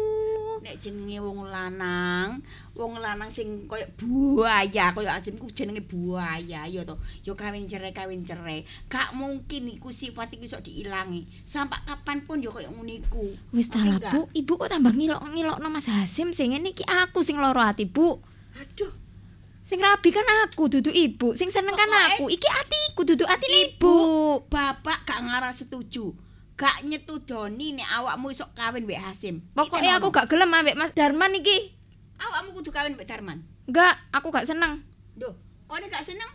nek 0.63 0.79
jenenge 0.79 1.19
wong 1.19 1.51
lanang, 1.51 2.39
wong 2.71 2.95
lanang 2.95 3.27
sing 3.27 3.67
koyo 3.67 3.84
buaya, 3.99 4.95
koyo 4.95 5.11
Hasim 5.11 5.36
ku 5.36 5.51
jenenge 5.51 5.84
buaya 5.84 6.63
ya 6.63 6.81
to. 6.88 6.95
Ya 7.27 7.36
kawin 7.36 7.67
cerai 7.67 7.91
kawin 7.91 8.23
cerai. 8.23 8.63
Gak 8.88 9.11
mungkin 9.11 9.67
iku 9.67 9.91
sifat 9.91 10.31
iku 10.31 10.47
iso 10.47 10.63
diilangi. 10.63 11.27
Sampai 11.43 11.84
kapan 11.84 12.23
pun 12.23 12.39
ya 12.39 12.49
koyo 12.49 12.71
ngono 12.71 12.89
iku. 12.89 13.27
Wis 13.51 13.67
ta 13.67 13.84
Bu. 13.84 14.31
Ibu 14.31 14.51
kok 14.55 14.71
tambah 14.71 14.95
ngilok-ngilokno 14.95 15.67
Mas 15.67 15.91
Hasim 15.91 16.31
sing 16.31 16.55
ngene 16.55 16.71
iki 16.71 16.88
aku 16.88 17.21
sing 17.21 17.38
loro 17.38 17.59
ati, 17.59 17.84
Bu. 17.84 18.23
Aduh, 18.55 19.03
Sing 19.64 19.80
rabi 19.80 20.11
kan 20.11 20.28
aku, 20.43 20.68
dudu 20.68 20.91
ibu. 20.91 21.32
Sing 21.39 21.47
seneng 21.47 21.72
kan 21.74 21.88
aku. 21.88 22.28
Iki 22.28 22.49
atiku, 22.51 23.07
dudu 23.07 23.24
ati 23.24 23.47
ibu. 23.47 23.72
Ibu, 23.80 23.95
bapak 24.51 25.07
gak 25.07 25.24
ngarah 25.24 25.55
setuju. 25.55 26.11
Gak 26.59 26.84
nyetudoni 26.84 27.80
nek 27.80 27.88
awakmu 27.88 28.30
iso 28.30 28.45
kawin 28.51 28.84
mbek 28.84 28.99
Hasim. 28.99 29.39
Pokoknya 29.55 29.97
aku 29.97 30.11
gak 30.11 30.28
gelem 30.28 30.51
ambek 30.51 30.76
Mas 30.76 30.91
Darman 30.91 31.32
iki. 31.39 31.74
awakmu 32.20 32.59
kudu 32.59 32.70
kawin 32.76 32.93
mbek 32.99 33.07
Darman. 33.07 33.41
Enggak, 33.66 33.95
aku 34.11 34.30
gak 34.36 34.45
seneng. 34.45 34.84
Duh, 35.16 35.34
kon 35.66 35.84
gak 35.88 36.03
seneng? 36.03 36.30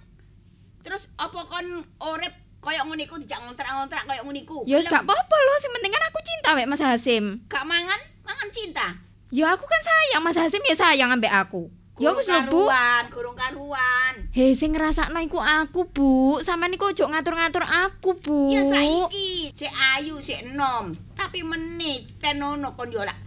Terus 0.81 1.13
apa 1.21 1.45
kon 1.45 1.85
urip 2.01 2.35
koyo 2.59 2.81
ngono 2.83 2.99
iku 3.05 3.21
dijak 3.21 3.45
ngontrak-ngontrak 3.45 4.09
koyo 4.09 4.21
ngono 4.25 4.39
iku? 4.41 4.59
Ya 4.65 4.81
gak 4.81 5.05
apa-apa 5.05 5.37
loh, 5.37 5.57
sing 5.61 5.71
penting 5.77 5.93
kan 5.93 6.03
aku 6.09 6.19
cinta 6.25 6.49
ambek 6.57 6.69
Mas 6.69 6.83
Hasim. 6.83 7.25
Gak 7.47 7.65
mangan, 7.69 8.01
mangan 8.25 8.49
cinta. 8.51 8.87
Ya 9.29 9.53
aku 9.53 9.69
kan 9.69 9.83
sayang, 9.85 10.25
Mas 10.25 10.41
Hasim 10.41 10.65
ya 10.65 10.73
sayang 10.73 11.13
ambek 11.13 11.29
aku. 11.29 11.69
Ya 11.99 12.15
wis 12.15 12.31
lho, 12.31 12.41
Bu. 12.47 12.71
gurung 13.11 13.35
karuan. 13.35 14.31
Hei, 14.31 14.55
sing 14.55 14.71
ngrasakno 14.71 15.19
iku 15.19 15.43
aku, 15.43 15.91
Bu. 15.91 16.39
Sampeyan 16.47 16.79
iku 16.79 16.95
ojo 16.95 17.11
ngatur-ngatur 17.11 17.67
aku, 17.67 18.11
Bu. 18.23 18.55
Ya 18.55 18.63
saiki 18.63 19.51
sik 19.51 19.73
ayu, 19.99 20.23
sik 20.23 20.47
enom, 20.47 20.95
tapi 21.19 21.43
menit 21.43 22.07
tenono 22.23 22.79
kon 22.79 22.95
yo 22.95 23.03
lak 23.03 23.19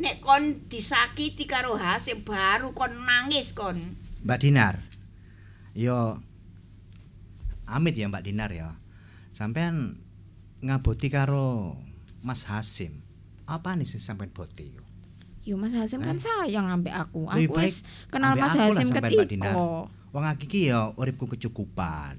nek 0.00 0.20
kon 0.24 0.68
disakiti 0.68 1.44
karo 1.44 1.76
Hasim 1.76 2.20
baru 2.20 2.76
kon 2.76 2.92
nangis 2.92 3.56
kon. 3.56 3.76
Mbak 4.20 4.38
Dinar. 4.40 4.76
Yo 5.72 6.20
amit 7.64 7.96
ya 7.96 8.08
Mbak 8.12 8.24
Dinar 8.28 8.52
ya. 8.52 8.76
Sampean 9.32 9.96
ngaboti 10.60 11.08
karo 11.08 11.80
Mas 12.20 12.44
Hasim. 12.44 13.00
Apa 13.48 13.72
nih 13.76 13.88
sing 13.88 14.04
sampean 14.04 14.28
boti 14.28 14.76
yo? 14.76 14.89
Yo 15.44 15.56
Mas 15.56 15.72
Hasim 15.72 16.04
kan 16.04 16.20
sayang 16.20 16.68
ambek 16.68 16.92
aku. 16.92 17.24
Aku 17.26 17.56
wis 17.56 17.82
kenal 18.12 18.36
Mas 18.36 18.52
Hasim 18.52 18.92
ketika. 18.92 19.52
Wong 20.10 20.24
aku 20.26 20.44
iki 20.44 20.68
ya 20.68 20.90
uripku 20.98 21.24
kecukupan. 21.30 22.18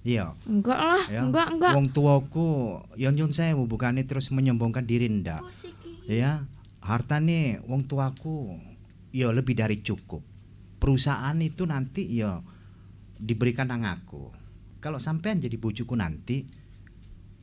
Iya. 0.00 0.32
Enggak 0.48 0.80
lah, 0.80 1.04
Ya. 1.12 1.20
enggak, 1.24 1.48
enggak. 1.52 1.72
Wong 1.76 1.92
tuaku 1.92 2.80
ya 2.96 3.12
nyun 3.12 3.36
sewu 3.36 3.68
bukannya 3.68 4.04
terus 4.08 4.32
menyombongkan 4.32 4.88
diri 4.88 5.12
ndak. 5.12 5.44
Iki. 5.44 6.08
Ya, 6.08 6.48
hartane 6.80 7.60
wong 7.68 7.84
tuaku 7.84 8.56
ya 9.12 9.28
lebih 9.34 9.56
dari 9.58 9.84
cukup. 9.84 10.24
Perusahaan 10.80 11.36
itu 11.44 11.68
nanti 11.68 12.08
ya 12.08 12.40
diberikan 13.20 13.68
nang 13.68 13.84
aku. 13.84 14.32
Kalau 14.80 14.96
sampean 14.96 15.36
jadi 15.36 15.60
bojoku 15.60 15.92
nanti 15.92 16.48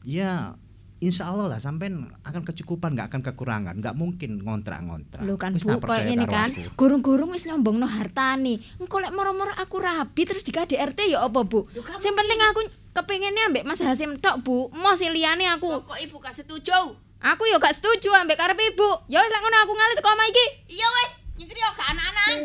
ya 0.01 0.57
insya 0.97 1.29
Allah 1.29 1.45
lah 1.45 1.59
sampean 1.61 2.09
akan 2.25 2.41
kecukupan 2.41 2.97
nggak 2.97 3.13
akan 3.13 3.21
kekurangan 3.21 3.75
nggak 3.77 3.93
mungkin 3.93 4.41
ngontrak-ngontrak 4.41 5.21
Lho 5.21 5.35
kan 5.37 5.53
Wis 5.53 5.65
Bu, 5.65 5.77
karo 5.81 6.27
kan. 6.29 6.49
Gurung-gurung 6.79 7.33
wis 7.33 7.43
nyombongno 7.49 7.89
hartane. 7.89 8.61
Engko 8.79 9.01
lek 9.01 9.11
moro-moro 9.11 9.51
aku 9.57 9.81
rabi 9.81 10.23
terus 10.23 10.45
di 10.45 10.53
KDRT 10.53 11.11
ya 11.11 11.25
apa, 11.25 11.43
Bu? 11.43 11.67
Sing 11.99 12.13
penting 12.13 12.39
aku 12.47 12.61
kepengine 12.93 13.49
ambek 13.49 13.65
Mas 13.65 13.81
Hasim 13.81 14.15
tok, 14.21 14.45
Bu. 14.45 14.69
Mau 14.71 14.95
sing 14.95 15.11
liyane 15.11 15.49
aku. 15.49 15.83
Pokok 15.83 15.99
ibu 15.99 16.15
gak 16.21 16.35
setuju. 16.37 16.95
Aku 17.17 17.43
yo 17.49 17.57
gak 17.57 17.75
setuju 17.75 18.13
ambek 18.13 18.37
karep 18.37 18.59
ibu. 18.61 18.89
Ya 19.09 19.19
wis 19.19 19.31
lek 19.31 19.41
ngono 19.41 19.57
aku 19.65 19.73
ngalih 19.73 19.95
teko 19.97 20.09
omah 20.13 20.27
iki. 20.29 20.45
Iya 20.77 20.87
wes, 20.87 21.11
nyekri 21.41 21.59
yo 21.59 21.69
gak 21.73 21.87
anak-anak. 21.91 22.37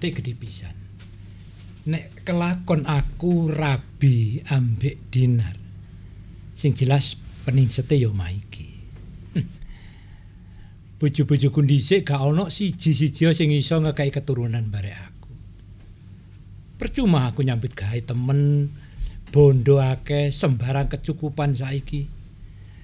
Ate 0.00 0.16
gede 0.16 0.32
pisan. 0.32 0.72
Nek 1.92 2.24
kelakon 2.24 2.88
aku 2.88 3.52
rabi 3.52 4.40
ambek 4.48 5.12
dinar. 5.12 5.60
Sing 6.56 6.72
jelas 6.72 7.20
peningsete 7.44 8.00
ya 8.00 8.08
omah 8.08 8.32
iki. 8.32 8.68
Hm. 9.36 9.44
Bojo-bojoku 10.96 11.60
dhisik 11.68 12.08
gak 12.08 12.24
ono 12.24 12.48
siji-siji 12.48 13.28
sing 13.36 13.52
iso 13.52 13.76
ngekei 13.76 14.08
keturunan 14.08 14.72
bare 14.72 14.96
aku. 14.96 15.32
Percuma 16.80 17.28
aku 17.28 17.44
nyambut 17.44 17.76
gawe 17.76 18.00
temen 18.00 18.72
bondo 19.28 19.84
akeh 19.84 20.32
sembarang 20.32 20.88
kecukupan 20.88 21.52
saiki. 21.52 22.08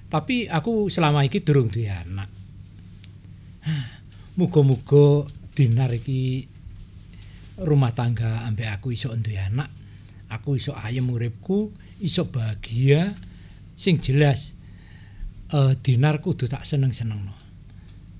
Tapi 0.05 0.45
aku 0.45 0.85
selama 0.93 1.25
iki 1.25 1.41
durung 1.41 1.73
duwe 1.73 1.89
anak. 1.89 2.29
Muga-muga 4.37 5.25
dinar 5.57 5.89
iki 5.97 6.53
rumah 7.57 7.93
tangga 7.93 8.45
ambek 8.45 8.69
aku 8.69 8.93
iso 8.93 9.13
duwe 9.13 9.41
anak. 9.41 9.69
Aku 10.27 10.59
iso 10.59 10.75
ayem 10.75 11.07
uripku, 11.07 11.71
iso 12.03 12.27
bahagia. 12.27 13.15
Sing 13.77 14.01
jelas 14.01 14.57
eh 15.47 15.73
dinar 15.79 16.19
kudu 16.19 16.49
tak 16.51 16.67
seneng-senengno. 16.67 17.31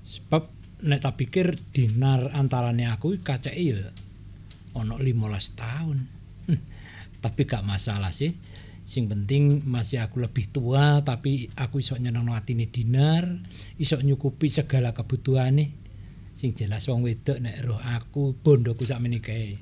Sebab 0.08 0.42
nek 0.88 1.00
tak 1.02 1.14
pikir 1.20 1.58
dinar 1.74 2.30
antarane 2.32 2.86
aku 2.86 3.18
kaceke 3.20 3.58
ya 3.58 3.82
ana 4.78 4.96
15 4.96 5.58
tahun. 5.58 5.98
Hm, 6.48 6.60
tapi 7.18 7.40
gak 7.44 7.66
masalah 7.66 8.14
sih. 8.14 8.32
Sing 8.88 9.04
penting 9.04 9.68
masih 9.68 10.00
aku 10.00 10.24
lebih 10.24 10.48
tua 10.48 11.04
tapi 11.04 11.52
aku 11.60 11.84
iso 11.84 11.92
nyenengno 12.00 12.32
atine 12.32 12.72
dinar, 12.72 13.28
iso 13.76 14.00
nyukupi 14.00 14.48
segala 14.48 14.96
kebutuhane. 14.96 15.77
Sing 16.38 16.54
jelas 16.54 16.86
wong 16.86 17.02
wedok 17.02 17.42
nek 17.42 17.66
roh 17.66 17.82
aku 17.82 18.30
bondoku 18.38 18.86
sakmene 18.86 19.18
kae. 19.18 19.58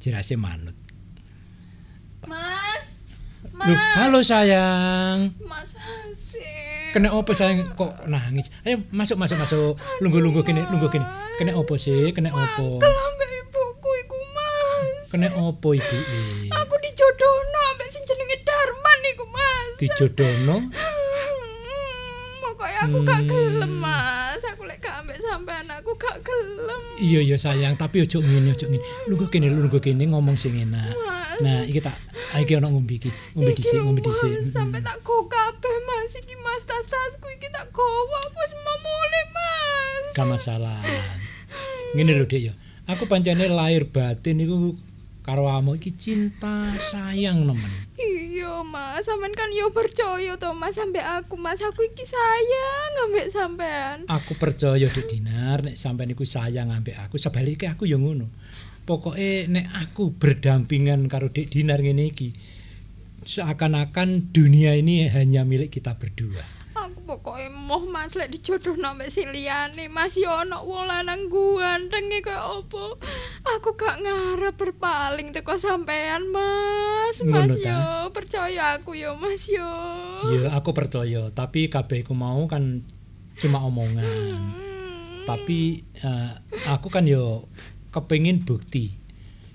Jerase 0.00 0.40
manut. 0.40 0.72
Mas. 2.24 3.04
Loh, 3.52 3.76
halo 3.76 4.24
sayang. 4.24 5.36
Mas 5.44 5.76
Hasim. 5.76 6.96
Kena 6.96 7.12
opo 7.12 7.36
sayang 7.36 7.76
kok 7.76 8.08
nangis? 8.08 8.48
Ayo 8.64 8.88
masuk 8.88 9.20
masuk 9.20 9.36
masuk. 9.36 9.76
Lungguh-lungguh 10.00 10.40
kene, 10.48 10.64
lungguh 10.72 10.88
kene. 10.88 11.04
Kena 11.36 11.52
opo 11.60 11.76
sih? 11.76 12.08
Kena 12.16 12.32
opo? 12.32 12.80
ambek 12.80 13.30
ibuku 13.44 13.90
iku, 14.00 14.16
Mas. 14.32 15.12
Kena 15.12 15.28
opo 15.36 15.76
ibu 15.76 15.98
Aku 16.56 16.74
dijodohno 16.88 17.60
ambek 17.76 17.92
sing 17.92 18.00
jenenge 18.08 18.40
Darman 18.48 19.00
iku, 19.12 19.28
Mas. 19.28 19.76
Dijodohno? 19.76 20.72
Hmm, 20.72 22.32
Pokoknya 22.40 22.80
aku 22.88 22.98
gak 23.04 23.20
gelem, 23.28 23.72
Mas. 23.76 24.40
Aku 24.56 24.64
lek 24.64 24.80
gak 24.80 25.04
ambek 25.04 25.20
sampean 25.38 25.70
aku 25.70 25.94
gak 25.94 26.18
gelem. 26.26 26.82
Iya 26.98 27.20
iya 27.22 27.36
sayang, 27.38 27.78
tapi 27.78 28.02
ojo 28.02 28.18
ngene 28.18 28.58
ojo 28.58 28.66
ngene. 28.66 28.82
Lungguh 29.06 29.28
kene, 29.30 29.46
lungguh 29.54 29.78
kene 29.78 30.02
ngomong 30.10 30.34
sing 30.34 30.58
enak. 30.58 30.90
Mas. 30.98 31.38
Nah, 31.38 31.62
iki 31.62 31.78
tak 31.78 31.94
iki 32.42 32.58
ana 32.58 32.66
ngombe 32.66 32.98
iki. 32.98 33.14
Ngombe 33.38 33.54
dhisik, 33.54 33.78
ngombe 33.78 34.02
dhisik. 34.02 34.50
Sampai 34.50 34.82
tak 34.82 34.98
go 35.06 35.30
kabeh, 35.30 35.76
Mas. 35.86 36.18
Iki 36.18 36.34
Mas 36.42 36.66
tas-tasku 36.66 37.30
iki 37.38 37.46
tak 37.54 37.70
gowo. 37.70 38.18
Aku 38.26 38.38
wis 38.42 38.52
mau 38.66 38.76
mulai, 38.82 39.24
Mas. 39.30 40.04
Gak 40.18 40.26
masalah. 40.26 40.82
Ngene 41.94 42.18
lho, 42.18 42.26
Dek 42.26 42.42
ya. 42.42 42.54
Aku 42.90 43.06
pancene 43.06 43.46
lahir 43.46 43.86
batin 43.86 44.42
iku 44.42 44.74
karo 45.28 45.44
kamu 45.44 45.76
iki 45.76 45.92
cinta 45.92 46.72
sayang 46.88 47.44
nemen. 47.44 47.68
Iya, 48.00 48.64
Mas. 48.64 49.04
Sampean 49.04 49.36
kan 49.36 49.52
yo 49.52 49.68
percaya 49.76 50.40
to, 50.40 50.56
Mas, 50.56 50.80
sampe 50.80 51.04
aku, 51.04 51.36
Mas. 51.36 51.60
Aku 51.60 51.84
iki 51.84 52.08
sayang 52.08 52.92
ambek 53.04 53.28
sampean. 53.28 54.08
Aku 54.08 54.32
percaya 54.40 54.88
Dek 54.88 55.04
Dinar 55.04 55.60
nek 55.60 55.76
sampean 55.76 56.16
iku 56.16 56.24
sayang 56.24 56.72
ambek 56.72 56.96
aku, 56.96 57.20
sebaliknya 57.20 57.76
aku 57.76 57.84
ya 57.84 58.00
ngono. 58.00 58.32
Pokoke 58.88 59.44
nek 59.52 59.68
aku 59.76 60.16
berdampingan 60.16 61.12
karo 61.12 61.28
Dek 61.28 61.52
Dinar 61.52 61.84
ngene 61.84 62.08
iki, 62.08 62.32
seakan-akan 63.28 64.32
dunia 64.32 64.72
ini 64.80 65.12
hanya 65.12 65.44
milik 65.44 65.76
kita 65.76 66.00
berdua. 66.00 66.57
Aku 66.88 67.20
kok 67.20 67.36
emoh 67.36 67.84
Mas 67.92 68.16
lek 68.16 68.32
dijodohno 68.32 68.96
mbek 68.96 69.12
sing 69.12 69.28
liyane. 69.28 69.92
Mas 69.92 70.16
yo 70.16 70.32
ono 70.32 70.64
wong 70.64 70.88
lanang 70.88 71.28
ganteng 71.28 72.08
kaya 72.24 72.40
apa. 72.40 72.84
Aku 73.60 73.76
gak 73.76 74.00
ngarep 74.00 74.56
berpaling 74.56 75.36
teko 75.36 75.60
sampean 75.60 76.32
Mas. 76.32 77.20
Mas 77.20 77.52
yo 77.60 78.08
percaya 78.16 78.80
aku 78.80 78.96
yo 78.96 79.20
Mas 79.20 79.44
yo. 79.52 79.68
Ya 80.32 80.56
aku 80.56 80.72
percaya, 80.72 81.28
tapi 81.28 81.68
kabeh 81.68 82.08
ku 82.08 82.16
mau 82.16 82.48
kan 82.48 82.80
cuma 83.36 83.60
omongan. 83.60 84.08
Hmm. 84.08 85.24
Tapi 85.28 85.84
eh, 86.00 86.32
aku 86.72 86.88
kan 86.88 87.04
yo 87.04 87.44
kepengin 87.92 88.48
bukti 88.48 88.96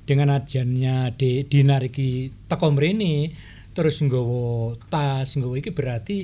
dengan 0.03 0.35
ajannya 0.35 1.15
di 1.15 1.47
dinar 1.47 1.81
iki 1.87 2.29
teko 2.51 2.75
mrene 2.75 3.31
terus 3.73 4.03
nggawa 4.03 4.77
tas 4.91 5.33
nggawa 5.33 5.55
iki 5.57 5.71
berarti 5.71 6.17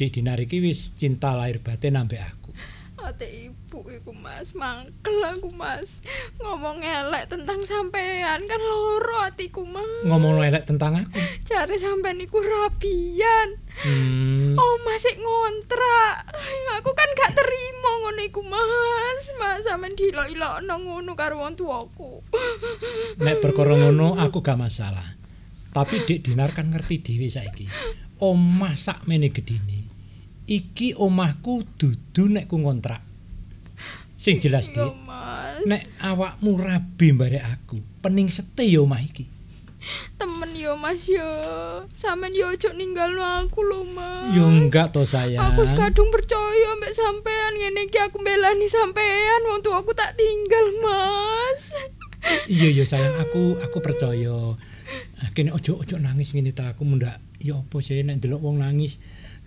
di 0.00 0.08
dinar 0.08 0.40
iki 0.40 0.64
wis 0.64 0.96
cinta 0.96 1.36
lahir 1.36 1.60
batin 1.60 2.00
ambek 2.00 2.24
aku. 2.24 2.56
Ate 3.04 3.28
ibu 3.28 3.84
iku 3.92 4.16
Mas, 4.16 4.56
mangkel 4.56 5.20
aku 5.28 5.52
Mas. 5.52 6.00
Ngomong 6.40 6.80
elek 6.80 7.28
tentang 7.28 7.60
sampean 7.68 8.48
kan 8.48 8.60
loro 8.64 9.20
atiku 9.28 9.68
Mas. 9.68 10.04
Ngomong 10.08 10.40
elek 10.40 10.64
tentang 10.64 11.04
aku. 11.04 11.20
Cari 11.44 11.76
sampean 11.76 12.16
iku 12.16 12.40
rabian. 12.40 13.60
Hmm. 13.84 14.56
Oh 14.56 14.80
masih 14.88 15.20
ngontrak. 15.20 16.32
Aku 16.80 16.96
kan 16.96 17.08
gak 17.12 17.36
terima 17.36 17.90
ngono 18.00 18.20
iku 18.24 18.40
Mas. 18.40 19.24
Mas 19.36 19.68
sampean 19.68 20.00
dilok-ilokno 20.00 20.80
ngono 20.80 21.12
karo 21.12 21.44
wong 21.44 21.60
tuaku. 21.60 22.24
Nek 23.20 23.36
perkara 23.44 23.76
ngono 23.76 24.16
aku 24.16 24.40
gak 24.40 24.56
masalah. 24.56 25.20
Tapi 25.76 26.08
Dik 26.08 26.24
Dinar 26.24 26.56
kan 26.56 26.72
ngerti 26.72 27.04
dhewe 27.04 27.28
saiki. 27.28 27.68
Omah 28.20 28.76
sak 28.76 29.08
mene 29.08 29.32
gedine. 29.32 29.79
Iki 30.50 30.98
omahku 30.98 31.62
dudu 31.78 32.26
nek 32.26 32.50
ku 32.50 32.58
ngontrak. 32.58 33.06
Sing 34.18 34.42
jelas, 34.42 34.66
Yo 34.74 34.90
Dik. 34.90 34.92
Nek 35.70 35.82
awakmu 36.02 36.58
rabi 36.58 37.14
barek 37.14 37.44
aku, 37.46 37.78
pening 38.02 38.28
sete 38.34 38.66
ya 38.66 38.82
omah 38.82 38.98
iki. 38.98 39.30
Temen 40.20 40.52
yo 40.60 40.76
Mas 40.76 41.08
yo. 41.08 41.24
Sampean 41.96 42.36
yo 42.36 42.52
ojo 42.52 42.68
ninggalno 42.76 43.24
aku 43.24 43.64
lho 43.64 43.80
Mas. 43.88 44.36
Yo 44.36 44.44
enggak 44.44 44.92
to 44.92 45.08
sayang. 45.08 45.56
Aku 45.56 45.64
kadung 45.72 46.12
percaya 46.12 46.76
mbek 46.76 46.92
sampean 46.92 47.56
ngene 47.56 47.88
iki 47.88 47.96
aku 47.96 48.20
belani 48.20 48.68
sampean 48.68 49.40
wong 49.48 49.64
tuaku 49.64 49.96
tak 49.96 50.20
tinggal 50.20 50.66
Mas. 50.84 51.62
Iya 52.44 52.68
iya 52.68 52.84
sayang, 52.84 53.16
aku 53.16 53.56
aku 53.64 53.80
percaya. 53.80 54.60
Kene 55.32 55.56
ojo 55.56 55.80
ojo 55.80 55.96
nangis 55.96 56.36
ngene 56.36 56.52
ta 56.52 56.76
aku 56.76 56.84
mundak 56.84 57.16
ya 57.40 57.56
apa 57.56 57.80
sih 57.80 58.04
nek 58.04 58.20
ndelok 58.20 58.44
wong 58.44 58.60
nangis, 58.60 59.00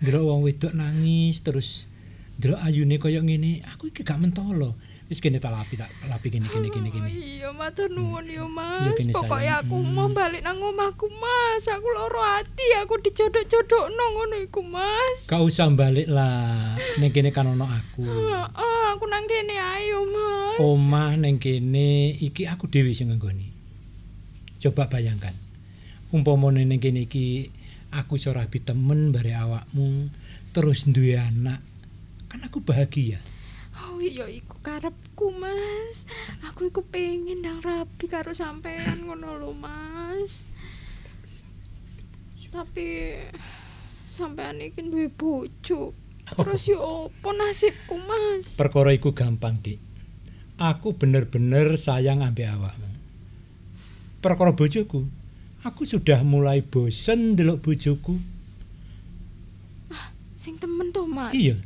ndelok 0.04 0.22
wong 0.28 0.40
wedok 0.44 0.76
nangis 0.76 1.40
terus 1.40 1.88
ndelok 2.36 2.60
ayune 2.60 3.00
kaya 3.00 3.24
ngene, 3.24 3.64
aku 3.72 3.88
iki 3.88 4.04
gak 4.04 4.20
mentolo. 4.20 4.76
Wis 5.04 5.20
kene 5.20 5.36
tak 5.36 5.52
lapi 5.52 5.76
tak 5.76 5.92
lapi 6.08 6.32
kene 6.32 6.48
kene 6.48 6.72
kene 6.72 6.88
kene. 6.88 7.12
Iya 7.12 7.52
matur 7.52 7.92
nuwun 7.92 8.24
yo 8.24 8.48
Mas. 8.48 8.88
Iya, 8.88 8.92
gini, 8.96 9.12
Pokoknya 9.12 9.60
aku 9.60 9.76
Hmm. 9.76 9.92
mau 9.92 10.08
balik 10.08 10.40
nang 10.40 10.56
omahku 10.56 11.12
Mas. 11.12 11.68
Aku 11.68 11.84
loro 11.92 12.24
ati 12.24 12.72
aku 12.80 12.96
dijodok-jodokno 13.04 14.04
ngono 14.16 14.36
iku 14.40 14.64
Mas. 14.64 15.28
Gak 15.28 15.44
usah 15.44 15.68
balik 15.76 16.08
lah, 16.08 16.72
ning 16.96 17.12
kene 17.12 17.36
kan 17.36 17.44
ono 17.44 17.68
aku. 17.68 18.00
Heeh, 18.00 18.44
aku 18.96 19.04
nang 19.04 19.28
kene 19.28 19.52
ayo 19.52 20.08
Mas. 20.08 20.56
Omah 20.64 21.20
ning 21.20 21.36
kene 21.36 22.16
iki 22.16 22.48
aku 22.48 22.64
dhewe 22.72 22.96
sing 22.96 23.12
nggoni. 23.12 23.52
Coba 24.56 24.88
bayangkan. 24.88 25.36
Umpamane 26.16 26.64
ning 26.64 26.80
kene 26.80 27.04
iki 27.04 27.52
aku 27.94 28.18
iso 28.18 28.34
rabi 28.34 28.58
temen 28.58 29.14
bare 29.14 29.38
awakmu, 29.38 30.10
terus 30.50 30.90
duwe 30.90 31.14
anak. 31.14 31.62
Kan 32.26 32.42
aku 32.42 32.58
bahagia. 32.66 33.22
Oh 33.74 34.02
iya 34.02 34.26
iku 34.26 34.58
karepku 34.62 35.30
Mas. 35.34 36.06
Aku 36.50 36.66
iku 36.66 36.82
pengen 36.82 37.42
ndang 37.42 37.62
rabi 37.62 38.10
karo 38.10 38.34
sampean 38.34 39.06
ngono 39.06 39.38
lho 39.38 39.54
Mas. 39.54 40.42
Tapi 42.50 43.18
sampean 44.10 44.62
iki 44.62 44.82
duwe 44.86 45.10
bojo. 45.10 45.94
Terus 46.24 46.62
yo 46.70 47.10
opo 47.10 47.30
nasibku 47.34 47.98
Mas? 47.98 48.54
Perkara 48.54 48.94
iku 48.94 49.10
gampang, 49.14 49.58
Dik. 49.58 49.78
Aku 50.54 50.94
bener-bener 50.94 51.74
sayang 51.74 52.22
ambek 52.22 52.46
awakmu. 52.46 52.90
Perkara 54.22 54.54
bojoku, 54.54 55.10
aku 55.64 55.88
sudah 55.88 56.20
mulai 56.20 56.60
bosen 56.60 57.34
ndelok 57.34 57.64
bojoku. 57.64 58.20
Sing 60.36 60.60
temen 60.60 60.92
to 60.92 61.08
Mas. 61.08 61.32
Iya. 61.32 61.56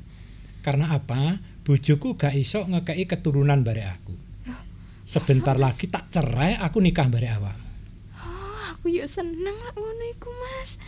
Karena 0.62 0.94
apa? 0.94 1.42
Bojoku 1.66 2.14
gak 2.14 2.38
iso 2.38 2.62
ngekei 2.62 3.10
keturunan 3.10 3.66
bare 3.66 3.90
aku. 3.90 4.14
Sebentar 5.02 5.58
Mas? 5.58 5.74
lagi 5.74 5.90
tak 5.90 6.14
cerai, 6.14 6.54
aku 6.62 6.78
nikah 6.78 7.10
bare 7.10 7.26
awakmu. 7.26 7.68
Oh, 8.22 8.60
aku 8.70 8.86
yo 8.94 9.02
seneng 9.10 9.56
lah 9.66 9.74
ngono 9.74 10.04
iku 10.14 10.30
Mas. 10.30 10.78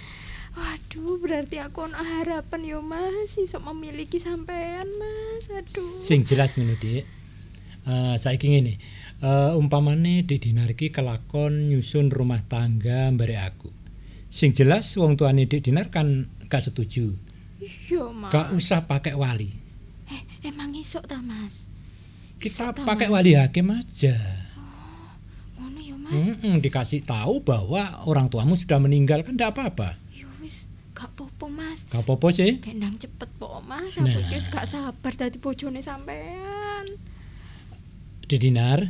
Waduh, 0.55 1.19
berarti 1.19 1.59
aku 1.59 1.91
ono 1.91 1.99
harapan 1.99 2.63
yo 2.63 2.79
Mas 2.79 3.35
iso 3.43 3.59
memiliki 3.59 4.23
sampean 4.23 4.87
Mas. 4.87 5.51
Aduh. 5.51 5.83
Sing 5.83 6.23
jelas 6.23 6.55
ngono, 6.55 6.79
Dik. 6.79 7.05
Eh 7.91 8.15
saiki 8.23 8.55
ngene. 8.55 8.79
Eh 9.21 9.53
umpamane 9.53 10.25
Dik 10.25 10.49
Dinar 10.49 10.73
iki 10.73 10.89
kelakon 10.89 11.69
nyusun 11.69 12.09
rumah 12.09 12.41
tangga 12.41 13.13
bare 13.13 13.37
aku. 13.37 13.69
Sing 14.33 14.57
jelas 14.57 14.97
wong 14.97 15.21
tuane 15.21 15.45
Dik 15.45 15.69
Dinar 15.69 15.93
kan 15.93 16.25
gak 16.49 16.65
setuju. 16.65 17.13
Iya, 17.61 18.09
Mas. 18.11 18.33
Gak 18.33 18.49
usah 18.57 18.89
pakai 18.89 19.13
wali. 19.13 19.53
Eh, 20.09 20.23
emang 20.49 20.73
iso 20.73 21.05
ta, 21.05 21.21
Mas? 21.21 21.69
Kita 22.41 22.73
ta, 22.73 22.89
pakai 22.89 23.07
Mas? 23.07 23.15
wali 23.21 23.37
hakim 23.37 23.69
aja. 23.69 24.17
Ngono 25.61 25.81
Mas. 26.01 26.25
Mm-mm, 26.33 26.57
dikasih 26.59 27.05
tahu 27.05 27.45
bahwa 27.45 28.01
orang 28.09 28.27
tuamu 28.27 28.57
sudah 28.57 28.81
meninggal 28.81 29.21
kan 29.21 29.37
tidak 29.37 29.53
apa-apa. 29.53 30.01
Wis, 30.41 30.65
gak 30.97 31.13
popo, 31.13 31.53
Mas. 31.53 31.85
Gak 31.87 32.01
apa-apa 32.01 32.33
sih. 32.33 32.57
Gendang 32.65 32.97
cepet 32.97 33.29
po, 33.37 33.61
Mas. 33.61 34.01
Aku 34.01 34.09
Nah. 34.09 34.33
wis 34.33 34.49
gak 34.49 34.65
sabar 34.65 35.13
dadi 35.13 35.37
bojone 35.37 35.85
sampean. 35.85 36.89
Dik 38.25 38.41
Dinar, 38.41 38.89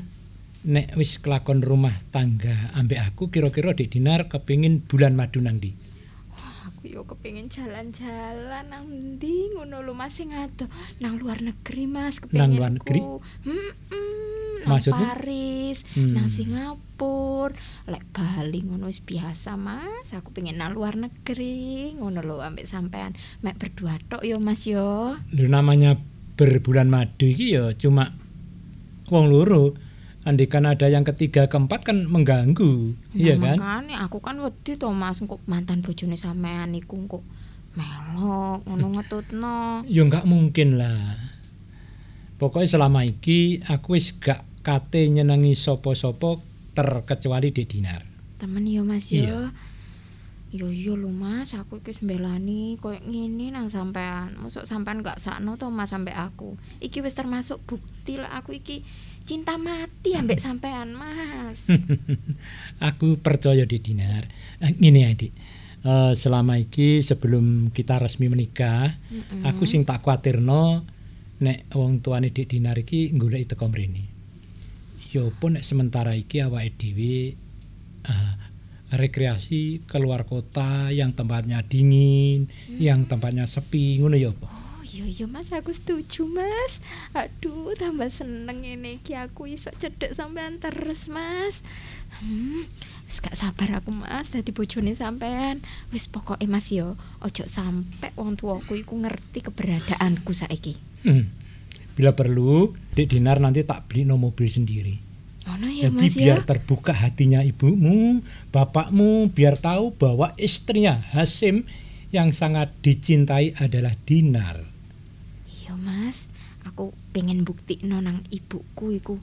nek 0.61 0.92
wis 0.94 1.16
kelakon 1.18 1.64
rumah 1.64 1.94
tangga 2.12 2.68
ambek 2.76 3.00
aku 3.00 3.32
kira-kira 3.32 3.72
Dik 3.72 3.96
Dinar 3.96 4.28
kepingin 4.28 4.84
bulan 4.84 5.16
madu 5.16 5.40
nang 5.40 5.56
ndi? 5.56 5.72
Aku 6.68 6.84
yo 6.84 7.08
kepengin 7.08 7.48
jalan-jalan 7.48 8.68
nang 8.68 8.84
ndi 9.16 9.56
ngono 9.56 9.80
lho 9.80 9.96
Mas 9.96 10.20
sing 10.20 10.36
adoh 10.36 10.68
nang 11.00 11.16
luar 11.16 11.40
negeri 11.40 11.88
Mas 11.88 12.20
kepengin 12.20 12.61
luar 12.61 12.72
negeri? 12.76 13.00
Heeh. 13.00 13.72
Nang 14.61 14.76
Maksudmu? 14.76 15.00
Paris, 15.00 15.80
Hmm. 15.96 16.12
nang 16.12 16.28
Singapura, 16.28 17.56
lek 17.88 18.04
Bali 18.12 18.61
ngono 18.61 18.92
wis 18.92 19.00
biasa 19.00 19.56
Mas. 19.56 20.12
Aku 20.12 20.36
pengen 20.36 20.61
nang 20.61 20.76
luar 20.76 21.00
negeri 21.00 21.96
ngono 21.96 22.20
lho 22.20 22.44
ambek 22.44 22.68
sampean. 22.68 23.16
Mek 23.40 23.56
berdua 23.56 23.96
tok 24.12 24.20
yo 24.20 24.36
Mas 24.36 24.68
yo. 24.68 25.16
Lho 25.32 25.46
namanya 25.48 25.96
berbulan 26.36 26.92
madu 26.92 27.24
iki 27.24 27.56
ya 27.56 27.72
cuma 27.72 28.12
wong 29.08 29.32
loro. 29.32 29.72
Andikan 30.31 30.62
ada 30.62 30.87
yang 30.87 31.03
ketiga 31.03 31.51
keempat 31.51 31.91
kan 31.91 32.07
mengganggu, 32.07 32.95
iya 33.18 33.35
kan? 33.35 33.59
Makane 33.59 33.99
aku 33.99 34.22
kan 34.22 34.39
wedi 34.39 34.78
to 34.78 34.87
Mas 34.95 35.18
engko 35.18 35.43
mantan 35.51 35.83
bojone 35.83 36.14
sampean 36.14 36.70
iku 36.78 37.03
engko 37.03 37.18
melok 37.74 38.62
ngono 38.62 38.87
ngetutno. 38.95 39.83
Ya 39.91 40.07
nggak 40.07 40.31
mungkin 40.31 40.78
lah. 40.78 41.18
Pokoknya 42.39 42.78
selama 42.78 43.03
iki 43.03 43.59
aku 43.66 43.99
wis 43.99 44.14
gak 44.16 44.47
kate 44.62 45.11
nyenengi 45.11 45.59
sopo-sopo 45.59 46.41
terkecuali 46.72 47.51
di 47.51 47.66
dinar. 47.66 48.07
Temen 48.39 48.64
yo 48.70 48.87
Mas 48.87 49.12
yo. 49.12 49.20
Iya. 49.20 49.39
Yo 50.51 50.66
yo 50.66 50.99
lho 50.99 51.12
Mas, 51.12 51.55
aku 51.55 51.78
iki 51.78 51.93
wis 51.93 52.01
mbelani 52.01 52.81
koyo 52.81 52.97
ngene 53.03 53.53
nang 53.53 53.68
sampean. 53.68 54.35
Mosok 54.41 54.64
sampean 54.64 55.05
gak 55.05 55.20
sakno 55.20 55.61
to 55.61 55.68
Mas 55.68 55.93
sampe 55.93 56.16
aku. 56.16 56.57
Iki 56.81 57.03
wis 57.05 57.12
termasuk 57.12 57.61
bukti 57.68 58.16
lah 58.16 58.39
aku 58.39 58.57
iki 58.57 58.87
cinta 59.25 59.57
mati 59.61 60.16
ambek 60.16 60.41
sampean 60.45 60.93
Mas. 60.97 61.59
aku 62.89 63.21
percaya 63.21 63.64
di 63.64 63.79
dinar. 63.81 64.29
Eh, 64.61 64.73
Ngene 64.77 65.01
ya, 65.07 65.11
Dik. 65.16 65.33
Eh, 65.81 66.12
selama 66.12 66.61
iki 66.61 67.01
sebelum 67.01 67.73
kita 67.73 67.97
resmi 67.97 68.29
menikah, 68.29 69.01
Mm-mm. 69.09 69.49
aku 69.49 69.64
sing 69.64 69.89
tak 69.89 70.05
kuatirno 70.05 70.85
nek 71.41 71.73
wong 71.73 72.05
tuane 72.05 72.29
Dik 72.29 72.53
Dinar 72.53 72.77
iki 72.77 73.09
golek 73.16 73.57
teko 73.57 73.64
mrene. 73.73 74.05
Ya 75.09 75.25
apa 75.25 75.47
nek 75.49 75.64
sementara 75.64 76.12
iki 76.12 76.45
awake 76.45 76.77
dhewe 76.77 77.33
eh, 78.05 78.35
rekreasi 78.93 79.89
keluar 79.89 80.29
kota 80.29 80.93
yang 80.93 81.16
tempatnya 81.16 81.64
dingin, 81.64 82.53
yang 82.77 83.09
tempatnya 83.09 83.49
sepi 83.49 84.05
ngono 84.05 84.21
ya 84.21 84.37
apa. 84.37 84.59
Oh 84.91 85.07
iya 85.07 85.07
iya 85.07 85.26
Mas, 85.30 85.55
aku 85.55 85.70
setuju 85.70 86.26
Mas. 86.26 86.82
Aduh, 87.14 87.78
tambah 87.78 88.11
seneng 88.11 88.66
ini 88.66 88.99
iki 88.99 89.14
aku 89.14 89.47
iso 89.47 89.70
cedek 89.78 90.18
sampean 90.18 90.59
terus 90.59 91.07
Mas. 91.07 91.62
Hmm, 92.18 92.66
wis 93.07 93.22
gak 93.22 93.38
sabar 93.38 93.78
aku 93.78 93.95
Mas 93.95 94.34
dadi 94.34 94.51
bojone 94.51 94.91
sampean. 94.91 95.62
Wis 95.95 96.11
pokoke 96.11 96.43
Mas 96.51 96.74
yo, 96.74 96.99
ojo 97.22 97.45
sampe 97.47 98.11
wong 98.18 98.34
tuaku 98.34 98.82
iku 98.82 98.99
ngerti 98.99 99.47
keberadaanku 99.47 100.34
saiki. 100.34 100.74
Hmm. 101.07 101.30
Bila 101.95 102.11
perlu, 102.18 102.74
Dek 102.91 103.14
Dinar 103.14 103.38
nanti 103.38 103.62
tak 103.62 103.86
beli 103.86 104.03
no 104.03 104.18
mobil 104.18 104.51
sendiri. 104.51 104.99
Ono 105.55 105.70
ya 105.70 105.86
Jadi 105.86 106.03
Mas 106.03 106.18
biar 106.18 106.43
ya. 106.43 106.47
terbuka 106.51 106.91
hatinya 106.91 107.47
ibumu, 107.47 108.26
bapakmu, 108.51 109.30
biar 109.30 109.55
tahu 109.55 109.95
bahwa 109.95 110.34
istrinya 110.34 110.99
Hasim 111.14 111.62
yang 112.11 112.34
sangat 112.34 112.74
dicintai 112.82 113.55
adalah 113.55 113.95
Dinar. 114.03 114.70
Pengen 117.11 117.42
bukti 117.42 117.80
nang 117.82 118.22
ibuku 118.30 118.96
iku. 118.96 119.16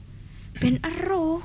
Ben 0.60 0.80
ero. 0.88 1.40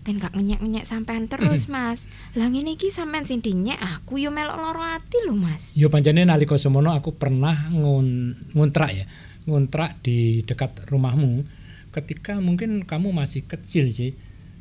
Ben 0.00 0.16
gak 0.16 0.32
ngenyek-nyenyek 0.32 0.88
sampean 0.88 1.28
terus, 1.28 1.68
Mas. 1.72 2.08
Lah 2.32 2.48
ngene 2.48 2.76
iki 2.76 2.88
sampean 2.88 3.28
sing 3.28 3.44
dinyek 3.44 3.76
aku 3.76 4.16
yo 4.16 4.32
melok 4.32 4.56
loro 4.56 4.80
ati 4.80 5.28
lho, 5.28 5.36
Mas. 5.36 5.76
Yo 5.76 5.92
pancene 5.92 6.24
nalika 6.24 6.56
semono 6.56 6.96
aku 6.96 7.12
pernah 7.16 7.68
ngun, 7.68 8.32
ngontrak 8.56 8.90
ya, 8.96 9.04
ngontrak 9.44 10.00
di 10.00 10.40
dekat 10.44 10.88
rumahmu 10.88 11.44
ketika 11.90 12.38
mungkin 12.38 12.86
kamu 12.88 13.12
masih 13.12 13.44
kecil 13.44 13.92
sih. 13.92 14.16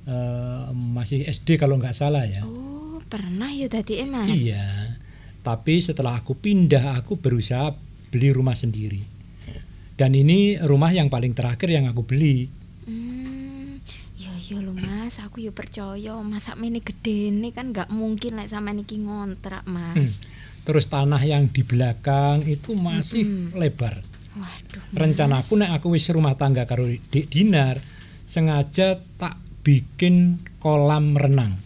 Eh, 0.09 0.67
masih 0.73 1.21
SD 1.29 1.61
kalau 1.61 1.77
nggak 1.77 1.93
salah 1.93 2.25
ya. 2.25 2.41
Oh, 2.41 2.97
pernah 3.05 3.53
yo 3.53 3.69
dadi 3.69 4.01
Mas. 4.09 4.27
Iya. 4.33 4.97
Tapi 5.45 5.79
setelah 5.79 6.19
aku 6.19 6.33
pindah, 6.33 6.97
aku 6.97 7.15
berusaha 7.15 7.77
beli 8.09 8.33
rumah 8.33 8.57
sendiri. 8.57 9.18
Dan 9.99 10.15
ini 10.15 10.55
rumah 10.55 10.95
yang 10.95 11.11
paling 11.11 11.35
terakhir 11.35 11.67
yang 11.67 11.91
aku 11.91 12.07
beli. 12.07 12.47
Hmm, 12.87 13.83
ya 14.15 14.31
ya 14.31 14.63
lho 14.63 14.71
Mas, 14.71 15.19
aku 15.19 15.43
yo 15.43 15.51
percaya 15.51 16.15
masak 16.23 16.55
mene 16.55 16.79
gedene 16.79 17.51
kan 17.51 17.75
gak 17.75 17.91
mungkin 17.91 18.39
lek 18.39 18.47
sampean 18.47 18.79
iki 18.79 18.95
ngontrak, 19.03 19.67
Hmm. 19.67 19.99
Mas. 19.99 20.23
Terus 20.63 20.87
tanah 20.87 21.19
yang 21.19 21.51
di 21.51 21.67
belakang 21.67 22.47
itu 22.47 22.79
masih 22.79 23.27
Mm-mm. 23.27 23.59
lebar. 23.59 23.99
Waduh. 24.39 24.83
Rencanaku 24.95 25.59
nek 25.59 25.75
aku 25.75 25.91
wis 25.91 26.07
rumah 26.07 26.39
tangga 26.39 26.63
karo 26.63 26.87
Dik 26.87 27.27
Dinar, 27.27 27.83
sengaja 28.23 29.03
tak 29.19 29.35
bikin 29.65 30.39
kolam 30.63 31.19
renang. 31.19 31.59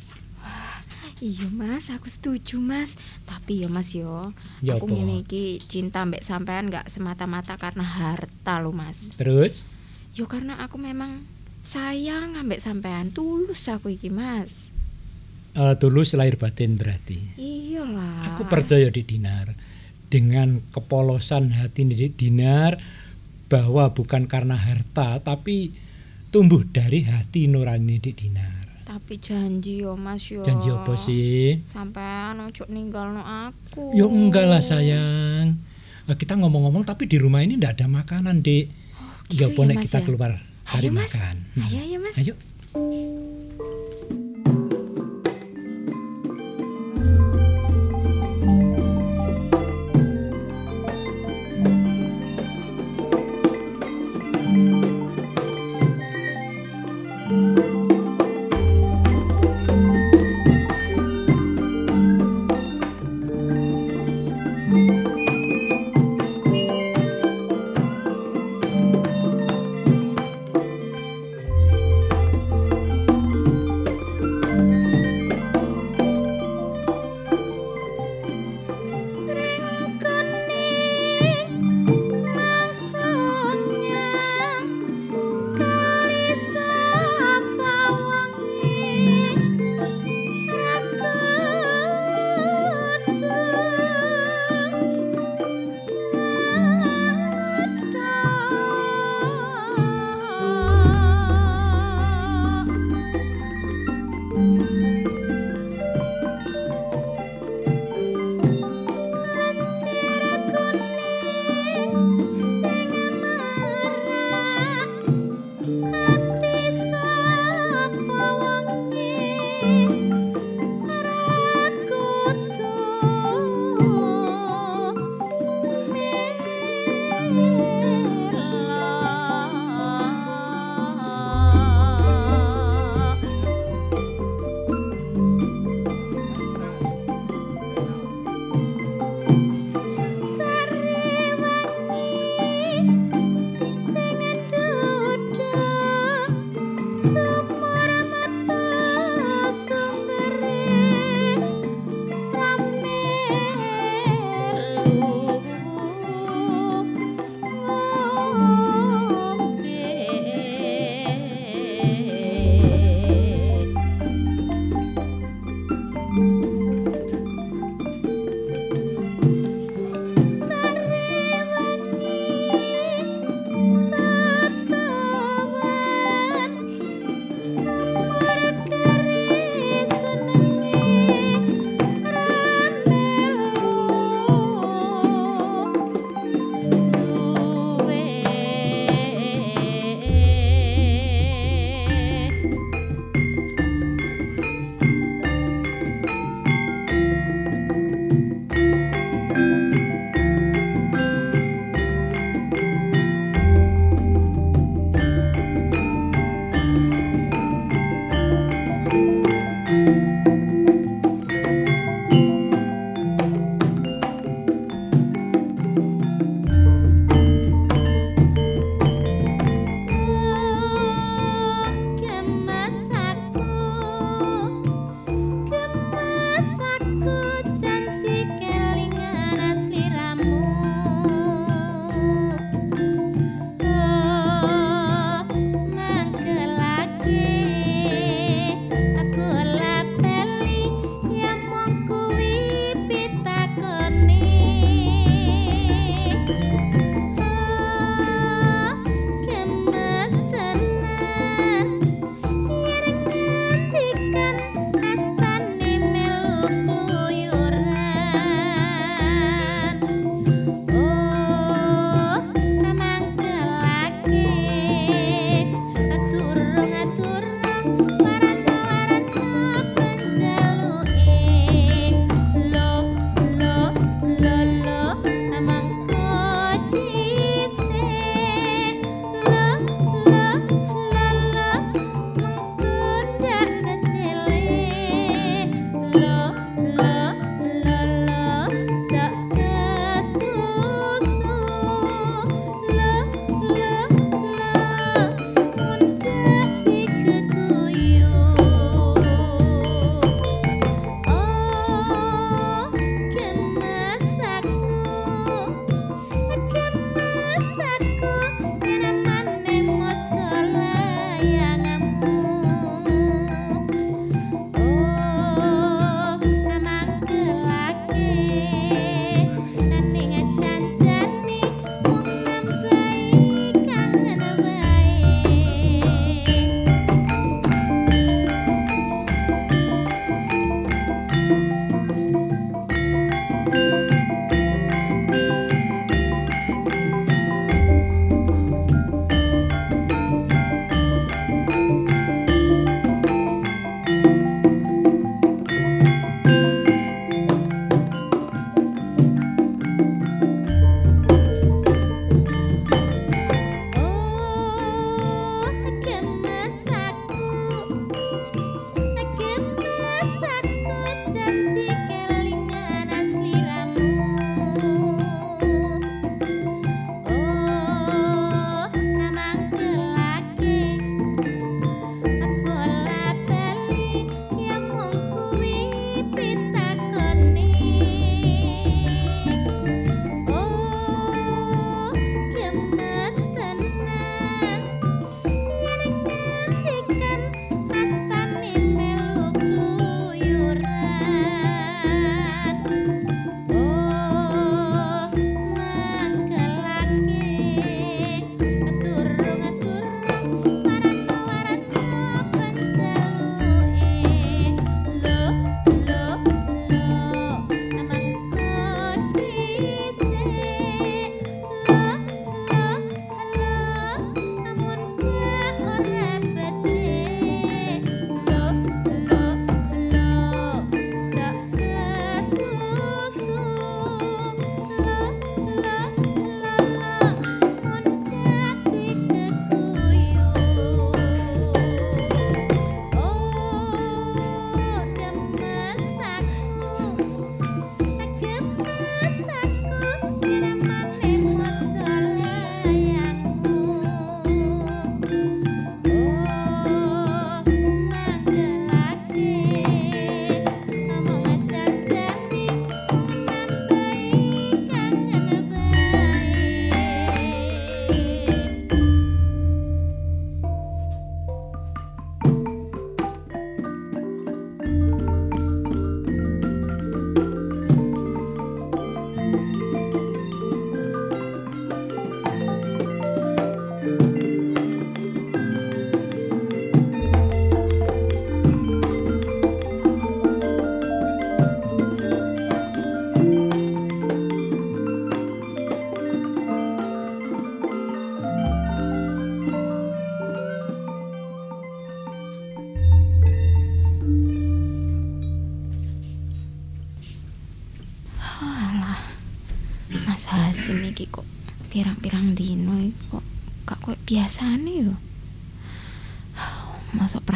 Iya 1.24 1.47
Mas, 1.47 1.88
aku 1.88 2.11
setuju 2.11 2.59
Mas. 2.59 2.99
Tapi 3.24 3.63
ya 3.63 3.71
Mas 3.71 3.95
yo, 3.95 4.36
Ya 4.59 4.76
aku 4.76 4.91
apa? 4.91 4.93
ngene 4.93 5.24
iki 5.24 5.63
cinta 5.63 6.03
mbek 6.03 6.19
sampean 6.19 6.67
gak 6.67 6.91
semata-mata 6.91 7.55
karena 7.55 7.88
harta 7.88 8.59
lo 8.59 8.76
Mas. 8.76 9.15
Terus 9.15 9.63
Yo 10.11 10.28
karena 10.28 10.59
aku 10.59 10.76
memang 10.76 11.24
sayang 11.63 12.36
ambek 12.36 12.59
sampean 12.59 13.09
tulus 13.09 13.71
aku 13.71 13.88
iki 13.89 14.11
Mas. 14.11 14.67
eh, 15.55 15.74
tulus 15.80 16.11
lahir 16.11 16.36
batin 16.36 16.76
berarti. 16.76 17.39
Iyalah. 17.39 18.36
Aku 18.36 18.43
percaya 18.45 18.91
di 18.91 19.01
Dinar 19.01 19.55
dengan 20.11 20.59
kepolosan 20.69 21.55
hati 21.55 21.88
di 21.88 22.11
Dinar 22.11 22.78
bahwa 23.47 23.89
bukan 23.89 24.28
karena 24.28 24.59
harta 24.59 25.24
tapi 25.24 25.71
tumbuh 26.30 26.65
dari 26.67 27.05
hati 27.07 27.47
nurani 27.47 27.97
di 27.97 28.11
Dinar. 28.11 28.52
Tapi 28.93 29.17
janji 29.17 29.81
yo 29.81 29.97
Mas 29.97 30.29
yo. 30.29 30.45
Janji 30.45 30.69
apa 30.69 30.93
sih? 30.93 31.57
Sampean 31.65 32.37
ojo 32.45 32.69
ninggalno 32.69 33.25
aku. 33.25 33.89
Yo 33.89 34.05
enggak 34.05 34.45
lah 34.45 34.61
sayang. 34.61 35.57
Eh, 36.05 36.13
Kita 36.13 36.37
ngomong-ngomong 36.37 36.85
tapi 36.85 37.09
di 37.09 37.17
rumah 37.17 37.41
ini 37.41 37.57
ndak 37.57 37.81
ada 37.81 37.89
makanan, 37.89 38.45
Dek. 38.45 38.69
gitu 39.33 39.39
ya 39.39 39.47
boleh 39.49 39.81
kita 39.81 39.97
ya? 39.97 40.05
keluar 40.05 40.31
cari 40.61 40.93
makan. 40.93 41.35
Ayo 41.57 41.79
ayo 41.81 41.97
Mas. 41.97 42.13
Ayo. 42.21 42.33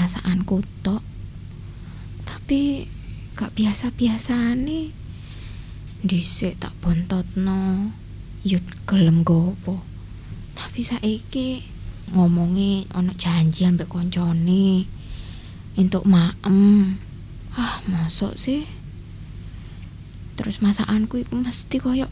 Perasaanku 0.08 0.64
tok. 0.88 1.04
Tapi 2.24 2.88
gak 3.36 3.52
biasa-biasane. 3.60 4.96
Dhisik 6.00 6.64
tak 6.64 6.72
bontotno. 6.80 7.92
Yo 8.48 8.64
gelem 8.88 9.28
gopo. 9.28 9.84
Tapi 10.56 10.80
saiki 10.80 11.60
ngomongi 12.16 12.88
ono 12.96 13.12
janji 13.20 13.68
ambek 13.68 13.92
koncone. 13.92 14.88
Entuk 15.76 16.08
maem. 16.08 16.96
Ah, 17.52 17.84
masuk 17.92 18.40
sih. 18.40 18.64
Terus 20.40 20.64
masakanku 20.64 21.20
iku 21.20 21.36
mesti 21.36 21.84
koyo 21.84 22.08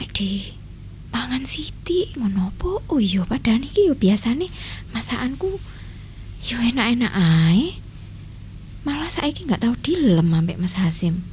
mek 0.00 0.08
di 0.16 0.56
pangan 1.12 1.44
Siti 1.44 2.16
ngono 2.16 2.48
apa? 2.48 2.80
Oh 2.88 2.96
iya 2.96 3.28
padahal 3.28 3.60
iki 3.60 3.92
yo 3.92 3.94
biasane 3.98 4.48
masakanku 4.96 5.60
yo 6.44 6.60
enak-enak 6.60 7.12
ae. 7.16 7.80
Malah 8.84 9.08
saiki 9.08 9.48
nggak 9.48 9.64
tahu 9.64 9.80
dilem 9.80 10.28
ambek 10.28 10.60
Mas 10.60 10.76
Hasim. 10.76 11.24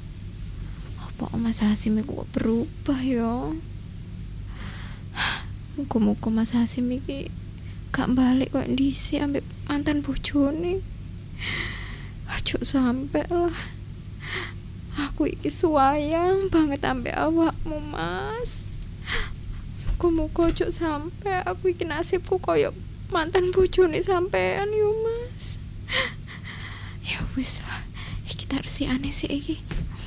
Apa 1.04 1.36
Mas 1.36 1.60
Hasim 1.60 2.00
iku 2.00 2.24
berubah 2.32 3.04
yo? 3.04 3.60
Muga-muga 5.76 6.32
Mas 6.32 6.56
Hasim 6.56 6.88
iki 6.96 7.28
gak 7.92 8.16
balik 8.16 8.56
kok 8.56 8.72
dhisik 8.72 9.20
ambek 9.20 9.44
mantan 9.68 10.00
bojone. 10.00 10.80
Aja 12.32 12.64
sampe 12.64 13.28
lah. 13.28 13.52
Aku 14.96 15.28
iki 15.28 15.52
suwayang 15.52 16.48
banget 16.48 16.88
ambek 16.88 17.20
awakmu, 17.20 17.84
Mas. 17.84 18.64
Muga-muga 19.92 20.56
aja 20.56 20.72
sampe 20.72 21.36
aku 21.44 21.76
iki 21.76 21.84
nasibku 21.84 22.40
koyo 22.40 22.72
mantan 23.12 23.52
bojone 23.52 24.00
sampean 24.00 24.72
yo, 24.72 24.96
Mas. 25.04 25.60
Ya 27.04 27.20
wis 27.36 27.60
lah. 27.68 27.84
Iki 28.32 28.48
tak 28.48 28.64
resi 28.64 28.88
aneh 28.88 29.12
sih 29.12 29.28
iki. 29.28 29.60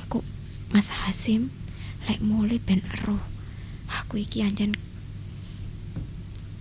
Kok 0.09 0.25
Mas 0.73 0.89
Hasim 0.89 1.53
lek 2.09 2.19
mulai 2.19 2.57
ben 2.57 2.81
ero. 2.89 3.21
Aku 4.01 4.17
iki 4.17 4.41
anjen 4.41 4.73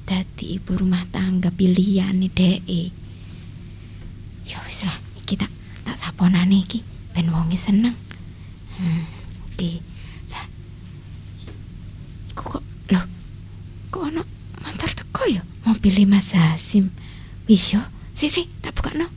dadi 0.04 0.60
ibu 0.60 0.76
rumah 0.76 1.08
tangga 1.08 1.48
pilihan 1.48 2.12
nih 2.20 2.28
DE. 2.28 2.82
Ya 4.44 4.60
wis 4.68 4.84
lah, 4.84 5.00
iki 5.16 5.40
tak 5.40 5.48
saponane 5.96 6.60
iki 6.60 6.84
ben 7.16 7.32
wonge 7.32 7.56
seneng. 7.56 7.96
Hmm, 8.76 9.08
oke. 9.48 9.70
Lah. 10.28 10.44
Kok 12.36 12.62
loh. 12.92 13.04
Kok 13.88 14.02
ono 14.12 14.22
motor 14.60 14.90
teko 14.92 15.24
ya? 15.24 15.40
Mobil 15.64 16.04
Mas 16.04 16.32
Hasim. 16.32 16.92
Wis 17.48 17.72
yo, 17.72 17.80
si 18.12 18.28
si 18.28 18.48
tak 18.60 18.76
buka 18.76 18.92
no. 18.92 19.08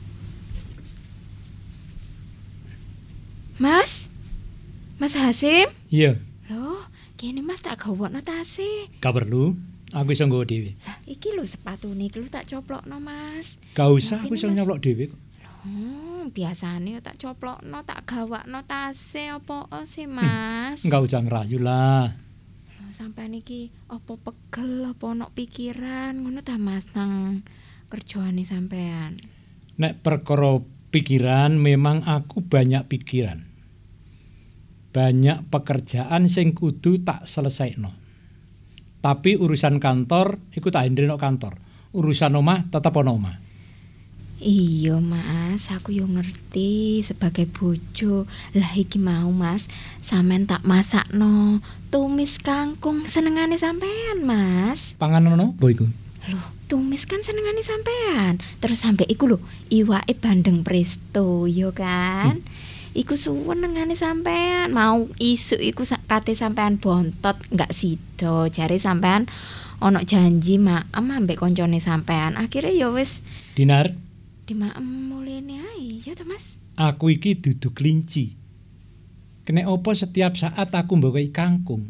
Mas? 3.58 4.06
Mas 4.96 5.14
Hasim? 5.14 5.68
Iya, 5.88 6.18
Loh, 6.48 6.80
kene 7.14 7.42
Mas 7.42 7.60
tak 7.60 7.76
gawokno 7.78 8.22
tase. 8.22 8.88
gak 8.98 9.14
perlu. 9.14 9.56
Aku 9.88 10.12
iso 10.12 10.28
nggawa 10.28 10.44
dhewe. 10.44 10.76
Lah, 10.84 11.00
iki 11.08 11.32
lho 11.32 11.42
sepatune 11.42 12.06
iki 12.06 12.20
lho 12.20 12.28
tak 12.28 12.44
coplokno, 12.44 13.00
Mas. 13.00 13.56
Gak 13.72 13.88
usah, 13.88 14.20
Mungkin 14.20 14.28
aku 14.28 14.34
iso 14.36 14.46
Mas- 14.46 14.56
nyoplok 14.56 14.80
dhewe 14.80 15.04
kok. 15.08 15.20
Hmm, 15.64 16.28
biasane 16.30 16.88
yo 16.92 17.00
tak 17.00 17.16
coplokno, 17.16 17.80
tak 17.82 18.04
gawakno 18.04 18.60
tase 18.62 19.32
apa 19.32 19.64
sih, 19.84 20.04
Mas? 20.04 20.80
Enggak 20.84 21.02
usah 21.02 21.20
ngerayu 21.20 21.58
lah. 21.58 22.12
Sampean 22.98 23.30
iki 23.30 23.70
apa 23.94 24.18
pegel 24.18 24.82
apa 24.82 25.14
ono 25.14 25.30
pikiran 25.30 26.18
ngono 26.18 26.42
ta 26.42 26.58
Mas 26.58 26.90
nang 26.98 27.46
kerjaane 27.86 28.42
sampean. 28.42 29.22
Nek 29.78 30.02
perkara 30.02 30.58
pikiran 30.90 31.54
memang 31.62 32.02
aku 32.02 32.42
banyak 32.42 32.90
pikiran. 32.90 33.46
Banyak 34.90 35.46
pekerjaan 35.46 36.26
sing 36.26 36.50
kudu 36.58 37.06
tak 37.06 37.30
selesaino. 37.30 37.94
Tapi 38.98 39.38
urusan 39.38 39.78
kantor 39.78 40.50
iku 40.50 40.66
tak 40.74 40.90
hendreno 40.90 41.14
kantor. 41.22 41.54
Urusan 41.94 42.34
omah 42.34 42.66
tetep 42.66 42.90
ono 42.98 43.14
omah. 43.14 43.36
Iya 44.38 45.02
mas, 45.02 45.66
aku 45.74 45.90
yo 45.90 46.06
ngerti 46.06 47.02
sebagai 47.02 47.50
bojo. 47.50 48.30
Lah 48.54 48.70
iki 48.78 49.02
mau 49.02 49.34
mas, 49.34 49.66
sampean 49.98 50.46
tak 50.46 50.62
masakno 50.62 51.58
Tumis 51.90 52.38
kangkung 52.38 53.02
senengane 53.10 53.58
sampean 53.58 54.22
mas. 54.22 54.94
Panganan 54.94 55.34
ono 55.34 55.58
apa 55.58 55.66
iku? 55.74 55.90
Loh, 56.30 56.46
tumis 56.70 57.08
kan 57.08 57.24
senengane 57.24 57.64
sampean 57.64 58.36
Terus 58.60 58.84
sampe 58.84 59.08
iku 59.08 59.26
lho, 59.26 59.38
iwake 59.72 60.14
bandeng 60.20 60.62
presto, 60.62 61.48
yo 61.50 61.74
kan? 61.74 62.44
Iku 62.94 63.18
senengane 63.18 63.98
sampean 63.98 64.70
Mau 64.70 65.10
isu 65.18 65.58
iku 65.58 65.82
kate 66.06 66.38
sampean 66.38 66.78
bontot 66.78 67.40
nggak 67.50 67.74
sido 67.74 68.46
Jare 68.52 68.78
sampean 68.78 69.26
ono 69.82 70.02
janji 70.02 70.62
maem 70.62 71.06
ambek 71.10 71.40
koncone 71.40 71.82
sampean 71.82 72.36
Akhirnya 72.36 72.74
yo 72.76 72.94
wis 72.94 73.24
Dinar, 73.56 73.96
di 74.48 74.56
maem 74.56 75.12
mulene 75.12 75.60
ae 75.60 76.00
ya 76.00 76.16
to 76.16 76.24
Mas. 76.24 76.56
aku 76.80 77.12
iki 77.12 77.36
dudu 77.36 77.76
kelinci. 77.76 78.32
Kene 79.44 79.68
opo 79.68 79.92
setiap 79.92 80.40
saat 80.40 80.72
aku 80.72 80.96
mbawai 80.96 81.28
kangkung. 81.28 81.84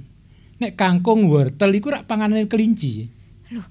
Nek 0.58 0.74
kangkung 0.74 1.30
wortel 1.30 1.70
iku 1.70 1.94
rak 1.94 2.10
panganan 2.10 2.50
kelinci. 2.50 3.06
Lah 3.54 3.66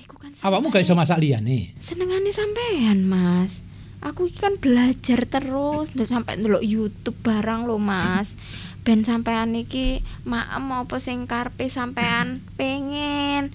iku 0.00 0.16
kan 0.16 0.32
Awakmu 0.32 0.72
gak 0.72 0.88
iso 0.88 0.96
masak 0.96 1.20
liyane. 1.20 1.76
senengane 1.84 2.32
sampean 2.32 3.04
Mas. 3.04 3.60
Aku 4.00 4.24
iki 4.24 4.40
kan 4.40 4.56
belajar 4.56 5.28
terus 5.28 5.92
ndak 5.92 6.08
sampai 6.08 6.40
ndelok 6.40 6.64
YouTube 6.64 7.18
barang 7.20 7.68
lho 7.68 7.76
Mas. 7.76 8.40
Ben 8.88 9.04
sampean 9.04 9.52
iki 9.52 10.00
maem 10.24 10.64
apa 10.72 10.96
sing 10.96 11.28
karepe 11.28 11.68
sampean 11.68 12.40
pengen. 12.56 13.52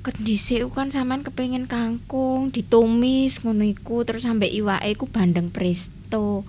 Kedhisik 0.00 0.64
kan 0.72 0.88
sampean 0.88 1.20
kepengin 1.20 1.68
kangkung 1.68 2.48
ditumis 2.48 3.44
ngono 3.44 3.68
iku 3.68 4.00
terus 4.08 4.24
sampe 4.24 4.48
iwake 4.48 4.96
iku 4.96 5.04
bandeng 5.04 5.52
presto. 5.52 6.48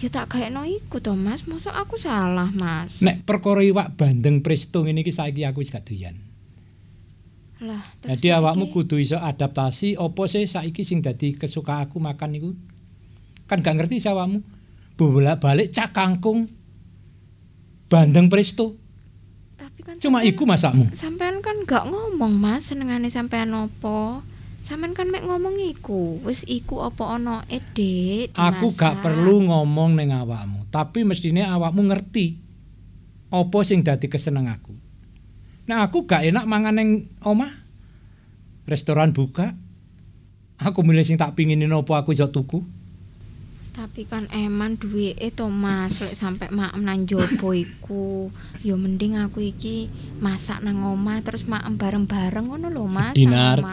Ya 0.00 0.08
tak 0.08 0.32
gaekno 0.32 0.64
iku 0.64 1.00
to 1.00 1.12
Mas, 1.12 1.44
mosok 1.44 1.76
aku 1.76 1.96
salah 2.00 2.48
Mas. 2.52 3.00
Nek 3.04 3.24
perkara 3.24 3.60
iwak 3.64 3.96
bandeng 3.96 4.40
presto 4.44 4.84
ngene 4.84 5.04
iki 5.04 5.12
saiki 5.12 5.44
aku 5.44 5.60
wis 5.60 5.72
gak 5.72 5.88
doyan. 5.88 6.16
Lah, 7.60 7.84
Jadi 8.00 8.32
awakmu 8.32 8.72
kudu 8.72 8.96
iso 8.96 9.20
adaptasi 9.20 10.00
opo 10.00 10.24
sih 10.24 10.48
saiki 10.48 10.80
sing 10.80 11.04
dadi 11.04 11.36
kesuka 11.36 11.84
aku 11.84 12.00
makan 12.00 12.36
iku. 12.36 12.50
Kan 13.44 13.60
gak 13.60 13.76
ngerti 13.76 14.00
sih 14.00 14.08
awakmu. 14.08 14.40
Bolak 14.96 15.44
balik 15.44 15.68
cak 15.72 15.92
kangkung 15.92 16.48
bandeng 17.92 18.32
presto. 18.32 18.80
Kan 19.90 19.98
Cuma 19.98 20.22
sampean- 20.22 20.30
iku 20.30 20.42
masakmu. 20.46 20.84
Sampean 20.94 21.42
kan 21.42 21.56
gak 21.66 21.90
ngomong 21.90 22.38
Mas 22.38 22.70
senengane 22.70 23.10
sampean 23.10 23.50
opo. 23.50 24.22
Sampean 24.62 24.94
kan 24.94 25.10
mek 25.10 25.26
ngomong 25.26 25.58
iku, 25.58 26.22
wis 26.22 26.46
iku 26.46 26.86
apa 26.86 27.18
ana 27.18 27.42
ede 27.50 28.30
Aku 28.38 28.70
gak 28.70 29.02
perlu 29.02 29.50
ngomong 29.50 29.98
ning 29.98 30.14
awakmu, 30.14 30.62
tapi 30.70 31.02
mestine 31.02 31.42
awakmu 31.42 31.90
ngerti 31.90 32.38
apa 33.34 33.58
sing 33.66 33.82
dadi 33.82 34.06
keseneng 34.06 34.46
aku. 34.46 34.70
Nah 35.66 35.82
aku 35.82 36.06
gak 36.06 36.22
enak 36.22 36.46
mangan 36.46 36.78
ning 36.78 37.10
omah. 37.18 37.50
Restoran 38.70 39.10
buka. 39.10 39.58
Aku 40.54 40.86
milih 40.86 41.02
sing 41.02 41.18
tak 41.18 41.34
pinginin 41.34 41.74
apa 41.74 42.06
aku 42.06 42.14
iso 42.14 42.30
tuku. 42.30 42.62
Tapi 43.80 44.04
kan 44.04 44.28
eman 44.28 44.76
duweke 44.76 45.32
to 45.32 45.48
Mas, 45.48 46.04
lek 46.04 46.12
sampe 46.12 46.52
maem 46.52 46.84
nang 46.84 47.08
jobo 47.08 47.56
iku. 47.56 48.28
Ya 48.60 48.76
mending 48.76 49.16
aku 49.16 49.40
iki 49.40 49.88
masak 50.20 50.60
nang 50.60 50.84
omah 50.84 51.24
terus 51.24 51.48
maem 51.48 51.80
bareng-bareng 51.80 52.44
ngono 52.44 52.68
lho 52.68 52.84
Mas. 52.84 53.16
Dinar, 53.16 53.64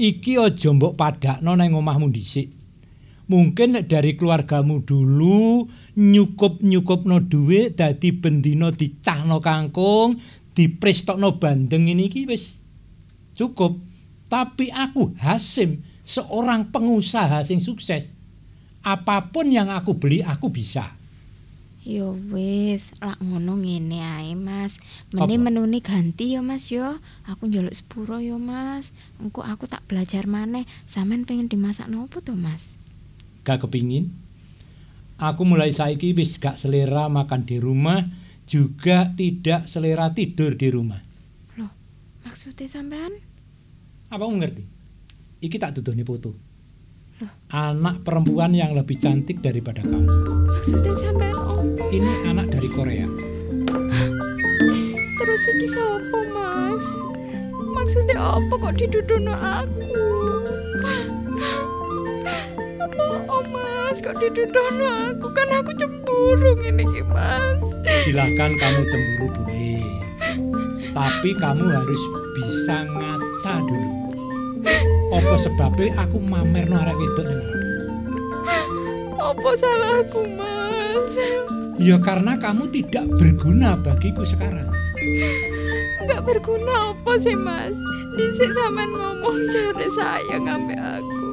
iki 0.00 0.40
aja 0.40 0.72
mbok 0.72 0.96
padakno 0.96 1.60
nang 1.60 1.76
omahmu 1.76 2.08
dhisik. 2.08 2.48
Mungkin 3.28 3.84
dari 3.84 4.16
keluargamu 4.16 4.80
dulu 4.80 5.68
nyukup-nyukupno 5.92 7.28
dhuwit 7.28 7.76
dadi 7.76 8.16
bendina 8.16 8.72
dicahno 8.72 9.44
kangkung, 9.44 10.16
diprestokno 10.56 11.36
bandeng 11.36 11.84
ini 11.84 12.08
iki 12.08 12.24
wis 12.24 12.64
cukup. 13.36 13.76
Tapi 14.24 14.72
aku 14.72 15.12
Hasim, 15.20 15.84
seorang 16.00 16.72
pengusaha 16.72 17.44
sing 17.44 17.60
sukses. 17.60 18.16
Apa 18.80 19.28
pun 19.28 19.52
yang 19.52 19.68
aku 19.68 19.96
beli 19.96 20.24
aku 20.24 20.48
bisa. 20.48 20.96
Ya 21.80 22.04
wis, 22.12 22.92
lak 23.00 23.20
ngono 23.24 23.56
ngene 23.56 24.04
ae 24.04 24.36
Mas. 24.36 24.76
Mene 25.16 25.36
Apa? 25.36 25.44
menune 25.48 25.80
ganti 25.80 26.36
ya 26.36 26.44
Mas 26.44 26.68
yo. 26.68 27.00
Aku 27.24 27.48
njaluk 27.48 27.72
sepuro 27.72 28.20
ya 28.20 28.36
Mas. 28.36 28.92
Engko 29.16 29.40
aku 29.40 29.64
tak 29.64 29.84
belajar 29.88 30.28
maneh. 30.28 30.68
Sampean 30.84 31.24
pengen 31.24 31.48
dimasak 31.48 31.88
nopo 31.88 32.20
to 32.20 32.36
Mas? 32.36 32.76
Gak 33.48 33.64
kepingin. 33.64 34.12
Aku 35.16 35.44
mulai 35.48 35.72
saiki 35.72 36.12
wis 36.16 36.40
gak 36.40 36.56
selera 36.56 37.08
makan 37.12 37.44
di 37.44 37.60
rumah, 37.60 38.08
juga 38.48 39.12
tidak 39.12 39.68
selera 39.68 40.12
tidur 40.12 40.56
di 40.56 40.68
rumah. 40.72 41.00
Maksudnya 42.24 42.68
sampean? 42.68 43.12
Apa 44.06 44.22
ngerti? 44.22 44.64
Iki 45.40 45.56
tak 45.56 45.76
dudoni 45.80 46.04
foto. 46.04 46.36
Anak 47.50 48.06
perempuan 48.06 48.54
yang 48.54 48.78
lebih 48.78 48.94
cantik 49.02 49.42
daripada 49.42 49.82
kamu. 49.82 50.06
Maksudnya 50.54 50.94
sampean 50.94 51.34
opo? 51.34 51.66
Ini 51.90 52.30
anak 52.30 52.54
dari 52.54 52.70
Korea. 52.70 53.10
Terus 55.18 55.42
iki 55.50 55.66
sapa, 55.66 56.20
Mas? 56.30 56.86
Maksudnya 57.74 58.38
apa 58.38 58.54
kok 58.54 58.74
didudono 58.78 59.34
aku? 59.34 59.82
Apa 62.86 63.02
oh, 63.26 63.42
Mas 63.50 63.98
kok 63.98 64.14
didudono 64.22 65.10
aku? 65.10 65.26
Kan 65.34 65.50
aku 65.50 65.74
cemburu 65.74 66.54
iki, 66.54 67.02
Mas. 67.02 67.66
Silahkan 68.06 68.54
kamu 68.62 68.82
cemburu 68.94 69.42
boleh. 69.42 69.82
Tapi 70.94 71.34
kamu 71.34 71.66
harus 71.66 72.02
bisa 72.38 72.86
ngaca 72.94 73.54
dulu. 73.66 73.99
Apa 75.10 75.34
sebabnya 75.34 76.06
aku 76.06 76.22
mamer 76.22 76.70
no 76.70 76.78
arek 76.78 76.94
wedok 76.94 77.26
ning? 77.26 77.42
Apa 79.18 79.50
salahku, 79.58 80.22
Mas? 80.38 81.14
Ya 81.82 81.98
karena 81.98 82.38
kamu 82.38 82.70
tidak 82.70 83.10
berguna 83.18 83.74
bagiku 83.74 84.22
sekarang. 84.22 84.70
Enggak 85.98 86.22
berguna 86.22 86.94
apa 86.94 87.12
sih, 87.18 87.34
Mas? 87.34 87.74
Disik 88.14 88.54
sampean 88.54 88.90
ngomong 88.94 89.38
cari 89.50 89.86
sayang 89.98 90.46
ambek 90.46 90.78
aku. 90.78 91.26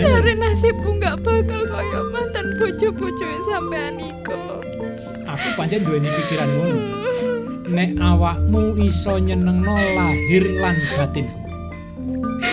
Cari 0.00 0.32
nasibku 0.36 0.90
nggak 0.96 1.20
bakal 1.20 1.62
kaya 1.68 2.00
mantan 2.12 2.46
bojo-bojo 2.56 3.26
sampean 3.44 4.00
iku. 4.00 4.64
Aku 5.28 5.48
pancen 5.60 5.84
duweni 5.84 6.08
pikiran 6.08 6.48
ngono. 6.56 6.80
Nek 7.70 7.90
awakmu 8.00 8.80
iso 8.80 9.20
nyenengno 9.20 9.76
lahir 9.94 10.44
lan 10.58 10.76
batinku. 10.96 11.39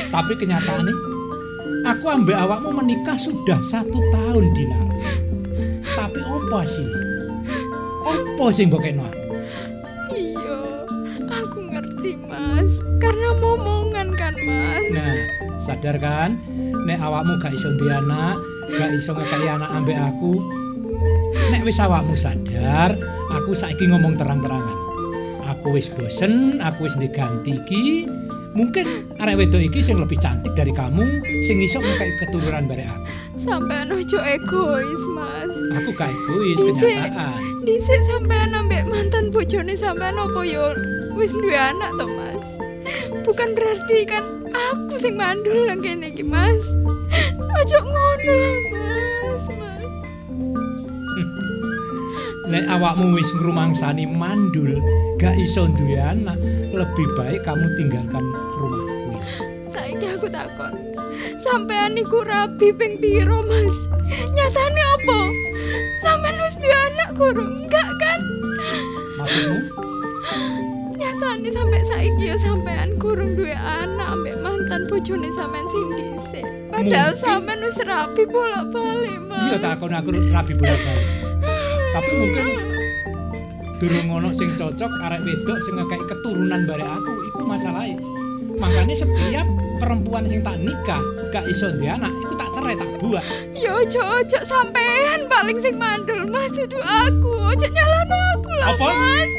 Tapi 0.08 0.34
kenyataannya, 0.38 0.96
aku 1.86 2.06
ambek 2.08 2.38
awakmu 2.38 2.70
menikah 2.74 3.18
sudah 3.20 3.60
satu 3.66 4.00
tahun 4.14 4.46
dinar. 4.56 4.88
Tapi 5.98 6.20
apa 6.22 6.56
hasilnya? 6.64 7.02
Apa 8.08 8.46
sing 8.54 8.72
mbokekno 8.72 9.04
aku? 9.04 9.24
Iya, 10.14 10.60
aku 11.28 11.60
ngerti, 11.74 12.12
Mas. 12.24 12.72
Karena 13.02 13.30
momongan 13.42 14.08
kan, 14.16 14.34
Mas. 14.38 14.94
Nah, 14.94 15.16
sadar 15.58 15.98
kan? 16.00 16.40
Nek 16.88 17.04
awakmu 17.04 17.36
gak 17.44 17.52
iso 17.52 17.74
anak, 17.92 18.40
gak 18.80 18.92
iso 18.96 19.12
ngekei 19.12 19.50
anak 19.52 19.70
ambek 19.74 20.00
aku. 20.00 20.40
Nek 21.52 21.64
wis 21.68 21.80
awakmu 21.80 22.16
sadar, 22.16 22.96
aku 23.32 23.52
saiki 23.52 23.88
ngomong 23.88 24.16
terang-terangan. 24.16 24.80
Aku 25.48 25.76
wis 25.76 25.92
bosen, 25.92 26.64
aku 26.64 26.88
wis 26.88 26.96
diganti 27.00 27.60
iki. 27.60 28.08
Mungkin 28.58 29.14
arek 29.22 29.38
wedok 29.38 29.62
iki 29.62 29.86
sing 29.86 30.02
lebih 30.02 30.18
cantik 30.18 30.50
dari 30.58 30.74
kamu, 30.74 31.06
sing 31.46 31.62
iso 31.62 31.78
ngekei 31.78 32.10
keturunan 32.18 32.66
barek 32.66 32.90
aku. 32.90 33.02
Sampean 33.38 33.94
ojo 33.94 34.18
egois, 34.26 35.04
Mas. 35.14 35.54
Aku 35.78 35.94
gak 35.94 36.10
egois 36.10 36.58
Dhisik, 36.58 36.90
kenyataan. 36.98 37.38
dhisik 37.62 38.02
sampean 38.10 38.58
ambek 38.58 38.82
mantan 38.90 39.30
bojone 39.30 39.78
sampean 39.78 40.18
opo 40.18 40.42
yo 40.42 40.74
wis 41.14 41.30
duwe 41.38 41.54
anak 41.54 41.94
to, 42.02 42.10
Mas. 42.10 42.46
Bukan 43.22 43.54
berarti 43.54 44.10
kan 44.10 44.26
aku 44.50 44.98
sing 44.98 45.14
mandul 45.14 45.70
nang 45.70 45.78
kene 45.86 46.10
iki, 46.10 46.26
Mas. 46.26 46.58
Ojo 47.38 47.78
ngono 47.86 48.38
Nek 52.48 52.64
awakmu 52.64 53.12
wis 53.12 53.28
ngrumangsani 53.36 54.08
mandul, 54.08 54.80
gak 55.20 55.36
iso 55.36 55.68
duwe 55.76 56.00
anak, 56.00 56.40
lebih 56.72 57.08
baik 57.20 57.44
kamu 57.44 57.68
tinggalkan 57.76 58.24
rumahku. 58.56 59.20
Saiki 59.68 60.08
aku 60.16 60.32
takon. 60.32 60.72
Sampean 61.44 62.00
niku 62.00 62.24
rabi 62.24 62.72
ping 62.72 63.04
piro, 63.04 63.44
Mas? 63.44 63.76
Nyatane 64.32 64.82
opo? 64.96 65.20
Sampean 66.00 66.40
wis 66.40 66.56
duwe 66.56 66.78
anak 66.88 67.10
kurung? 67.20 67.68
Enggak 67.68 67.90
kan? 68.00 68.20
Maksudmu? 69.20 69.60
Nyatane 70.96 71.50
sampai 71.52 71.84
saiki 71.84 72.32
ya 72.32 72.40
sampean 72.40 72.96
kurung 72.96 73.36
duwe 73.36 73.60
anak 73.60 74.08
ambek 74.16 74.40
mantan 74.40 74.88
bojone 74.88 75.28
sampean 75.36 75.68
sing 75.68 75.88
dhisik. 76.00 76.48
Padahal 76.72 77.12
sampean 77.20 77.60
wis 77.60 77.80
rabi 77.84 78.24
bolak-balik, 78.24 79.20
Mas. 79.28 79.52
Iya 79.52 79.58
takon 79.60 79.92
aku 79.92 80.16
rabi 80.16 80.54
bolak-balik. 80.56 81.07
Tapi 81.98 82.14
mungkin 82.14 82.46
durung 83.82 84.10
ono 84.14 84.30
sing 84.30 84.54
cocok 84.54 84.92
arek 85.10 85.22
wedok 85.26 85.58
sing 85.66 85.82
ngekei 85.82 86.06
keturunan 86.06 86.62
barek 86.70 86.86
aku 86.86 87.12
iku 87.34 87.42
masalahnya. 87.42 87.98
Makanya 88.54 88.94
setiap 88.94 89.46
perempuan 89.82 90.30
sing 90.30 90.46
tak 90.46 90.62
nikah 90.62 91.02
gak 91.34 91.50
iso 91.50 91.74
duwe 91.74 91.90
anak, 91.90 92.14
iku 92.22 92.34
tak 92.38 92.54
cerai 92.54 92.78
tak 92.78 92.90
buat. 93.02 93.26
Ya 93.58 93.74
ojo 93.74 94.02
ojo 94.22 94.40
sampean 94.46 95.26
paling 95.26 95.58
sing 95.58 95.74
mandul, 95.82 96.22
Mas 96.30 96.54
dudu 96.54 96.78
aku. 96.78 97.34
Ojo 97.50 97.66
nyalano 97.66 98.18
aku 98.38 98.52
lah, 98.62 98.68
Apa? 98.78 98.88
Mas. 98.94 99.30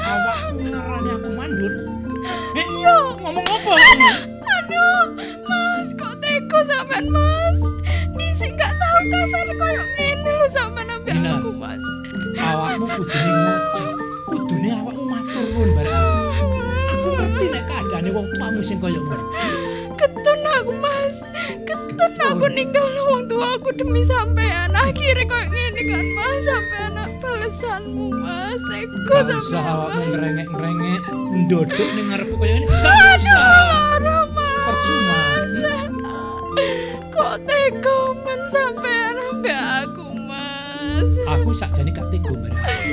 Awakmu 0.00 0.64
ngarani 0.72 1.10
aku 1.12 1.28
mandul. 1.36 1.72
Eh, 2.56 2.66
Iya. 2.80 2.96
ngomong 3.20 3.44
apa? 3.44 3.72
Aduh, 4.56 5.04
Mas, 5.44 5.88
kok 5.92 6.16
teko 6.16 6.58
sampean, 6.64 7.04
Mas? 7.12 7.56
Dhisik 8.16 8.56
gak 8.56 8.72
tau 8.72 8.98
kasar 9.12 9.48
koyo 9.52 9.82
ambek 10.52 11.04
Dina. 11.08 11.40
aku, 11.40 11.50
Mas. 11.56 11.80
awakmu 12.36 12.86
kudune 12.88 13.32
ngojo. 13.32 13.84
Kudune 14.28 14.68
awakmu 14.76 15.04
matur 15.08 15.44
nuwun 15.48 15.70
barek 15.76 15.94
aku. 16.92 17.08
Ngerti 17.16 17.46
nek 17.52 17.64
keadaane 17.68 18.10
wong 18.12 18.26
tuamu 18.36 18.60
sing 18.60 18.78
kaya 18.80 19.00
ngono. 19.00 19.24
Ketun 19.96 20.40
aku, 20.44 20.72
Mas. 20.84 21.14
Ketun 21.64 22.12
aku 22.20 22.44
ninggal 22.52 22.86
wong 23.08 23.22
tua 23.28 23.56
aku 23.56 23.68
demi 23.72 24.02
sampean. 24.04 24.68
Akhirnya 24.76 25.24
koyo 25.24 25.46
ngene 25.48 25.80
kan, 25.88 26.04
Mas. 26.18 26.36
Sampean 26.44 26.92
balesanmu, 27.22 28.06
Mas. 28.12 28.60
Usah 29.08 29.40
sampean. 29.40 29.64
awakmu 29.64 30.02
ngerengek-ngerengek 30.12 31.02
ndodok 31.44 31.88
ning 31.96 32.06
ngarepku 32.12 32.36
kaya 32.36 32.56
ngene. 32.60 32.68
Gak 32.68 32.96
usah. 33.16 33.48
Percuma. 34.64 35.20
Kok 37.14 37.34
teko 37.46 37.96
men 38.24 38.40
sampean 38.52 39.14
ambek 39.30 39.60
aku? 39.84 40.03
Aku 41.24 41.50
sakjane 41.50 41.90
gak 41.90 42.06
tega 42.12 42.32
barek 42.32 42.60
aku. 42.60 42.92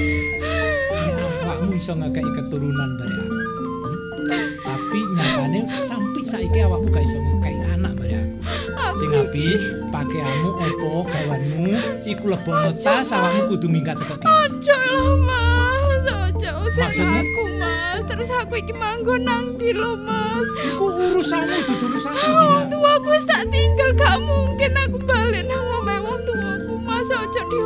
Nek 0.92 1.16
awakmu 1.44 1.76
iso 1.76 1.94
ngekeki 1.94 2.32
keturunan 2.38 2.90
barek 2.96 3.20
aku. 3.20 3.36
hmm? 3.36 4.48
Tapi 4.64 5.00
nyatane 5.16 5.60
sampai 5.84 6.24
saiki 6.24 6.60
awakmu 6.64 6.88
gak 6.90 7.04
iso 7.04 7.18
ngekeki 7.20 7.64
anak 7.76 7.94
barek 8.00 8.20
aku. 8.24 8.36
Aku 8.72 8.96
Sing 8.98 9.10
apik 9.14 9.60
pakaianmu 9.90 10.50
opo 10.56 10.90
gawanmu 11.06 11.68
iku 12.04 12.24
lebokno 12.32 12.72
tas 12.76 13.12
awakmu 13.12 13.42
kudu 13.52 13.68
minggat 13.68 13.96
teko. 14.00 14.16
Ojo 14.22 14.78
lah 14.80 15.12
mas, 15.28 16.06
ojo 16.08 16.52
Maksudmu? 16.72 17.20
aku 17.20 17.44
mas 17.60 18.00
Terus 18.08 18.30
aku 18.32 18.54
iki 18.58 18.72
manggon 18.72 19.28
nang 19.28 19.60
ndi 19.60 19.76
lho 19.76 19.92
mas 20.00 20.48
Iku 20.64 20.88
urusanmu 20.88 21.58
dudu 21.68 21.86
urusanku 21.92 22.16
Wong 22.18 22.40
Dina. 22.40 22.72
tua 22.72 22.90
aku 22.96 23.08
wis 23.12 23.26
tak 23.28 23.44
tinggal 23.52 23.92
gak 23.94 24.16
mungkin 24.24 24.72
aku 24.74 24.98
balik 25.04 25.44
nang 25.46 25.64
omahe 25.78 26.00
wong 26.00 26.20
tuaku 26.24 26.74
mas 26.82 27.10
ojo 27.12 27.40
aku 27.44 27.58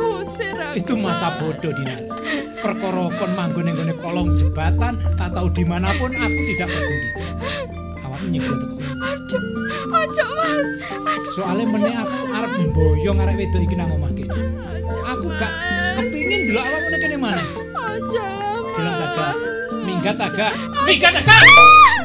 Itu 0.76 0.92
masa 0.92 1.32
Mas. 1.32 1.40
bodoh 1.40 1.72
Dina. 1.72 1.96
Perkara 2.60 3.08
kon 3.16 3.30
manggon 3.32 3.64
ning 3.72 3.96
kolong 3.96 4.36
jembatan 4.36 5.00
atau 5.16 5.48
di 5.48 5.64
mana 5.64 5.88
pun 5.96 6.12
aku 6.12 6.40
tidak 6.52 6.68
peduli. 6.68 7.08
Awakmu 8.04 8.28
teko 8.36 8.54
kene. 8.60 8.76
Ojo, 8.96 9.38
ojo 9.88 10.26
Aduh, 11.06 11.32
Soale 11.32 11.64
meneh 11.64 11.96
aku 11.96 12.18
arep 12.28 12.52
mboyong 12.60 13.18
arek 13.24 13.34
wedok 13.40 13.62
iki 13.64 13.74
nang 13.74 13.88
omah 13.96 14.12
Aku 15.16 15.26
gak 15.40 15.52
kepingin 15.96 16.40
delok 16.52 16.64
awakmu 16.68 16.88
ning 16.92 17.00
kene 17.00 17.16
maneh. 17.16 17.46
Ojo 17.72 18.24
lah. 19.16 19.34
Minggat 19.80 20.16
tagak. 20.20 20.52
Minggat 20.84 21.12
tagak. 21.24 21.95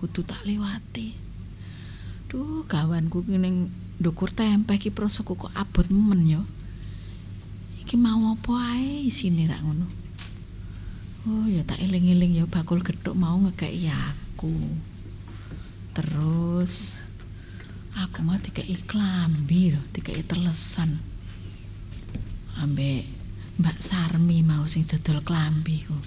Kudu 0.00 0.24
tak 0.24 0.40
liwati. 0.48 1.12
Duh, 2.32 2.64
gawanku 2.64 3.20
ki 3.28 3.36
ning 3.36 3.68
ndukur 4.00 4.32
tempe 4.32 4.80
iki 4.80 4.88
prosoku 4.88 5.36
kok 5.36 5.52
abot 5.52 5.84
men 5.92 6.24
ya. 6.24 6.40
Iki 7.84 8.00
mau 8.00 8.32
apa 8.32 8.80
ae 8.80 9.04
isine 9.04 9.44
rak 9.44 9.60
ngono. 9.60 9.84
Oh, 11.28 11.44
ya 11.44 11.60
tak 11.68 11.84
eling-eling 11.84 12.40
ya 12.40 12.48
bakul 12.48 12.80
gethuk 12.80 13.12
mau 13.12 13.36
ngekeki 13.44 13.92
aku. 13.92 14.56
Terus 15.92 17.04
aku 17.92 18.24
mau 18.24 18.40
dikei 18.40 18.72
klambi 18.88 19.76
lho, 19.76 19.82
dikei 19.92 20.24
telesan. 20.24 20.96
Ambek 22.56 23.04
Mbak 23.60 23.78
Sarmi 23.84 24.40
mau 24.40 24.64
sing 24.64 24.88
dodol 24.88 25.20
klambi 25.20 25.84
ku. 25.84 25.98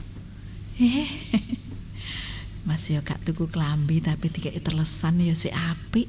Eh. 0.82 1.62
Mas 2.64 2.88
ya 2.88 3.04
gak 3.04 3.28
tuku 3.28 3.52
klambi 3.52 4.00
tapi 4.00 4.32
dikei 4.32 4.56
telesan 4.64 5.20
ya 5.20 5.36
sik 5.36 5.52
apik. 5.52 6.08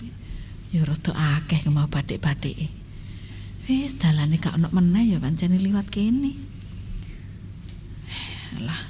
Ya 0.70 0.86
rada 0.86 1.14
akeh 1.38 1.66
mau 1.70 1.90
batik-batike. 1.90 2.70
Wis 3.66 3.98
dalane 3.98 4.38
gak 4.38 4.58
ono 4.58 4.70
meneh 4.70 5.14
ya 5.14 5.18
pancene 5.18 5.58
liwat 5.58 5.90
kene. 5.90 6.34
Lah. 8.62 8.82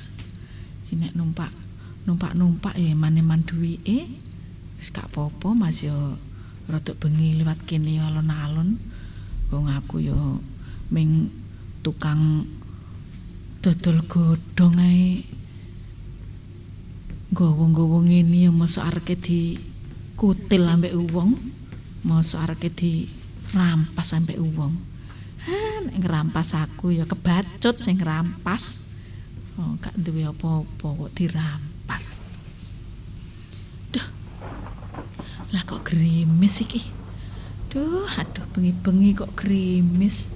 Iki 0.84 1.00
nek 1.00 1.12
numpak 1.16 1.52
numpak-numpak 2.04 2.76
ya 2.76 2.92
man-man 2.92 3.48
duwike. 3.48 4.08
Wis 4.76 4.92
gak 4.92 5.08
apa-apa 5.12 5.56
Mas 5.56 5.80
ya 5.80 5.96
rada 6.68 6.92
bengi 7.00 7.40
liwat 7.40 7.64
kene 7.64 7.96
alon-alon. 7.96 8.76
Wong 9.48 9.72
aku 9.72 10.04
ya 10.04 10.16
ming 10.92 11.32
tukang 11.80 12.44
dodol 13.64 14.04
godhong 14.04 14.76
ae. 14.80 15.24
Gowo-gowo 17.34 17.98
ngene 18.06 18.46
ya 18.46 18.54
mosok 18.54 18.86
areke 18.86 19.18
di 19.18 19.58
kutil 20.14 20.70
ambek 20.70 20.94
wong. 20.94 21.34
Mosok 22.06 22.38
areke 22.46 22.70
di 22.70 23.10
rampas 23.50 24.14
ambek 24.14 24.38
wong. 24.38 24.70
Ha, 25.42 25.82
nek 25.82 25.98
ngrampas 25.98 26.54
aku 26.54 26.94
ya 26.94 27.10
kebacut 27.10 27.82
sing 27.82 27.98
ngrampas. 27.98 28.86
Oh, 29.58 29.74
gak 29.82 29.98
duwe 29.98 30.30
apa-apa 30.30 30.86
kok 30.94 31.10
dirampas. 31.10 32.22
Duh. 33.90 34.08
Lah 35.50 35.62
kok 35.66 35.82
gerimis 35.90 36.62
iki? 36.62 36.86
Duh, 37.66 38.06
aduh 38.14 38.46
bengi-bengi 38.54 39.10
kok 39.18 39.34
gerimis. 39.34 40.30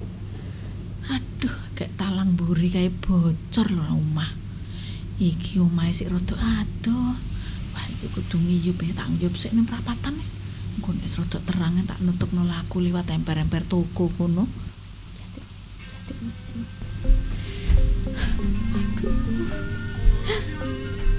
Aduh, 1.07 1.55
kayak 1.79 1.95
talang 1.95 2.35
buri 2.35 2.67
kayak 2.67 2.91
bocor 2.99 3.71
lho 3.71 3.87
omah. 3.87 4.38
Iki 5.19 5.59
omahe 5.59 5.91
sik 5.91 6.07
rada 6.07 6.31
adoh. 6.39 7.11
Wah, 7.75 7.85
iki 7.91 8.07
kudu 8.15 8.39
ngiyup 8.39 8.79
ya 8.79 9.03
tak 9.03 9.11
ngiyup 9.11 9.35
sik 9.35 9.51
ning 9.51 9.67
prapatan. 9.67 10.15
Engko 10.79 10.95
nek 10.95 11.11
rada 11.11 11.39
terang 11.43 11.75
tak 11.83 11.99
nutupno 11.99 12.47
laku 12.47 12.79
liwat 12.79 13.11
emper-emper 13.11 13.67
toko 13.67 14.07
kono. 14.15 14.47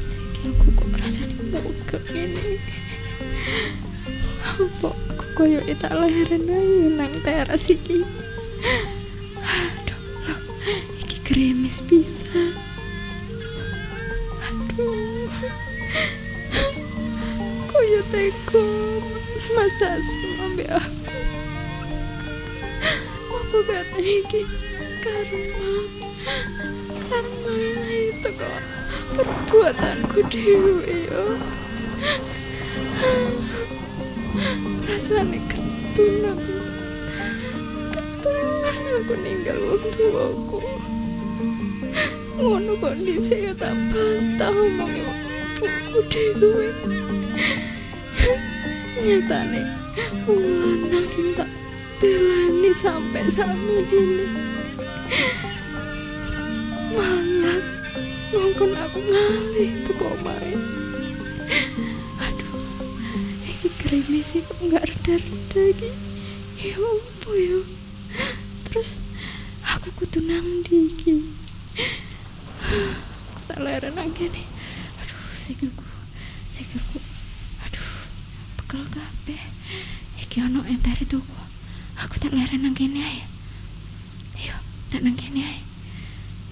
Sikilku 0.01 0.67
kok 0.73 0.89
rasane 0.97 1.37
mogok 1.53 2.01
ngene. 2.09 2.57
Apa 4.49 4.89
aku 4.97 5.25
koyo 5.37 5.61
tak 5.77 5.93
leren 5.93 6.49
ae 6.49 6.89
nang 6.97 7.13
teras 7.21 7.69
iki. 7.69 8.01
Aduh, 9.45 10.01
iki 11.05 11.17
kremes 11.21 11.85
bisa. 11.85 12.30
Teko 18.11 18.67
masa 19.55 20.03
sampe 20.03 20.67
aku. 20.67 21.15
Apa 23.31 23.59
kata 23.71 23.99
iki? 24.03 24.43
Karma. 24.99 25.71
Karma 27.07 27.55
itu 27.95 28.31
kok 28.35 28.59
perbuatanku 29.15 30.27
dewe 30.27 31.07
yo. 31.07 31.39
Rasane 34.91 35.39
ketun 35.47 36.35
aku. 36.35 36.57
Ketun 37.95 38.87
aku 39.07 39.15
ninggal 39.23 39.59
wong 39.71 39.87
tuaku. 39.95 40.59
Ngono 42.43 42.75
kondisi 42.75 43.47
ya 43.47 43.55
tak 43.55 43.79
bantah 43.95 44.51
omongi 44.51 45.07
buku 45.63 45.99
dewe. 46.11 46.75
Nyatane 49.01 49.65
wong 50.29 50.45
lanang 50.61 51.07
sing 51.09 51.33
tak 51.33 51.49
belani 51.97 52.71
sampai 52.77 53.25
sami 53.33 53.81
ini. 53.89 54.27
Malah 56.93 57.61
ngongkon 58.29 58.77
aku 58.77 59.01
ngalih 59.01 59.73
teko 59.89 60.05
omahe. 60.21 60.53
Aduh, 62.21 62.61
iki 63.49 63.73
krimis 63.81 64.37
kok 64.37 64.59
nggak 64.69 64.85
reda-reda 64.85 65.63
iki. 65.73 65.91
Ya 66.61 66.77
apa 66.77 67.31
ya? 67.41 67.61
Terus 68.69 69.01
aku 69.65 69.89
kudu 69.97 70.21
nang 70.29 70.45
ndi 70.45 70.93
iki? 70.93 71.25
Aku 72.69 73.41
tak 73.49 73.65
leren 73.65 73.97
nang 73.97 74.13
kene. 74.13 74.45
Aduh. 75.01 75.21
Sikilku. 75.35 75.89
Aduh, 77.65 77.89
pegel 78.61 78.85
kabeh. 78.93 79.43
Iki 80.61 80.69
ono 80.69 80.77
emper 80.77 81.01
itu. 81.01 81.17
Aku 82.05 82.21
tak 82.21 82.37
leren 82.37 82.61
nang 82.61 82.77
kene 82.77 83.01
ae. 83.01 83.25
Ayo, 84.37 84.53
tak 84.93 85.01
nang 85.01 85.17
kene 85.17 85.41
ae. 85.41 85.65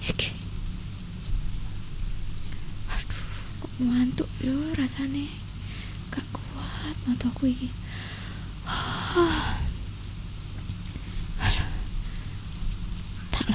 Iki. 0.09 0.33
Aduh, 2.89 3.21
kok 3.61 3.73
ngantuk 3.77 4.25
yo 4.41 4.73
rasane. 4.73 5.29
Gak 6.09 6.25
kuat 6.33 6.97
mataku 7.05 7.53
iki. 7.53 7.69
Aduh. 11.45 11.69
Tak. 13.29 13.45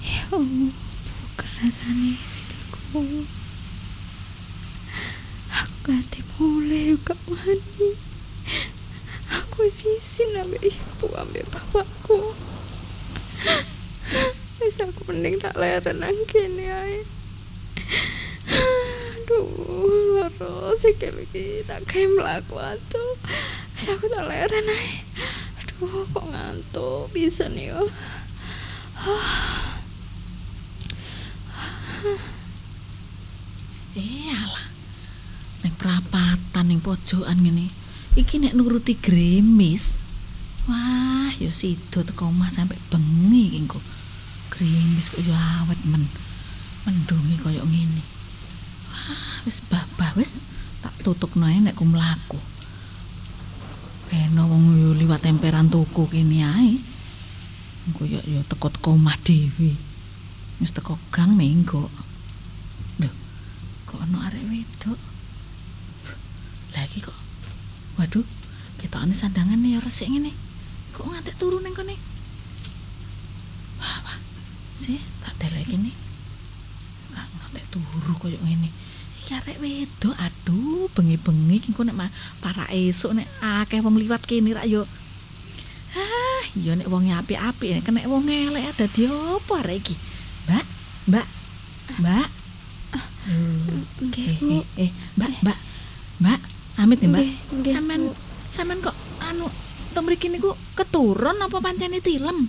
Ya 0.00 0.24
rasane 1.60 2.16
sikilku. 2.32 3.28
Aku 5.56 5.76
ganti 5.86 6.20
mulai 6.36 6.98
gak 7.00 7.16
mandi. 7.30 7.88
Aku 9.30 9.64
sisin 9.72 10.36
ambek 10.36 10.68
ibu 10.68 11.08
ambek 11.16 11.48
bapakku. 11.48 12.36
Wis 14.60 14.76
aku 14.82 15.00
mending 15.16 15.40
tak 15.40 15.56
leren 15.56 16.04
kene 16.28 16.68
ae. 16.68 17.00
Aduh, 19.16 19.48
loro 20.20 20.76
sikil 20.76 21.16
iki 21.24 21.64
tak 21.64 21.88
kayak 21.88 22.12
mlaku 22.12 22.60
atuh. 22.60 23.16
Wis 23.72 23.88
aku 23.96 24.12
tak 24.12 24.28
leren 24.28 24.68
ae. 24.68 25.00
Aduh, 25.64 26.04
kok 26.12 26.28
ngantuk 26.28 27.08
bisa 27.16 27.48
nih 27.48 27.72
yo. 27.72 27.80
Eh 33.96 34.28
alah. 34.36 34.68
Ning 35.64 35.74
perapatan 35.80 36.64
ning 36.68 36.84
pojokan 36.84 37.40
ngene. 37.40 37.72
Iki 38.20 38.44
nek 38.44 38.52
nuruti 38.52 38.92
gremis. 39.00 39.96
Wah, 40.68 41.32
ya 41.40 41.48
sido 41.48 42.04
teko 42.04 42.28
omah 42.28 42.52
sampe 42.52 42.76
bengi 42.92 43.64
iki. 43.64 43.95
Gremis 44.52 45.10
kok 45.10 45.22
ya 45.22 45.36
awet 45.64 45.80
men. 45.88 46.04
Mendungi 46.86 47.36
koyo 47.42 47.66
ngene. 47.66 48.02
Wah, 48.90 49.42
wis 49.42 49.58
babah 49.66 50.14
wis 50.14 50.54
tak 50.82 50.94
tutupno 51.02 51.46
ae 51.50 51.58
nek 51.58 51.74
ku 51.74 51.84
mlaku. 51.84 52.38
Beno 54.06 54.46
wong 54.46 54.78
yo 54.78 54.90
liwat 54.94 55.26
temperan 55.26 55.66
tuku 55.66 56.06
kene 56.06 56.38
ae. 56.46 56.78
Engko 57.86 58.02
ya 58.06 58.22
ya 58.22 58.42
teko-teko 58.46 58.94
omah 58.94 59.18
dhewe. 59.26 59.74
Wis 60.62 60.72
teko 60.72 60.98
gang 61.10 61.34
menggo. 61.34 61.90
Lho, 63.02 63.10
kok 63.86 63.98
ono 64.06 64.22
arek 64.26 64.46
wedok. 64.46 64.98
Lah 66.74 66.82
iki 66.86 67.02
kok. 67.02 67.18
Waduh, 67.98 68.26
ketokane 68.78 69.14
sandangane 69.14 69.74
ya 69.74 69.82
resik 69.82 70.06
ngene. 70.06 70.30
Kok 70.94 71.12
ngantek 71.12 71.36
turu 71.36 71.58
ning 71.60 71.74
kene? 71.74 71.98
Sih, 74.76 75.00
tak 75.24 75.34
delek 75.40 75.64
kene. 75.66 75.90
Nggak 77.12 77.26
ngantek 77.26 77.64
turu 77.72 78.12
koyo 78.20 78.38
ngene. 78.44 78.68
Iki 79.24 79.32
arek 79.42 79.58
wedok, 79.58 80.14
aduh, 80.14 80.86
bengi-bengi 80.94 81.72
engko 81.72 81.82
nek 81.82 81.96
para 82.38 82.68
esuk 82.70 83.16
nek 83.16 83.26
akeh 83.42 83.82
wong 83.82 83.98
liwat 83.98 84.22
kene 84.22 84.54
rak 84.54 84.68
yo. 84.68 84.84
Ah, 85.96 86.42
iya 86.54 86.76
nek 86.76 86.86
wong 86.92 87.08
apik-apik 87.10 87.80
nek 87.80 87.84
kena 87.84 88.04
wong 88.06 88.28
elek 88.28 88.76
dadi 88.76 89.08
apa 89.08 89.54
arek 89.64 89.76
iki? 89.82 89.94
Mbak, 90.46 90.64
Mbak. 91.10 91.26
Mbak. 92.04 92.28
Nggih, 93.96 94.26
Eh, 94.30 94.38
eh, 94.62 94.86
eh, 94.86 94.90
Mbak, 95.18 95.30
Mbak. 95.42 95.58
Mbak, 96.22 96.40
amit 96.78 96.98
nih, 97.02 97.08
Mbak. 97.10 97.20
Nggih, 97.24 97.34
nggih, 97.58 97.74
Sampean 97.74 98.02
sampean 98.54 98.78
kok 98.80 98.96
anu 99.20 99.50
teng 99.92 100.04
mriki 100.06 100.28
niku 100.30 100.54
keturun 100.78 101.40
apa 101.42 101.58
pancene 101.58 101.98
tilem? 101.98 102.46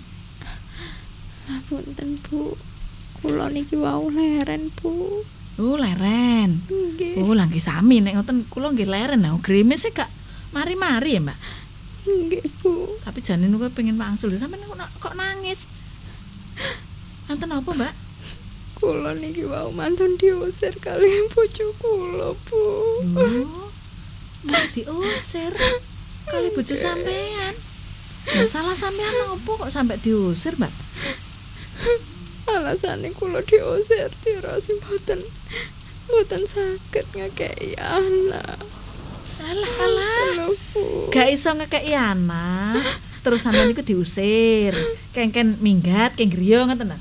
Punten, 1.48 2.20
Bu. 2.28 2.56
Kula 3.18 3.48
niki 3.50 3.80
wau 3.80 4.12
leren, 4.12 4.70
Bu. 4.78 5.24
Oh, 5.58 5.76
leren. 5.80 6.62
Nggih. 6.70 7.18
Oh, 7.24 7.34
lagi 7.34 7.58
sami 7.58 8.04
nek 8.04 8.14
ngoten 8.20 8.46
kula 8.52 8.72
nggih 8.72 8.86
leren. 8.86 9.26
Nah, 9.26 9.40
grimis 9.42 9.84
sih 9.84 9.92
gak 9.92 10.08
mari-mari 10.54 11.18
ya, 11.18 11.22
Mbak. 11.24 11.38
Nggih, 12.06 12.46
Bu. 12.62 13.02
Tapi 13.02 13.20
jane 13.20 13.48
niku 13.48 13.66
pengen 13.74 13.98
wangsul. 13.98 14.32
Sampeyan 14.36 14.64
kok, 14.64 14.78
na- 14.78 14.94
kok 15.00 15.16
nangis? 15.16 15.66
Nanten 17.26 17.52
apa, 17.52 17.70
Mbak? 17.74 17.94
Kula 18.78 19.18
niki 19.18 19.42
wau 19.50 19.74
mantun 19.74 20.14
diusir 20.22 20.78
kali 20.78 21.10
bojo 21.34 21.66
kula, 21.82 22.30
Bu. 22.46 22.64
Oh, 23.18 23.68
mau 24.46 24.64
diusir 24.70 25.52
kali 26.30 26.48
bojo 26.54 26.76
sampean. 26.78 27.56
Lah 28.28 28.46
salah 28.46 28.78
sampean 28.78 29.16
apa 29.26 29.50
kok 29.50 29.72
sampai 29.74 29.98
diusir, 29.98 30.54
Mbak? 30.54 30.86
Alasane 32.48 33.12
kula 33.12 33.44
diusir 33.44 34.08
tirasi 34.24 34.80
mboten 34.80 35.20
mboten 36.08 36.42
saged 36.48 37.08
ngekeki 37.12 37.76
anak. 37.76 38.60
Alah, 39.38 39.74
alah. 39.84 40.50
Gak 41.14 41.28
iso 41.30 41.54
ngekeki 41.54 41.94
anak. 41.94 42.82
Terus 43.22 43.44
sampean 43.44 43.70
iku 43.76 43.84
diusir. 43.84 44.74
Kengken 45.12 45.60
minggat, 45.60 46.16
keng 46.16 46.32
griya 46.32 46.64
ngoten 46.64 46.96
ta. 46.96 46.98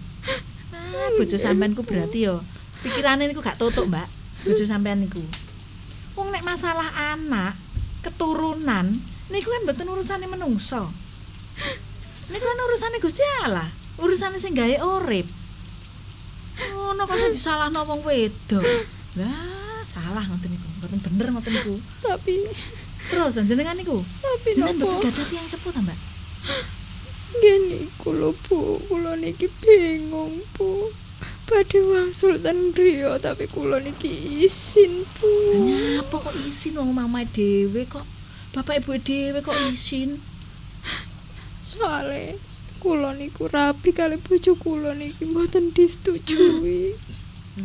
Ah, 0.74 1.08
bojo 1.14 1.36
sampean 1.38 1.78
ku 1.78 1.86
berarti 1.86 2.26
yo 2.26 2.42
pikirane 2.82 3.30
niku 3.30 3.40
gak 3.40 3.56
tutuk, 3.56 3.86
Mbak. 3.86 4.08
Bojo 4.44 4.64
sampean 4.66 5.00
niku. 5.00 5.22
Wong 6.18 6.34
nek 6.34 6.42
masalah 6.42 7.14
anak, 7.14 7.54
keturunan, 8.02 8.98
niku 9.30 9.48
kan 9.52 9.62
mboten 9.64 9.86
urusane 9.86 10.26
menungso. 10.26 10.90
Niku 12.26 12.44
kan 12.44 12.58
urusane 12.66 12.98
Gusti 12.98 13.22
Allah, 13.46 13.68
urusane 13.98 14.36
sing 14.36 14.52
gawe 14.52 14.76
urip. 15.00 15.26
Ngono 16.56 17.02
kok 17.04 17.16
sing 17.16 17.32
disalahno 17.32 17.84
wong 17.84 18.00
wedok. 18.04 18.64
Lah, 19.20 19.80
salah 19.84 20.24
ngoten 20.24 20.48
niku. 20.48 20.66
Mboten 20.80 20.98
bener 21.04 21.26
ngoten 21.32 21.52
niku. 21.52 21.74
Tapi 22.02 22.34
Terus 23.06 23.38
lan 23.38 23.46
jenengan 23.46 23.78
niku. 23.78 24.02
tapi 24.18 24.58
napa? 24.58 24.74
mboten 24.74 24.98
gadah 25.06 25.26
tiyang 25.30 25.46
sepuh 25.46 25.70
ta, 25.70 25.78
Mbak? 25.78 25.98
Nggih 27.38 27.56
niku 27.70 28.08
lho, 28.10 28.34
Bu. 28.48 28.82
Kula 28.90 29.14
niki 29.14 29.46
bingung, 29.62 30.42
Bu. 30.58 30.90
Badhe 31.46 31.78
wangsul 31.78 32.42
ten 32.42 32.74
griya 32.74 33.22
tapi 33.22 33.46
kula 33.46 33.78
niki 33.78 34.10
isin, 34.42 35.06
Bu. 35.16 35.30
Nyapa 35.70 36.16
kok 36.18 36.34
isin 36.42 36.74
wong 36.74 36.90
mamae 36.90 37.22
dhewe 37.30 37.86
kok 37.86 38.02
bapak 38.50 38.82
ibu 38.82 38.98
dhewe 38.98 39.38
kok 39.38 39.54
isin? 39.70 40.18
Soale 41.62 42.34
kula 42.86 43.10
niku 43.18 43.50
rapi 43.50 43.90
kali 43.90 44.14
bojo 44.22 44.54
kula 44.54 44.94
niki 44.94 45.26
mboten 45.26 45.74
disetujui. 45.74 46.94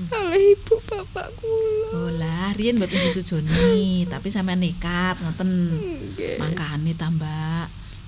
Oleh 0.10 0.41
ibu 0.57 0.76
bapak 0.89 1.30
kula. 1.38 1.89
Oh 1.93 2.11
lah, 2.18 2.49
riyen 2.57 2.81
mboten 2.81 2.98
disujoni, 3.06 4.10
tapi 4.10 4.34
sampean 4.34 4.65
nekat 4.65 5.22
ngoten. 5.22 5.77
Nggih. 5.77 6.41
Mangkane 6.41 6.98
ta, 6.98 7.14
Mbak. 7.14 7.68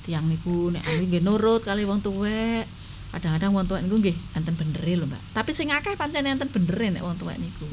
Tiang 0.09 0.25
niku 0.25 0.73
nek 0.73 0.81
anu 0.89 1.05
nggih 1.05 1.21
nurut 1.21 1.61
kali 1.61 1.85
wong 1.85 2.01
tuwek. 2.01 2.65
Kadang-kadang 3.13 3.53
wong 3.53 3.69
tuwek 3.69 3.85
niku 3.85 4.01
nggih 4.01 4.17
enten 4.33 4.57
benere 4.57 4.93
lho, 4.97 5.05
Mbak. 5.05 5.21
Tapi 5.37 5.51
sing 5.53 5.69
akeh 5.69 5.93
pancen 5.93 6.25
enten 6.25 6.49
benere 6.49 6.97
nek 6.97 7.05
wong 7.05 7.13
tuwek 7.21 7.37
niku. 7.37 7.69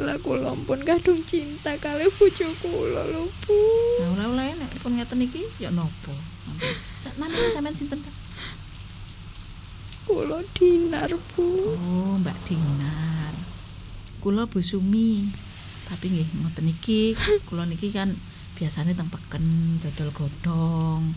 Lah 0.00 0.16
kula 0.24 0.56
pun 0.64 0.80
kadung 0.88 1.20
cinta 1.28 1.76
kali 1.76 2.08
bojo 2.16 2.48
kula 2.64 3.02
lho, 3.12 3.28
Bu. 3.44 3.60
Nah, 4.00 4.08
oleh-oleh 4.16 4.56
nek 4.56 4.72
pun 4.80 4.96
ngeten 4.96 5.20
iki 5.20 5.44
ya 5.60 5.68
napa? 5.68 6.16
Cak 7.04 7.14
namanya 7.20 7.48
sampean 7.52 7.76
sinten 7.76 8.00
ta? 8.00 8.12
Kula 10.06 10.38
dinar, 10.54 11.10
Bu. 11.34 11.46
Oh, 11.74 12.14
Mbak 12.22 12.38
Dinar. 12.46 13.34
Kula 14.22 14.46
Bu 14.46 14.62
Sumi. 14.62 15.26
Tapi 15.86 16.10
nggih 16.10 16.28
ngoten 16.42 16.66
iki, 16.66 17.14
kula 17.46 17.66
niki 17.66 17.90
kan 17.94 18.10
biasanya 18.58 18.94
teng 18.94 19.10
peken 19.10 19.42
dodol 19.82 20.10
godhong. 20.14 21.14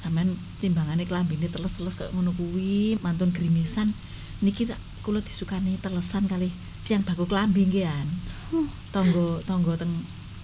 Sampeyan 0.00 0.36
timbangane 0.60 1.08
klambine 1.08 1.48
teles-teles 1.48 1.96
kaya 1.96 2.12
ngono 2.12 2.32
kuwi, 2.36 3.00
mantun 3.00 3.32
grimisan. 3.32 3.92
Niki 4.44 4.68
tak 4.68 4.80
kula 5.04 5.24
disukani 5.24 5.76
telesan 5.80 6.28
kali 6.28 6.52
tiang 6.84 7.00
baku 7.04 7.24
klambi 7.24 7.64
nggih 7.68 7.88
Oh. 8.52 8.68
Tonggo 8.92 9.40
tonggo 9.48 9.72
teng 9.76 9.88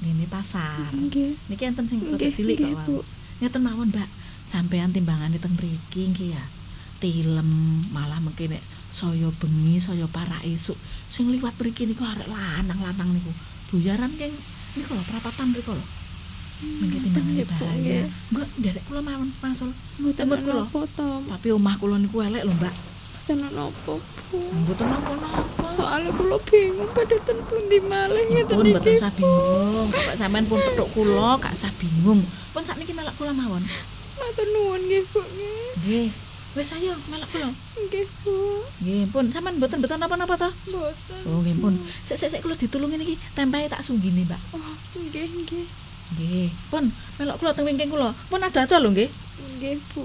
ngene 0.00 0.24
pasar. 0.28 0.88
Nggih. 0.92 1.36
Niki 1.52 1.64
enten 1.68 1.84
sing 1.84 2.00
cilik 2.16 2.60
kok. 2.60 3.04
Ngeten 3.40 3.60
mawon, 3.60 3.88
Mbak. 3.92 4.19
Sampean 4.50 4.90
timbangane 4.90 5.38
teng 5.38 5.54
mriki 5.54 6.10
nggih 6.10 6.34
ya. 6.34 6.42
Tilem 6.98 7.46
malah 7.94 8.18
mengki 8.18 8.50
nek 8.50 8.58
saya 8.90 9.30
bengi, 9.38 9.78
saya 9.78 10.10
para 10.10 10.42
esuk 10.42 10.74
sing 11.06 11.30
liwat 11.30 11.54
mriki 11.54 11.86
niku 11.86 12.02
arek 12.02 12.26
lanang-lanang 12.26 13.14
niku. 13.14 13.30
Buyaran 13.70 14.10
keng 14.18 14.34
niku 14.74 14.90
lho 14.98 15.04
perapatan 15.06 15.54
mriku 15.54 15.70
lho. 15.78 15.86
Mengki 16.82 16.98
timbangane 16.98 17.30
nggih, 17.30 17.46
Bu, 17.46 17.54
bahaya. 17.54 17.78
nggih. 17.78 18.02
Enggak, 18.34 18.48
nderek 18.58 18.82
kula 18.90 19.00
mawon 19.06 19.30
masul. 19.38 19.70
Mboten 20.02 20.26
kula. 20.42 20.64
Tapi 21.30 21.48
omah 21.54 21.74
kula 21.78 21.96
niku 22.02 22.16
elek 22.26 22.42
lho, 22.42 22.52
Mbak. 22.58 22.74
Mboten 22.74 23.36
napa, 23.46 23.70
Bu. 23.86 23.94
Mboten 24.34 24.86
napa-napa. 24.90 25.62
Soalnya 25.70 26.10
kula 26.10 26.36
bingung 26.42 26.90
pada 26.90 27.16
ten 27.22 27.38
pundi 27.46 27.78
malih 27.86 28.26
ngeten 28.34 28.56
mboten 28.66 28.82
iki. 28.82 28.98
usah 28.98 29.14
bingung. 29.14 29.88
Bapak 29.94 30.14
sampean 30.18 30.44
pun 30.50 30.58
petuk 30.58 30.90
kula, 30.90 31.38
gak 31.38 31.54
usah 31.54 31.70
bingung. 31.78 32.18
Pun 32.50 32.62
sakniki 32.66 32.90
melak 32.90 33.14
kula 33.14 33.30
mawon. 33.30 33.62
Matur 34.20 34.46
nuwun 34.52 34.80
nggih, 34.84 35.02
Bu. 35.08 35.20
nggih. 35.80 36.08
Wis 36.50 36.74
ayo 36.76 36.92
melak 37.08 37.28
kula. 37.32 37.48
Nggih, 37.88 38.06
Bu. 38.20 38.36
Nggih, 38.84 39.02
pun 39.08 39.24
sampean 39.32 39.56
mboten 39.56 39.78
mboten 39.80 39.98
napa-napa 40.02 40.34
to? 40.36 40.50
Mboten. 40.68 41.20
Oh, 41.30 41.40
nggih 41.40 41.56
pun. 41.56 41.74
Sik 42.04 42.20
sik 42.20 42.28
sik 42.30 42.42
kula 42.44 42.54
ditulungi 42.58 43.00
niki, 43.00 43.14
tempahe 43.32 43.70
tak 43.70 43.80
sunggine, 43.80 44.28
Mbak. 44.28 44.40
Oh, 44.52 44.74
nggih, 45.00 45.24
nggih. 45.24 45.66
Nggih. 46.18 46.48
Pun 46.68 46.84
melok 47.16 47.36
kula 47.40 47.56
teng 47.56 47.64
wingking 47.64 47.88
kula. 47.88 48.12
Pun 48.28 48.42
ada-ada 48.42 48.76
lho 48.82 48.92
nggih. 48.92 49.08
Nggih, 49.56 49.76
Bu. 49.94 50.04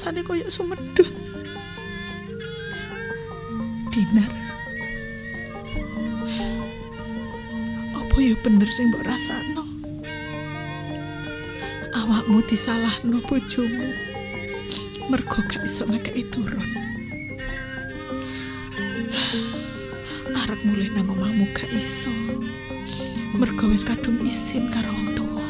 Rasane 0.00 0.24
koyo 0.24 0.48
sumedhut. 0.48 1.12
Dinar. 3.92 4.32
Apa 7.92 8.16
ya 8.16 8.32
bener 8.40 8.64
sing 8.72 8.88
mbok 8.88 9.04
rasakno? 9.04 9.60
Awakmu 11.92 12.40
disalahno 12.48 13.20
bojomu. 13.28 13.92
mergo 15.12 15.44
gak 15.44 15.68
iso 15.68 15.84
ngekeki 15.84 16.32
turun. 16.32 16.70
Arep 20.32 20.60
mulih 20.64 20.88
nang 20.96 21.12
omahmu 21.12 21.44
gak 21.52 21.68
iso. 21.76 22.08
Mergo 23.36 23.68
wis 23.68 23.84
kadung 23.84 24.16
isin 24.24 24.72
karo 24.72 24.96
wong 24.96 25.12
tuwa. 25.12 25.44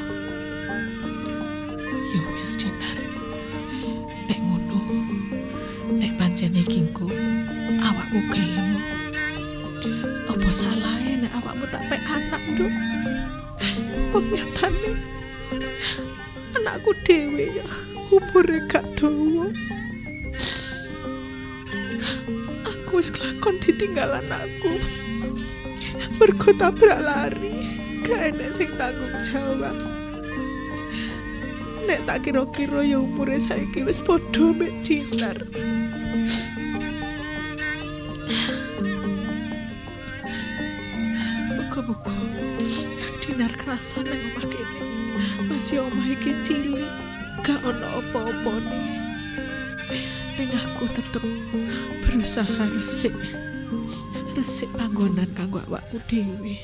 wis 2.34 2.58
dinar. 2.58 3.09
Engko 6.70 7.10
awakmu 7.82 8.20
gelem. 8.30 8.78
Apa 10.30 10.48
salahe 10.54 11.18
nek 11.18 11.34
awakmu 11.42 11.66
tak 11.74 11.82
pek 11.90 12.02
anak, 12.06 12.42
Nduk? 12.54 12.72
Wong 14.14 14.26
anakku 16.54 16.94
dhewe 17.02 17.50
ya 17.58 17.66
umure 18.14 18.62
gak 18.70 18.86
dawa. 18.94 19.50
Aku 22.62 23.02
wis 23.02 23.10
kelakon 23.10 23.58
ditinggal 23.58 24.22
anakku. 24.22 24.78
Mergo 26.22 26.50
tabrak 26.54 27.02
lari, 27.02 27.50
gak 28.06 28.34
enek 28.34 28.54
sing 28.54 28.70
tanggung 28.78 29.18
jawab. 29.26 29.74
Nek 31.90 32.06
tak 32.06 32.22
kira-kira 32.22 32.86
ya 32.86 33.02
umure 33.02 33.42
saiki 33.42 33.82
wis 33.82 33.98
padha 33.98 34.54
mek. 34.54 34.70
Dinar 43.80 43.96
kerasan 43.96 44.04
nang 44.12 44.20
omah 44.28 44.44
kene. 44.44 44.84
Masih 45.48 45.80
omah 45.80 46.08
iki 46.12 46.36
cilik, 46.44 46.84
gak 47.40 47.64
ono 47.64 47.88
apa-apane. 48.04 48.84
Ning 50.36 50.52
aku 50.52 50.84
tetep 50.92 51.24
berusaha 52.04 52.68
resik. 52.76 53.16
Resik 54.36 54.68
panggonan 54.76 55.32
kanggo 55.32 55.64
awakku 55.64 55.96
dhewe. 56.04 56.60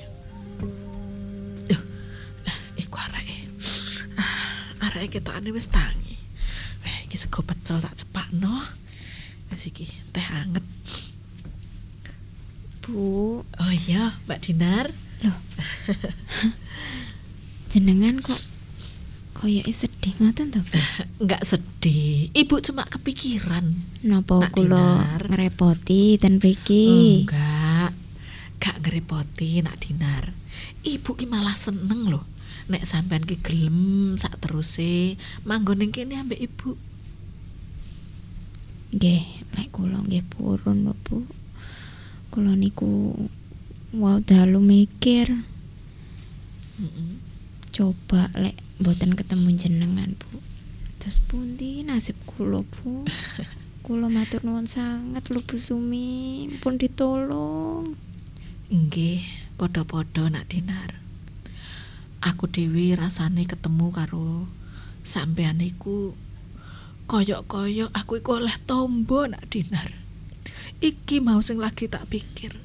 Duh, 1.73 1.83
nah 2.45 2.59
iku 2.77 2.97
areke. 3.01 3.49
Ah, 4.21 4.93
areke 4.93 5.17
ketokane 5.17 5.57
wis 5.57 5.73
tangi. 5.73 6.21
Weh, 6.85 6.99
iki 7.09 7.17
sego 7.17 7.41
pecel 7.41 7.81
tak 7.81 7.97
cepakno. 7.97 8.61
Wis 9.49 9.73
iki 9.73 9.89
teh 10.13 10.27
anget. 10.37 10.65
Bu, 12.85 13.41
Oh 13.41 13.73
iya, 13.73 14.21
Mbak 14.29 14.41
Dinar. 14.45 14.93
jenengan 17.77 18.25
kok 18.25 18.41
koyoke 19.37 19.69
sedih 19.69 20.17
ngoten 20.17 20.49
to, 20.49 20.65
Bu? 20.65 20.81
Enggak 21.29 21.45
sedih. 21.45 22.33
Ibu 22.33 22.65
cuma 22.65 22.89
kepikiran. 22.89 23.69
Napa 24.01 24.49
kula 24.49 25.21
ngerepoti 25.21 26.17
ten 26.17 26.41
mriki? 26.41 27.29
Enggak. 27.29 27.93
Gak 28.57 28.81
ngerepoti 28.81 29.61
nak 29.61 29.77
Dinar. 29.85 30.33
Ibu 30.89 31.21
ki 31.21 31.29
malah 31.29 31.53
seneng 31.53 32.09
loh. 32.09 32.25
Nek 32.73 32.89
sampean 32.89 33.29
ki 33.29 33.45
gelem 33.45 34.17
sak 34.17 34.41
teruse 34.41 35.21
manggon 35.45 35.85
ning 35.85 35.93
kene 35.93 36.17
ambek 36.17 36.41
ibu. 36.41 36.81
Nggih, 38.97 39.53
lek 39.53 39.69
kula 39.69 40.01
nggih 40.01 40.25
purun, 40.25 40.97
Bu. 41.05 41.29
Kula 42.33 42.57
niku 42.57 43.13
wow 43.93 44.17
dalu 44.25 44.65
mikir 44.65 45.29
Mm-mm. 46.77 47.16
Coba 47.77 48.33
lek 48.33 48.57
mboten 48.81 49.13
ketemu 49.13 49.53
jenengan, 49.53 50.17
Bu. 50.17 50.41
Terus 50.97 51.21
pundi 51.29 51.85
nasib 51.85 52.17
kula, 52.25 52.65
Bu? 52.65 53.05
Kula 53.85 54.09
matur 54.09 54.41
nuwun 54.43 54.65
sanget 54.65 55.29
lho 55.29 55.45
Bu 55.45 55.61
Sumi, 55.61 56.49
pun 56.65 56.81
ditolong. 56.81 57.93
Nggih, 58.73 59.21
padha-padha 59.61 60.33
nak 60.33 60.49
Dinar. 60.49 61.05
Aku 62.25 62.49
dhewe 62.49 62.97
rasane 62.97 63.45
ketemu 63.45 63.93
karo 63.93 64.49
sampean 65.07 65.63
iku 65.63 66.17
koyok-koyok 67.07 67.95
aku 67.95 68.19
iku 68.25 68.41
oleh 68.41 68.57
tombo 68.65 69.29
nak 69.29 69.47
Dinar. 69.53 69.93
Iki 70.81 71.21
mau 71.21 71.45
sing 71.45 71.61
lagi 71.61 71.93
tak 71.93 72.09
pikir. 72.09 72.57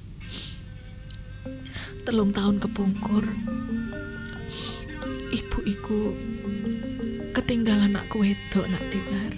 Telung 2.08 2.32
tahun 2.32 2.64
kepungkur. 2.64 3.28
Iku 5.66 6.14
ketinggalan 7.32 7.96
aku 7.98 8.26
wedok 8.26 8.66
nak 8.70 8.84
Dinar. 8.90 9.34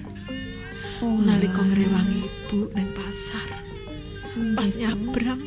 Oh, 1.03 1.19
Nalika 1.19 1.61
ngrewangi 1.63 2.23
ibu 2.23 2.71
neng 2.71 2.89
pasar. 2.95 3.49
Pas 4.57 4.71
nyabrang 4.73 5.43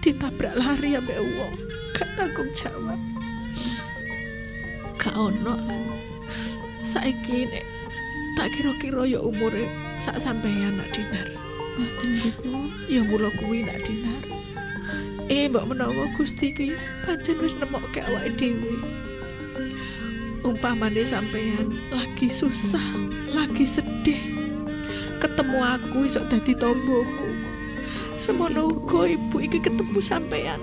ditabrak 0.00 0.54
lari 0.56 0.96
ambek 0.96 1.20
wong. 1.20 1.54
Gak 1.92 2.08
tanggung 2.16 2.50
jawab. 2.54 3.00
Gak 4.96 5.14
ono. 5.18 5.58
Saiki 6.80 7.44
nek 7.50 7.64
tak 8.40 8.56
kira-kira 8.56 9.04
ya 9.04 9.20
umure 9.20 9.68
sak 10.00 10.16
sampeyan 10.16 10.80
nak 10.80 10.88
dinar 10.96 11.28
ngoten 11.76 12.10
Bu. 12.40 12.72
ya 12.88 13.04
mula 13.04 13.28
kuwi 13.36 13.68
nak 13.68 13.84
dinar 13.84 14.09
eh 15.30 15.46
mbak 15.46 15.62
menawa 15.70 16.10
Gusti 16.18 16.50
ki 16.50 16.74
pancen 17.06 17.38
wis 17.38 17.54
nemokke 17.62 18.02
awake 18.02 18.34
dhewe 18.34 18.82
umpamane 20.42 21.06
sampeyan 21.06 21.78
lagi 21.94 22.26
susah 22.26 22.82
lagi 23.30 23.62
sedih 23.62 24.18
ketemu 25.22 25.62
aku 25.62 26.10
iso 26.10 26.26
dadi 26.26 26.50
tombomu 26.58 27.30
semono 28.18 28.74
uga 28.74 29.06
ibu 29.06 29.38
iki 29.38 29.62
ketemu 29.62 30.02
sampeyan 30.02 30.58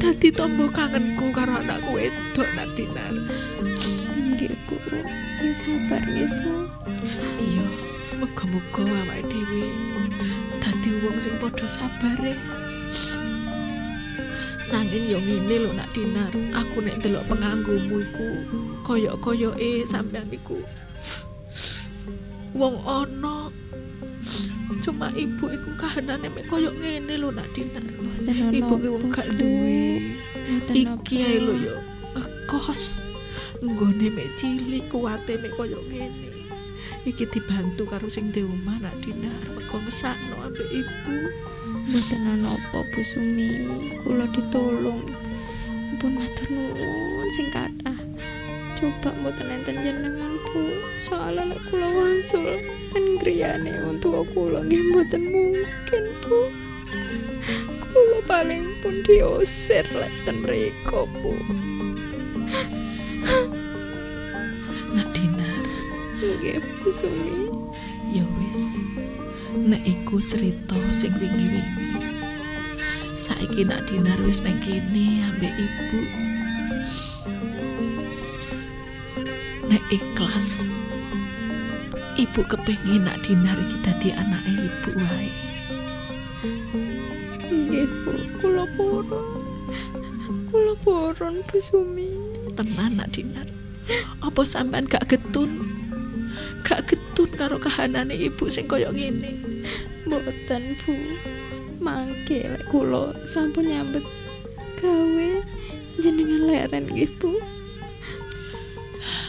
dadi 0.00 0.32
tombo 0.32 0.72
kangenku 0.72 1.28
karo 1.36 1.60
anakku 1.60 2.00
wedok 2.00 2.48
nak 2.56 2.72
dinar 2.80 3.12
Nggih, 4.16 4.52
Bu. 4.68 4.76
Sing 5.40 5.52
sabar 5.56 6.00
nggih, 6.04 6.28
Bu. 6.28 6.52
iya 7.40 7.64
muga-muga 8.16 8.88
awake 8.88 9.28
dhewe 9.28 9.68
dadi 10.64 10.88
wong 11.04 11.16
sing 11.20 11.36
padha 11.36 11.68
sabare 11.68 12.32
nanging 14.72 15.06
yo 15.06 15.18
ngene 15.22 15.56
lho 15.62 15.70
nak 15.74 15.90
dinar. 15.94 16.32
Aku 16.54 16.82
nek 16.82 16.98
ndelok 17.02 17.24
penganggumu 17.30 18.02
iku 18.02 18.28
koyok-koyoke 18.86 19.82
sampean 19.86 20.30
iku 20.30 20.62
wong 22.56 22.80
ana 22.88 23.52
cuma 24.80 25.12
ibu 25.12 25.50
iku 25.52 25.70
kahanane 25.76 26.30
mek 26.32 26.46
koyok 26.48 26.74
ngene 26.80 27.14
lho 27.20 27.28
nak 27.30 27.48
dinar. 27.52 27.84
Ibu 28.50 28.74
ki 28.80 28.88
wong 28.90 29.06
gak 29.12 29.28
duwe. 29.36 30.02
Iki 30.72 31.16
ae 31.22 31.38
lho 31.42 31.54
yo 31.54 31.76
ngekos. 32.16 32.98
Nggone 33.62 34.08
mek 34.14 34.34
cilik 34.38 34.88
kuwate 34.88 35.38
mek 35.42 35.52
koyo 35.54 35.82
ngene. 35.90 36.32
Iki 37.06 37.24
dibantu 37.30 37.86
karo 37.86 38.10
sing 38.10 38.34
di 38.34 38.42
omah 38.42 38.82
nak 38.82 38.98
dinar. 39.04 39.42
Mergo 39.54 39.78
ngesakno 39.78 40.42
ambek 40.42 40.68
ibu 40.74 41.30
Mboten 41.86 42.26
ana 42.26 42.50
apa 42.50 42.82
Bu 42.90 42.98
Sumi, 43.06 43.62
kula 44.02 44.26
ditolong. 44.34 45.06
Pun 46.02 46.18
matur 46.18 46.50
nuwun 46.50 47.30
sing 47.30 47.46
kathah. 47.54 47.94
Coba 48.74 49.14
mboten 49.14 49.54
enten 49.54 49.86
jenengan 49.86 50.34
Bu, 50.50 50.82
soalnya 50.98 51.54
lek 51.54 51.62
kula 51.70 51.86
wasul 51.86 52.58
ten 52.90 53.22
griyane 53.22 53.70
untuk 53.86 54.26
kula 54.34 54.66
nggih 54.66 54.82
mboten 54.90 55.30
mungkin 55.30 56.04
Bu. 56.26 56.50
Kula 57.94 58.18
paling 58.26 58.66
pun 58.82 59.06
diusir 59.06 59.86
lek 59.94 60.10
ten 60.26 60.42
mriko 60.42 61.06
Bu. 61.22 61.38
nak 64.90 65.06
dinar 65.14 65.64
Nggih 66.18 66.58
Bu 66.82 66.90
Sumi. 66.90 67.46
ya 68.10 68.26
wis 68.42 68.82
nek 69.56 69.80
iku 69.88 70.20
cerita 70.20 70.76
sing 70.92 71.16
wingi-wingi. 71.16 71.96
Saiki 73.16 73.64
nak 73.64 73.88
dinar 73.88 74.20
wis 74.28 74.44
nang 74.44 74.60
kene 74.60 75.24
ambek 75.32 75.54
ibu. 75.56 76.00
Nek 79.72 79.84
ikhlas 79.88 80.68
ibu 82.20 82.44
kepengin 82.44 83.08
nak 83.08 83.24
dinar 83.24 83.56
iki 83.56 83.76
dadi 83.80 84.08
anake 84.12 84.52
ibu 84.52 84.90
wae. 85.00 85.30
Nggih 87.48 87.88
Bu, 88.04 88.12
kula 88.44 88.64
purun. 88.76 89.26
Kula 90.52 90.74
purun 90.84 91.34
Bu 91.48 91.56
Sumi. 91.56 92.12
tenan 92.52 93.00
nak 93.00 93.16
dinar. 93.16 93.48
Apa 94.20 94.44
sampean 94.44 94.84
gak 94.88 95.08
getun? 95.08 95.60
Gak 96.64 96.88
getun 96.90 97.05
karo 97.34 97.58
kahanane 97.58 98.14
ibu 98.14 98.46
sing 98.46 98.70
koyo 98.70 98.94
ngene 98.94 99.34
Mboten, 100.06 100.78
Bu. 100.86 100.94
Mangke 101.82 102.46
lek 102.46 102.70
kula 102.70 103.10
sampun 103.26 103.66
nyambet 103.66 104.06
gawe 104.78 105.30
jenengan 105.98 106.46
leren 106.46 106.86
nggih, 106.86 107.10
Bu. 107.18 107.42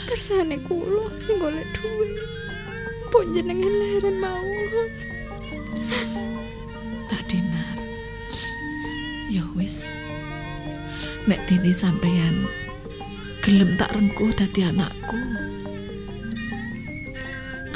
Kersane 0.06 0.62
kula 0.70 1.10
sing 1.26 1.42
golek 1.42 1.66
dhuwit. 1.74 2.14
Pun 3.10 3.26
jenengan 3.34 3.74
leren 3.74 4.22
mawon. 4.22 4.90
nak 7.08 7.24
dinar 7.32 7.78
ya 9.32 9.44
wis 9.56 9.96
nek 11.24 11.40
dene 11.48 11.72
sampean 11.72 12.46
gelem 13.40 13.80
tak 13.80 13.96
rengkuh 13.96 14.32
dadi 14.36 14.68
anakku. 14.68 15.16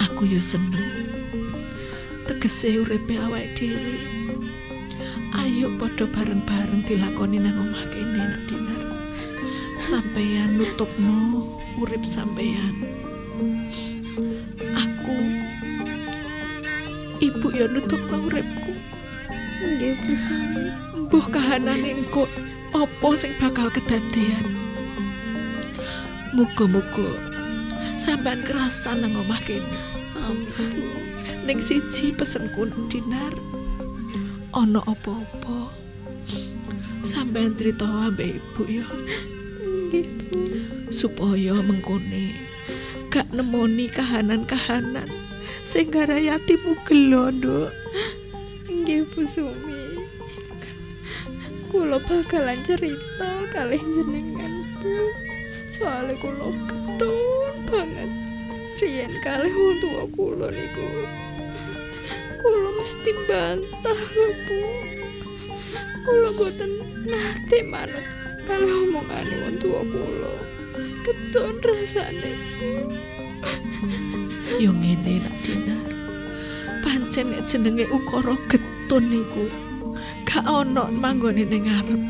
Aku 0.02 0.26
yo 0.26 0.42
seneng. 0.42 1.14
Tegese 2.26 2.82
uripe 2.82 3.22
awake 3.22 3.54
dhewe. 3.54 4.02
Ayo 5.38 5.70
padha 5.78 6.10
bareng-bareng 6.10 6.82
dilakoni 6.90 7.38
nang 7.38 7.62
omah 7.62 7.86
kene 7.94 8.18
nak 8.18 8.42
dinar. 8.50 8.82
Sampeyan 9.78 10.58
nutupno 10.58 11.46
urip 11.78 12.02
sampeyan. 12.02 12.82
Aku 14.74 15.18
ibu 17.22 17.48
ya 17.54 17.70
nutupno 17.70 18.26
uripku. 18.26 18.74
Nggih, 19.62 19.94
Bu 20.02 20.14
Sumi. 20.18 20.66
Mbuh 21.06 21.26
kahanane 21.30 21.94
engko 21.94 22.26
apa 22.74 23.10
sing 23.14 23.38
bakal 23.38 23.70
kedadean. 23.70 24.58
Muga-muga 26.34 27.31
sampean 28.02 28.42
kerasan 28.42 29.06
nang 29.06 29.14
omah 29.14 29.38
kene. 29.46 29.78
Ning 31.46 31.62
siji 31.62 32.10
pesenku 32.10 32.66
dinar. 32.90 33.30
Ana 34.58 34.82
apa-apa? 34.90 35.70
Sampean 37.06 37.54
cerita 37.54 37.86
ambek 37.86 38.42
ibu 38.42 38.64
ya 38.66 38.88
supaya 40.92 41.56
mengkone 41.64 42.36
gak 43.08 43.32
nemoni 43.32 43.88
kahanan-kahanan 43.88 45.08
sing 45.64 45.88
gara 45.94 46.20
yatimu 46.20 46.76
gelo, 46.84 47.32
Nduk. 47.32 47.72
Nggih, 48.68 49.06
Bu 49.14 49.22
Sumi. 49.24 50.04
Kula 51.72 52.02
bakalan 52.04 52.60
cerita 52.66 53.46
kali 53.50 53.80
jenengan, 53.80 54.54
Bu. 54.82 54.94
Soale 55.72 56.14
kula 56.20 56.52
ketun 56.68 57.41
banget. 57.72 58.10
Riyen 58.84 59.14
kali 59.24 59.50
wong 59.56 59.78
tua 59.80 60.04
kula 60.12 60.48
niku. 60.52 60.84
Kula 62.42 62.70
mesti 62.76 63.12
bantah 63.30 64.02
lho, 64.12 64.28
Bu. 64.46 64.60
Kula 66.04 66.30
boten 66.36 66.72
nate 67.08 67.60
manut 67.64 68.06
kali 68.44 68.68
omongane 68.68 69.36
wong 69.48 69.56
tua 69.62 69.82
kula. 69.88 70.34
Ketun 71.08 71.56
rasane, 71.64 72.32
Bu. 72.60 72.70
Yo 74.60 74.76
ngene 74.76 75.24
nak 75.24 75.36
dinar. 75.46 75.86
Pancen 76.84 77.34
jenenge 77.48 77.86
ukara 77.90 78.36
getun 78.52 79.04
niku 79.08 79.48
gak 80.28 80.44
ana 80.46 80.92
manggone 80.92 81.46
ning 81.48 81.66
ngarep. 81.70 82.02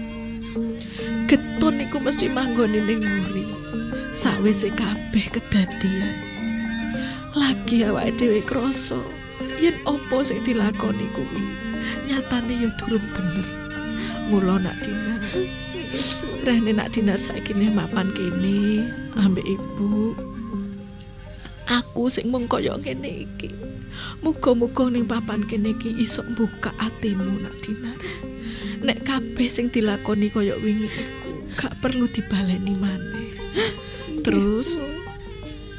Getun 1.30 1.74
niku 1.80 1.98
mesti 2.02 2.28
manggone 2.32 2.80
ning 2.82 3.00
nguri. 3.04 3.46
Sawise 4.12 4.68
kabeh 4.76 5.32
kedadian. 5.32 6.20
Lagi 7.32 7.88
awake 7.88 8.20
dhewe 8.20 8.44
krasa 8.44 9.00
yen 9.56 9.72
apa 9.88 10.20
sing 10.28 10.44
dilakoni 10.44 11.08
kuwi 11.16 11.40
nyatane 12.12 12.60
ya 12.60 12.68
durung 12.76 13.08
bener. 13.16 13.48
Mula 14.28 14.60
nak 14.60 14.84
dinar. 14.84 15.24
Rene 16.44 16.76
nak 16.76 16.92
dinar 16.92 17.24
saiki 17.24 17.56
ne 17.56 17.72
mapan 17.72 18.12
kene 18.12 18.84
ambek 19.16 19.48
ibu. 19.48 20.12
Aku 21.72 22.12
sing 22.12 22.36
mung 22.36 22.52
kaya 22.52 22.76
ngene 22.84 23.32
iki. 23.32 23.48
Muga-muga 24.20 24.92
ning 24.92 25.08
papan 25.08 25.48
kene 25.48 25.72
iki 25.72 25.96
iso 25.96 26.20
mbuka 26.28 26.76
atimu 26.84 27.48
nak 27.48 27.56
dinar. 27.64 28.00
Nek 28.84 29.08
kabeh 29.08 29.48
sing 29.48 29.72
dilakoni 29.72 30.28
kaya 30.28 30.60
wingi 30.60 30.92
iku 30.92 31.32
gak 31.56 31.80
perlu 31.80 32.12
dibaleni 32.12 32.76
maneh. 32.76 33.32
Terus 34.22 34.78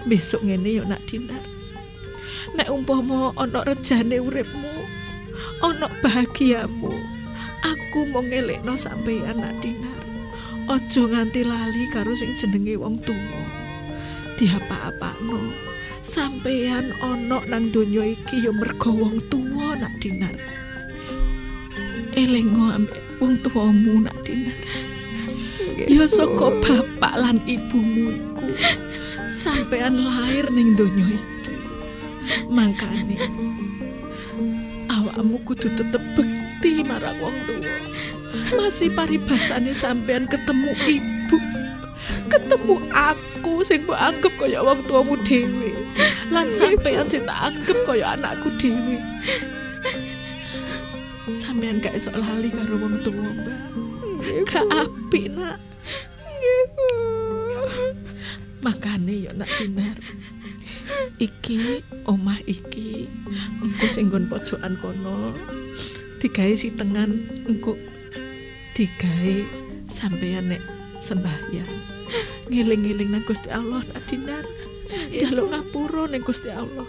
besok 0.03 0.43
ngene 0.43 0.83
ya 0.83 0.85
nak 0.87 1.03
dinar. 1.07 1.43
Nek 2.59 2.69
umpama 2.75 3.31
ana 3.39 3.63
rejane 3.63 4.19
uripmu, 4.19 4.83
ana 5.63 5.87
bahagiamu, 6.03 6.91
aku 7.63 8.11
mau 8.11 8.21
ngelekno 8.21 8.75
sampeyan 8.75 9.39
nak 9.39 9.63
dinar. 9.63 10.03
Aja 10.67 11.03
nganti 11.07 11.47
lali 11.47 11.87
karo 11.95 12.19
sing 12.19 12.35
jenenge 12.35 12.75
wong 12.79 12.99
tuwa. 13.07 13.43
Diapa-apakno. 14.35 15.55
Sampeyan 16.03 16.91
ana 16.99 17.39
nang 17.47 17.71
donya 17.71 18.03
iki 18.03 18.43
ya 18.43 18.51
mergo 18.51 18.91
wong 18.91 19.23
tuwa 19.31 19.79
nak 19.79 19.95
dinar. 20.03 20.35
Elingo 22.19 22.75
ambek 22.75 23.03
wong 23.23 23.39
tuamu 23.47 24.03
nak 24.03 24.19
dinar. 24.27 24.59
Ya 25.89 26.05
saka 26.07 26.53
bapak 26.63 27.15
lan 27.19 27.39
ibumu 27.49 28.15
iku 28.15 28.49
sampean 29.33 30.05
lahir 30.05 30.47
ning 30.53 30.79
donya 30.79 31.17
iki. 31.17 31.55
Mangkane 32.47 33.19
awakmu 34.93 35.41
kudu 35.49 35.73
tetep 35.75 36.03
bekti 36.15 36.87
marang 36.87 37.19
wong 37.19 37.37
tuwa. 37.49 37.75
Masih 38.53 38.93
paribasane 38.93 39.73
sampean 39.73 40.29
ketemu 40.29 40.71
ibu. 40.87 41.39
Ketemu 42.29 42.77
aku 42.93 43.63
sing 43.65 43.87
mbok 43.89 43.99
anggap 43.99 44.33
kaya 44.37 44.61
wong 44.61 44.85
tuamu 44.85 45.17
dhewe. 45.25 45.73
Lan 46.29 46.53
sampean 46.53 47.09
sing 47.09 47.25
tak 47.25 47.53
anggap 47.53 47.79
kaya 47.89 48.15
anakku 48.15 48.53
dhewe. 48.61 49.01
Sampean 51.33 51.81
gak 51.81 51.97
esok 51.97 52.13
lali 52.19 52.53
karo 52.53 52.77
wong 52.77 53.01
tuwa, 53.01 53.25
Mbak. 53.25 53.61
Gak 54.45 54.67
apik, 54.69 55.33
Nak. 55.33 55.72
Makane 58.63 59.27
ya 59.27 59.33
nak 59.35 59.51
dinar. 59.59 59.99
Iki 61.19 61.83
omah 62.07 62.39
iki 62.47 63.07
engko 63.63 63.87
sing 63.91 64.11
nggon 64.11 64.27
pojokan 64.31 64.75
kono 64.79 65.35
digawe 66.23 66.55
sitengan 66.55 67.11
engko 67.51 67.75
digawe 68.79 69.37
sampeyan 69.91 70.55
nek 70.55 70.63
sembahyang. 71.03 71.73
Ngiling-ngiling 72.51 73.11
nang 73.11 73.25
Gusti 73.27 73.51
Allah 73.51 73.83
nak 73.83 74.03
dinar. 74.07 74.45
Jaluk 75.11 75.51
ngapura 75.51 76.07
ning 76.11 76.23
Gusti 76.23 76.53
Allah. 76.53 76.87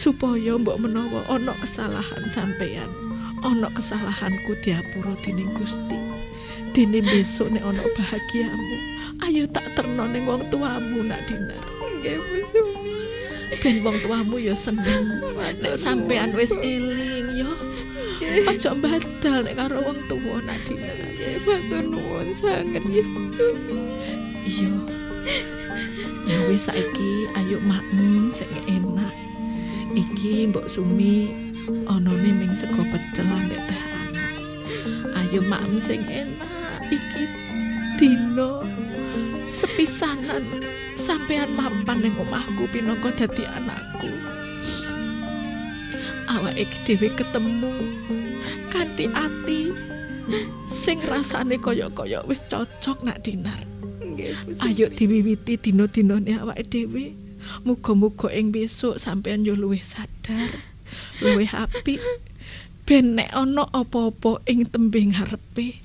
Supaya 0.00 0.56
mbok 0.56 0.80
menawa 0.80 1.20
ana 1.28 1.52
kesalahan 1.60 2.32
sampeyan, 2.32 2.88
ana 3.44 3.68
kesalahanku 3.76 4.56
diapura 4.64 5.12
dening 5.20 5.52
Gusti. 5.52 6.15
Dene 6.76 7.00
besok 7.00 7.56
nek 7.56 7.64
ana 7.64 7.80
bahagiamu, 7.96 8.76
ayo 9.24 9.48
tak 9.48 9.64
terno 9.72 10.04
ning 10.12 10.28
wong 10.28 10.44
tuamu 10.52 11.08
nak 11.08 11.24
dinar. 11.24 11.56
Nggih, 11.80 12.20
Bu 12.20 12.36
Sumi. 12.52 13.00
Ben 13.64 13.80
wong 13.80 13.96
tuamu 14.04 14.36
ya 14.36 14.52
seneng 14.52 15.08
nek 15.56 15.72
sampean 15.72 16.36
wis 16.36 16.52
eling 16.52 17.32
yo. 17.32 17.48
Aja 18.44 18.76
mbadal 18.76 19.40
nek 19.48 19.56
karo 19.56 19.88
wong 19.88 20.04
tuwa 20.04 20.36
nak 20.44 20.68
dinar. 20.68 20.92
Nggih, 21.00 21.48
matur 21.48 21.80
nuwun 21.80 22.28
sanget 22.36 22.84
ya, 22.92 23.04
Bu 23.08 23.24
Sumi. 23.32 23.80
Iya. 24.44 24.72
Ya 26.28 26.38
wis 26.44 26.68
saiki 26.68 27.24
ayo 27.40 27.56
makem 27.64 28.28
sing 28.28 28.52
enak. 28.68 29.16
Iki 29.96 30.52
Mbok 30.52 30.68
Sumi 30.68 31.32
anane 31.88 32.36
ming 32.36 32.52
sego 32.52 32.84
pecel 32.92 33.24
ambek 33.32 33.64
teh. 33.64 33.82
Ayo 35.16 35.40
makem 35.40 35.80
sing 35.80 36.04
enak. 36.04 36.52
Iki 36.92 37.24
dino 37.98 38.62
sepisanan 39.50 40.44
sampean 40.94 41.54
mapan 41.56 42.02
ning 42.02 42.14
omahku 42.18 42.68
pinangka 42.70 43.10
dadi 43.14 43.42
anakku. 43.46 44.10
Awake 46.26 46.76
dhewe 46.84 47.08
ketemu 47.14 47.72
kanthi 48.68 49.06
ati 49.14 49.72
sing 50.66 50.98
rasane 51.06 51.56
kaya-kaya 51.56 52.20
wis 52.26 52.42
cocok 52.50 53.06
nak 53.06 53.22
dinar. 53.22 53.62
Sumi. 54.16 54.64
Ayo 54.64 54.88
diwiwiti 54.90 55.60
dina-dinane 55.60 56.40
awake 56.40 56.66
dhewe. 56.66 57.14
Muga-muga 57.62 58.26
ing 58.34 58.50
besok 58.50 58.98
sampean 58.98 59.46
yo 59.46 59.54
luwih 59.54 59.78
sadar, 59.78 60.50
luwih 61.22 61.46
apik. 61.54 62.02
Ben 62.86 63.14
nek 63.14 63.30
ana 63.34 63.70
apa-apa 63.70 64.42
ing 64.50 64.66
tembing 64.66 65.14
ngarepe, 65.14 65.78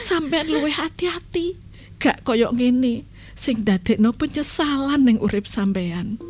sampean 0.00 0.52
luwih 0.52 0.74
hati-hati. 0.74 1.56
Gak 1.98 2.22
kaya 2.22 2.52
ngene 2.54 3.02
sing 3.34 3.66
dadekno 3.66 4.14
penyesalan 4.14 5.02
ning 5.02 5.18
urip 5.18 5.48
sampean. 5.48 6.20